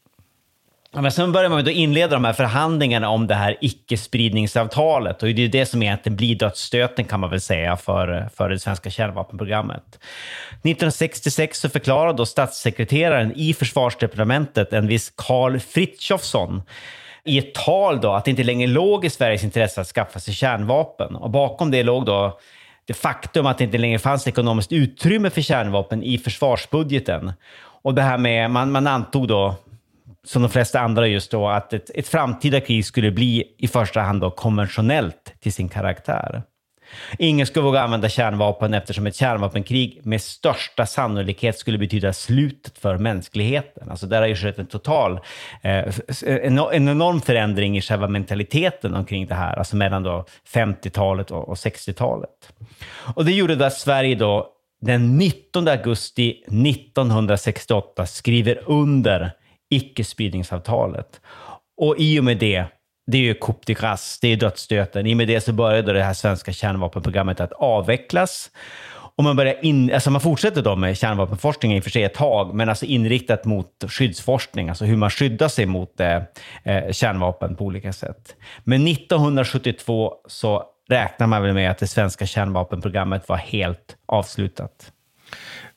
Men 1.03 1.13
sen 1.13 1.33
börjar 1.33 1.51
man 1.51 1.65
då 1.65 1.71
inleda 1.71 2.15
de 2.15 2.25
här 2.25 2.33
förhandlingarna 2.33 3.09
om 3.09 3.27
det 3.27 3.35
här 3.35 3.57
icke-spridningsavtalet. 3.61 5.23
Och 5.23 5.29
det 5.29 5.45
är 5.45 5.49
det 5.49 5.67
som 5.67 5.83
egentligen 5.83 6.17
blir 6.17 6.35
dödsstöten 6.35 7.05
kan 7.05 7.21
man 7.21 7.31
väl 7.31 7.41
säga 7.41 7.77
för, 7.77 8.29
för 8.37 8.49
det 8.49 8.59
svenska 8.59 8.91
kärnvapenprogrammet. 8.91 9.99
1966 10.51 11.61
så 11.61 11.69
förklarade 11.69 12.17
då 12.17 12.27
statssekreteraren 12.27 13.33
i 13.37 13.55
försvarsdepartementet, 13.55 14.73
en 14.73 14.87
viss 14.87 15.13
Karl 15.17 15.59
Fritjofsson, 15.59 16.63
i 17.25 17.39
ett 17.39 17.55
tal 17.55 18.01
då 18.01 18.13
att 18.13 18.25
det 18.25 18.31
inte 18.31 18.45
längre 18.45 18.67
låg 18.67 19.05
i 19.05 19.11
Sveriges 19.11 19.45
intresse 19.45 19.81
att 19.81 19.87
skaffa 19.87 20.21
sig 20.21 20.35
kärnvapen. 20.35 21.17
Och 21.17 21.31
bakom 21.31 21.71
det 21.71 21.83
låg 21.83 22.07
då 22.07 22.39
det 22.87 22.95
faktum 22.95 23.47
att 23.47 23.59
det 23.59 23.65
inte 23.65 23.79
längre 23.79 23.99
fanns 23.99 24.29
ekonomiskt 24.29 24.73
utrymme 24.73 25.31
för 25.31 25.41
kärnvapen 25.41 26.03
i 26.03 26.19
försvarsbudgeten. 26.19 27.33
Och 27.83 27.95
det 27.95 28.03
här 28.03 28.19
med, 28.19 28.51
man, 28.51 28.73
man 28.73 28.87
antog 28.87 29.29
då 29.29 29.55
som 30.25 30.43
de 30.43 30.51
flesta 30.51 30.81
andra 30.81 31.07
just 31.07 31.31
då, 31.31 31.49
att 31.49 31.73
ett, 31.73 31.91
ett 31.95 32.09
framtida 32.09 32.61
krig 32.61 32.87
skulle 32.87 33.11
bli 33.11 33.45
i 33.59 33.69
första 33.69 34.01
hand 34.01 34.21
då 34.21 34.31
konventionellt 34.31 35.35
till 35.41 35.53
sin 35.53 35.69
karaktär. 35.69 36.43
Ingen 37.19 37.47
skulle 37.47 37.65
våga 37.65 37.81
använda 37.81 38.09
kärnvapen 38.09 38.75
eftersom 38.75 39.07
ett 39.07 39.17
kärnvapenkrig 39.17 40.01
med 40.05 40.23
största 40.23 40.87
sannolikhet 40.87 41.59
skulle 41.59 41.79
betyda 41.79 42.13
slutet 42.13 42.79
för 42.79 42.99
mänskligheten. 42.99 43.91
Alltså 43.91 44.07
där 44.07 44.21
har 44.21 44.29
ju 44.29 44.37
skett 44.37 44.59
en 44.59 44.67
total, 44.67 45.21
eh, 45.63 45.85
en, 46.27 46.59
enorm 46.73 47.21
förändring 47.21 47.77
i 47.77 47.81
själva 47.81 48.09
mentaliteten 48.09 48.95
omkring 48.95 49.27
det 49.27 49.35
här, 49.35 49.57
alltså 49.57 49.77
mellan 49.77 50.03
då 50.03 50.25
50-talet 50.55 51.31
och, 51.31 51.49
och 51.49 51.55
60-talet. 51.55 52.53
Och 53.15 53.25
det 53.25 53.33
gjorde 53.33 53.57
då 53.57 53.65
att 53.65 53.75
Sverige 53.79 54.15
då 54.15 54.51
den 54.81 55.19
19 55.19 55.69
augusti 55.69 56.31
1968 56.47 58.07
skriver 58.07 58.63
under 58.67 59.33
icke-spridningsavtalet. 59.71 61.21
Och 61.77 61.95
i 61.99 62.21
och 62.21 62.25
med 62.25 62.39
det, 62.39 62.65
det 63.07 63.19
är 63.19 63.23
ju 63.23 63.35
coup 63.35 63.67
de 63.67 63.75
grace, 63.75 64.19
det 64.23 64.29
är 64.29 64.37
dödsstöten. 64.37 65.07
I 65.07 65.13
och 65.13 65.17
med 65.17 65.29
det 65.29 65.41
så 65.41 65.53
började 65.53 65.93
det 65.93 66.03
här 66.03 66.15
svenska 66.15 66.53
kärnvapenprogrammet 66.53 67.41
att 67.41 67.53
avvecklas. 67.53 68.51
Och 69.17 69.25
man, 69.25 69.37
börjar 69.37 69.65
in, 69.65 69.95
alltså 69.95 70.11
man 70.11 70.21
fortsätter 70.21 70.63
då 70.63 70.77
med 70.77 70.99
kärnvapenforskning 70.99 71.77
i 71.77 71.81
och 71.81 71.85
för 71.85 71.91
sig 71.91 72.03
ett 72.03 72.15
tag, 72.15 72.55
men 72.55 72.69
alltså 72.69 72.85
inriktat 72.85 73.45
mot 73.45 73.85
skyddsforskning, 73.89 74.69
alltså 74.69 74.85
hur 74.85 74.97
man 74.97 75.11
skyddar 75.11 75.49
sig 75.49 75.67
mot 75.67 76.01
eh, 76.01 76.23
eh 76.65 76.93
kärnvapen 76.93 77.57
på 77.57 77.65
olika 77.65 77.93
sätt. 77.93 78.37
Men 78.65 78.87
1972 78.87 80.15
så 80.27 80.65
räknar 80.89 81.27
man 81.27 81.43
väl 81.43 81.55
med 81.55 81.71
att 81.71 81.79
det 81.79 81.87
svenska 81.87 82.27
kärnvapenprogrammet 82.27 83.29
var 83.29 83.37
helt 83.37 83.97
avslutat. 84.07 84.93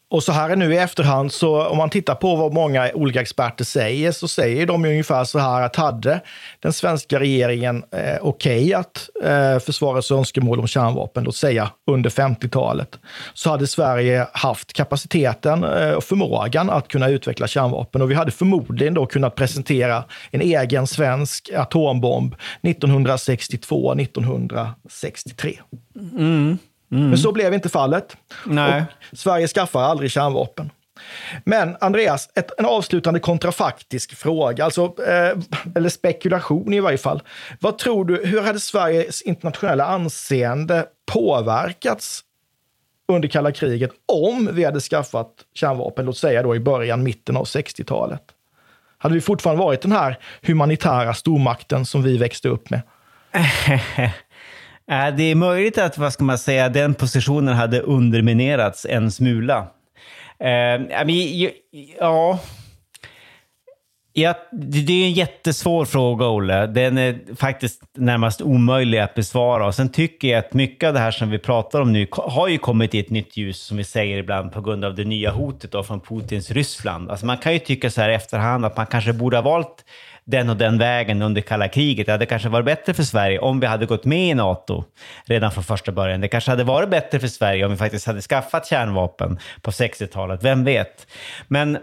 Och 0.09 0.23
så 0.23 0.31
här 0.31 0.55
nu 0.55 0.73
i 0.73 0.77
efterhand, 0.77 1.31
så 1.31 1.67
om 1.67 1.77
man 1.77 1.89
tittar 1.89 2.15
på 2.15 2.35
vad 2.35 2.53
många 2.53 2.91
olika 2.93 3.21
experter 3.21 3.65
säger, 3.65 4.11
så 4.11 4.27
säger 4.27 4.65
de 4.65 4.85
ungefär 4.85 5.23
så 5.23 5.39
här 5.39 5.61
att 5.61 5.75
hade 5.75 6.21
den 6.59 6.73
svenska 6.73 7.19
regeringen 7.19 7.83
eh, 7.91 8.15
okej 8.21 8.73
att 8.73 9.09
eh, 9.23 9.59
försvarets 9.59 10.11
önskemål 10.11 10.59
om 10.59 10.67
kärnvapen, 10.67 11.23
låt 11.23 11.35
säga 11.35 11.71
under 11.87 12.09
50-talet, 12.09 12.99
så 13.33 13.49
hade 13.49 13.67
Sverige 13.67 14.27
haft 14.33 14.73
kapaciteten 14.73 15.63
eh, 15.63 15.91
och 15.91 16.03
förmågan 16.03 16.69
att 16.69 16.87
kunna 16.87 17.09
utveckla 17.09 17.47
kärnvapen. 17.47 18.01
Och 18.01 18.11
vi 18.11 18.15
hade 18.15 18.31
förmodligen 18.31 18.93
då 18.93 19.05
kunnat 19.05 19.35
presentera 19.35 20.03
en 20.31 20.41
egen 20.41 20.87
svensk 20.87 21.49
atombomb 21.55 22.35
1962-1963. 22.61 25.57
Mm. 25.95 26.57
Mm. 26.91 27.09
Men 27.09 27.17
så 27.17 27.31
blev 27.31 27.53
inte 27.53 27.69
fallet. 27.69 28.17
Nej. 28.45 28.83
Och 29.11 29.17
Sverige 29.17 29.47
skaffar 29.47 29.81
aldrig 29.81 30.11
kärnvapen. 30.11 30.71
Men 31.43 31.77
Andreas, 31.79 32.29
ett, 32.35 32.51
en 32.57 32.65
avslutande 32.65 33.19
kontrafaktisk 33.19 34.15
fråga, 34.15 34.65
alltså, 34.65 34.83
eh, 35.07 35.37
eller 35.75 35.89
spekulation 35.89 36.73
i 36.73 36.79
varje 36.79 36.97
fall. 36.97 37.21
Vad 37.59 37.77
tror 37.77 38.05
du, 38.05 38.25
hur 38.25 38.41
hade 38.41 38.59
Sveriges 38.59 39.21
internationella 39.21 39.85
anseende 39.85 40.85
påverkats 41.11 42.23
under 43.07 43.27
kalla 43.27 43.51
kriget 43.51 43.91
om 44.05 44.49
vi 44.53 44.63
hade 44.63 44.79
skaffat 44.79 45.31
kärnvapen, 45.53 46.05
låt 46.05 46.17
säga 46.17 46.43
då 46.43 46.55
i 46.55 46.59
början, 46.59 47.03
mitten 47.03 47.37
av 47.37 47.45
60-talet? 47.45 48.21
Hade 48.97 49.15
vi 49.15 49.21
fortfarande 49.21 49.63
varit 49.63 49.81
den 49.81 49.91
här 49.91 50.19
humanitära 50.41 51.13
stormakten 51.13 51.85
som 51.85 52.03
vi 52.03 52.17
växte 52.17 52.49
upp 52.49 52.69
med? 52.69 52.81
Eh, 54.91 55.15
det 55.15 55.23
är 55.23 55.35
möjligt 55.35 55.77
att, 55.77 55.97
vad 55.97 56.13
ska 56.13 56.23
man 56.23 56.37
säga, 56.37 56.69
den 56.69 56.93
positionen 56.93 57.55
hade 57.55 57.81
underminerats 57.81 58.85
en 58.89 59.11
smula. 59.11 59.67
Eh, 60.39 60.49
ja, 61.99 62.39
Ja, 64.19 64.35
det 64.51 64.93
är 64.93 65.05
en 65.05 65.11
jättesvår 65.11 65.85
fråga, 65.85 66.27
Olle. 66.27 66.67
Den 66.67 66.97
är 66.97 67.35
faktiskt 67.35 67.81
närmast 67.97 68.41
omöjlig 68.41 68.99
att 68.99 69.15
besvara. 69.15 69.67
Och 69.67 69.75
sen 69.75 69.89
tycker 69.89 70.27
jag 70.27 70.39
att 70.39 70.53
mycket 70.53 70.87
av 70.87 70.93
det 70.93 70.99
här 70.99 71.11
som 71.11 71.29
vi 71.29 71.39
pratar 71.39 71.81
om 71.81 71.93
nu 71.93 72.07
har 72.11 72.47
ju 72.47 72.57
kommit 72.57 72.95
i 72.95 72.99
ett 72.99 73.09
nytt 73.09 73.37
ljus, 73.37 73.59
som 73.59 73.77
vi 73.77 73.83
säger 73.83 74.17
ibland, 74.17 74.51
på 74.51 74.61
grund 74.61 74.85
av 74.85 74.95
det 74.95 75.03
nya 75.03 75.31
hotet 75.31 75.71
då 75.71 75.83
från 75.83 75.99
Putins 75.99 76.51
Ryssland. 76.51 77.11
Alltså 77.11 77.25
man 77.25 77.37
kan 77.37 77.53
ju 77.53 77.59
tycka 77.59 77.89
så 77.89 78.01
här 78.01 78.09
i 78.09 78.13
efterhand 78.13 78.65
att 78.65 78.77
man 78.77 78.85
kanske 78.85 79.13
borde 79.13 79.37
ha 79.37 79.41
valt 79.41 79.85
den 80.27 80.49
och 80.49 80.57
den 80.57 80.77
vägen 80.77 81.21
under 81.21 81.41
kalla 81.41 81.67
kriget. 81.67 82.05
Det 82.05 82.11
hade 82.11 82.25
kanske 82.25 82.49
varit 82.49 82.65
bättre 82.65 82.93
för 82.93 83.03
Sverige 83.03 83.39
om 83.39 83.59
vi 83.59 83.67
hade 83.67 83.85
gått 83.85 84.05
med 84.05 84.29
i 84.29 84.33
NATO 84.33 84.83
redan 85.25 85.51
från 85.51 85.63
första 85.63 85.91
början. 85.91 86.21
Det 86.21 86.27
kanske 86.27 86.51
hade 86.51 86.63
varit 86.63 86.89
bättre 86.89 87.19
för 87.19 87.27
Sverige 87.27 87.65
om 87.65 87.71
vi 87.71 87.77
faktiskt 87.77 88.07
hade 88.07 88.21
skaffat 88.21 88.67
kärnvapen 88.67 89.39
på 89.61 89.71
60-talet. 89.71 90.43
Vem 90.43 90.63
vet? 90.63 91.07
Men 91.47 91.77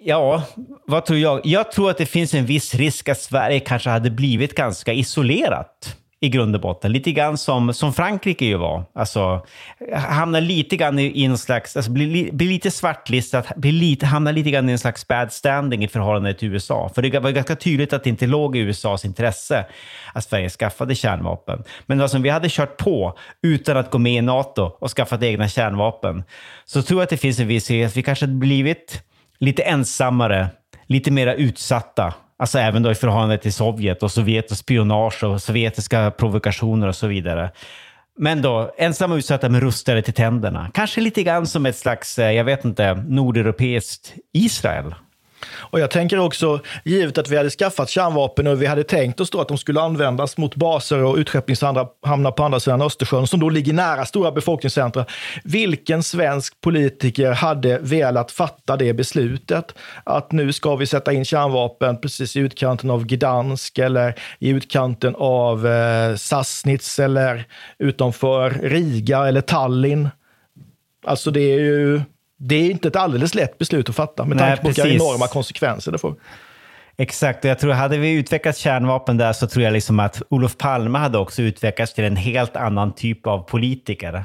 Ja, 0.00 0.42
vad 0.86 1.06
tror 1.06 1.18
jag? 1.18 1.40
Jag 1.44 1.72
tror 1.72 1.90
att 1.90 1.98
det 1.98 2.06
finns 2.06 2.34
en 2.34 2.46
viss 2.46 2.74
risk 2.74 3.08
att 3.08 3.20
Sverige 3.20 3.60
kanske 3.60 3.90
hade 3.90 4.10
blivit 4.10 4.54
ganska 4.54 4.92
isolerat 4.92 5.96
i 6.20 6.28
grund 6.28 6.54
och 6.54 6.60
botten. 6.60 6.92
Lite 6.92 7.12
grann 7.12 7.38
som, 7.38 7.74
som 7.74 7.92
Frankrike 7.92 8.44
ju 8.44 8.56
var. 8.56 8.84
Alltså, 8.92 9.46
hamnar 9.92 10.40
lite 10.40 10.76
grann 10.76 10.98
i, 10.98 11.02
i 11.02 11.24
en 11.24 11.38
slags, 11.38 11.76
alltså 11.76 11.90
blir, 11.90 12.32
blir 12.32 12.48
lite 12.48 12.70
svartlistat, 12.70 13.56
blir 13.56 13.72
lite, 13.72 14.06
hamnar 14.06 14.32
lite 14.32 14.50
grann 14.50 14.68
i 14.68 14.72
en 14.72 14.78
slags 14.78 15.08
bad 15.08 15.32
standing 15.32 15.84
i 15.84 15.88
förhållande 15.88 16.34
till 16.34 16.52
USA. 16.52 16.90
För 16.94 17.02
det 17.02 17.18
var 17.18 17.30
ganska 17.30 17.56
tydligt 17.56 17.92
att 17.92 18.04
det 18.04 18.10
inte 18.10 18.26
låg 18.26 18.56
i 18.56 18.60
USAs 18.60 19.04
intresse 19.04 19.66
att 20.12 20.24
Sverige 20.24 20.50
skaffade 20.50 20.94
kärnvapen. 20.94 21.64
Men 21.86 22.00
alltså, 22.00 22.18
vi 22.18 22.28
hade 22.28 22.48
kört 22.48 22.76
på 22.76 23.18
utan 23.42 23.76
att 23.76 23.90
gå 23.90 23.98
med 23.98 24.12
i 24.12 24.20
NATO 24.20 24.62
och 24.78 24.90
skaffat 24.90 25.22
egna 25.22 25.48
kärnvapen, 25.48 26.24
så 26.64 26.82
tror 26.82 27.00
jag 27.00 27.04
att 27.04 27.10
det 27.10 27.16
finns 27.16 27.38
en 27.38 27.48
viss 27.48 27.70
risk 27.70 27.86
att 27.86 27.96
vi 27.96 28.02
kanske 28.02 28.24
hade 28.24 28.38
blivit 28.38 29.02
lite 29.38 29.62
ensammare, 29.62 30.48
lite 30.86 31.10
mera 31.10 31.34
utsatta 31.34 32.14
Alltså 32.38 32.58
även 32.58 32.82
då 32.82 32.90
i 32.90 32.94
förhållande 32.94 33.38
till 33.38 33.52
Sovjet 33.52 34.02
och 34.02 34.12
sovjetiskt 34.12 34.60
spionage 34.60 35.24
och 35.24 35.42
sovjetiska 35.42 36.10
provokationer 36.10 36.88
och 36.88 36.96
så 36.96 37.06
vidare. 37.06 37.50
Men 38.18 38.42
då 38.42 38.74
ensamma 38.78 39.14
och 39.14 39.18
utsatta 39.18 39.48
med 39.48 39.60
rustade 39.60 40.02
till 40.02 40.14
tänderna. 40.14 40.70
Kanske 40.74 41.00
lite 41.00 41.22
grann 41.22 41.46
som 41.46 41.66
ett 41.66 41.76
slags, 41.76 42.18
eh, 42.18 42.32
jag 42.32 42.44
vet 42.44 42.64
inte, 42.64 42.94
nordeuropeiskt 42.94 44.14
Israel. 44.32 44.94
Och 45.46 45.80
jag 45.80 45.90
tänker 45.90 46.18
också, 46.18 46.60
givet 46.84 47.18
att 47.18 47.28
vi 47.28 47.36
hade 47.36 47.50
skaffat 47.50 47.88
kärnvapen 47.88 48.46
och 48.46 48.62
vi 48.62 48.66
hade 48.66 48.84
tänkt 48.84 49.20
oss 49.20 49.30
då 49.30 49.40
att 49.40 49.48
de 49.48 49.58
skulle 49.58 49.80
användas 49.80 50.36
mot 50.36 50.54
baser 50.54 51.02
och 51.02 51.16
utskeppningshamnar 51.16 52.30
på 52.30 52.44
andra 52.44 52.60
sidan 52.60 52.82
Östersjön, 52.82 53.26
som 53.26 53.40
då 53.40 53.48
ligger 53.48 53.72
nära 53.72 54.04
stora 54.06 54.32
befolkningscentra. 54.32 55.06
Vilken 55.44 56.02
svensk 56.02 56.60
politiker 56.60 57.32
hade 57.32 57.78
velat 57.78 58.30
fatta 58.30 58.76
det 58.76 58.92
beslutet? 58.92 59.74
Att 60.04 60.32
nu 60.32 60.52
ska 60.52 60.76
vi 60.76 60.86
sätta 60.86 61.12
in 61.12 61.24
kärnvapen 61.24 62.00
precis 62.00 62.36
i 62.36 62.40
utkanten 62.40 62.90
av 62.90 63.06
Gdansk 63.06 63.78
eller 63.78 64.14
i 64.38 64.48
utkanten 64.48 65.14
av 65.18 65.66
eh, 65.66 66.16
Sassnitz 66.16 66.98
eller 66.98 67.44
utanför 67.78 68.50
Riga 68.50 69.28
eller 69.28 69.40
Tallinn. 69.40 70.08
Alltså 71.06 71.30
det 71.30 71.40
är 71.40 71.58
ju 71.58 72.00
det 72.38 72.54
är 72.54 72.70
inte 72.70 72.88
ett 72.88 72.96
alldeles 72.96 73.34
lätt 73.34 73.58
beslut 73.58 73.88
att 73.88 73.94
fatta 73.94 74.24
med 74.24 74.38
tanke 74.38 74.62
på 74.62 74.68
vilka 74.68 74.88
enorma 74.88 75.26
konsekvenser 75.26 75.92
det 75.92 75.98
får. 75.98 76.14
Exakt, 76.98 77.44
och 77.44 77.50
jag 77.50 77.58
tror 77.58 77.72
hade 77.72 77.98
vi 77.98 78.12
utvecklat 78.12 78.56
kärnvapen 78.56 79.16
där 79.16 79.32
så 79.32 79.46
tror 79.46 79.64
jag 79.64 79.72
liksom 79.72 80.00
att 80.00 80.22
Olof 80.28 80.56
Palme 80.56 80.98
hade 80.98 81.18
också 81.18 81.42
utvecklats 81.42 81.94
till 81.94 82.04
en 82.04 82.16
helt 82.16 82.56
annan 82.56 82.94
typ 82.94 83.26
av 83.26 83.38
politiker. 83.38 84.24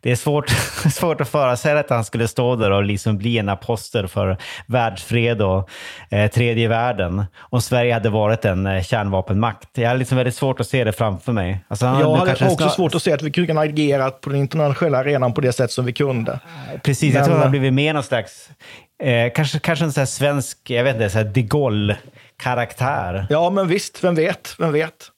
Det 0.00 0.10
är 0.10 0.16
svårt, 0.16 0.48
svårt 0.92 1.20
att 1.20 1.28
föreställa 1.28 1.80
att 1.80 1.90
han 1.90 2.04
skulle 2.04 2.28
stå 2.28 2.56
där 2.56 2.70
och 2.70 2.84
liksom 2.84 3.18
bli 3.18 3.38
en 3.38 3.48
apostel 3.48 4.08
för 4.08 4.36
världsfred 4.66 5.42
och 5.42 5.70
eh, 6.10 6.30
tredje 6.30 6.68
världen. 6.68 7.24
Om 7.38 7.60
Sverige 7.60 7.94
hade 7.94 8.08
varit 8.08 8.44
en 8.44 8.66
eh, 8.66 8.82
kärnvapenmakt. 8.82 9.68
Jag 9.72 9.88
har 9.88 9.96
liksom 9.96 10.16
väldigt 10.16 10.34
svårt 10.34 10.60
att 10.60 10.66
se 10.66 10.84
det 10.84 10.92
framför 10.92 11.32
mig. 11.32 11.64
Alltså, 11.68 11.86
jag 11.86 11.92
hade 12.16 12.32
också 12.32 12.56
snar... 12.56 12.68
svårt 12.68 12.94
att 12.94 13.02
se 13.02 13.12
att 13.12 13.22
vi 13.22 13.30
kunde 13.30 13.52
ha 13.52 13.64
agerat 13.64 14.20
på 14.20 14.30
den 14.30 14.38
internationella 14.38 14.98
arenan 14.98 15.34
på 15.34 15.40
det 15.40 15.52
sätt 15.52 15.70
som 15.70 15.84
vi 15.84 15.92
kunde. 15.92 16.40
Precis, 16.82 17.14
Men... 17.14 17.16
jag 17.16 17.24
tror 17.24 17.34
han 17.34 17.42
har 17.42 17.50
blivit 17.50 17.72
mer 17.72 17.94
någon 17.94 18.02
slags, 18.02 18.50
eh, 19.02 19.32
kanske, 19.34 19.58
kanske 19.58 19.84
en 19.84 19.92
sån 19.92 20.00
här 20.00 20.06
svensk, 20.06 20.70
jag 20.70 20.84
vet 20.84 20.94
inte, 20.94 21.10
så 21.10 21.18
här 21.18 21.24
de 21.24 21.42
Gaulle-karaktär. 21.42 23.26
Ja, 23.30 23.50
men 23.50 23.68
visst, 23.68 24.04
vem 24.04 24.14
vet, 24.14 24.54
vem 24.58 24.72
vet. 24.72 25.10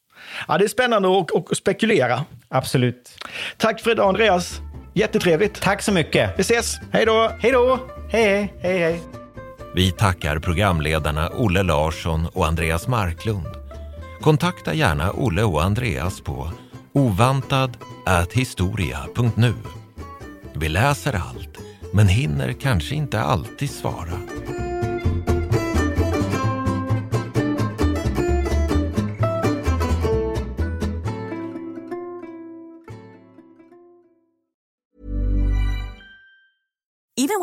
Ja, 0.48 0.58
det 0.58 0.64
är 0.64 0.68
spännande 0.68 1.18
att, 1.18 1.50
att 1.50 1.56
spekulera. 1.56 2.24
Absolut. 2.48 3.24
Tack 3.56 3.80
för 3.80 3.90
idag, 3.90 4.08
Andreas. 4.08 4.60
Jättetrevligt. 4.94 5.60
Tack 5.60 5.82
så 5.82 5.92
mycket. 5.92 6.30
Vi 6.36 6.40
ses. 6.40 6.76
Hej 6.92 7.06
då. 7.06 7.32
Hej 7.40 7.52
då. 7.52 7.78
Hej, 8.10 8.24
hej, 8.24 8.52
hej, 8.62 8.78
hej. 8.78 9.00
Vi 9.74 9.92
tackar 9.92 10.38
programledarna 10.38 11.28
Olle 11.28 11.62
Larsson 11.62 12.26
och 12.26 12.46
Andreas 12.46 12.88
Marklund. 12.88 13.46
Kontakta 14.20 14.74
gärna 14.74 15.12
Olle 15.12 15.42
och 15.42 15.62
Andreas 15.62 16.20
på 16.20 16.50
ovantad.historia.nu. 16.92 19.54
Vi 20.54 20.68
läser 20.68 21.12
allt, 21.12 21.58
men 21.92 22.08
hinner 22.08 22.52
kanske 22.52 22.94
inte 22.94 23.20
alltid 23.20 23.70
svara. 23.70 24.20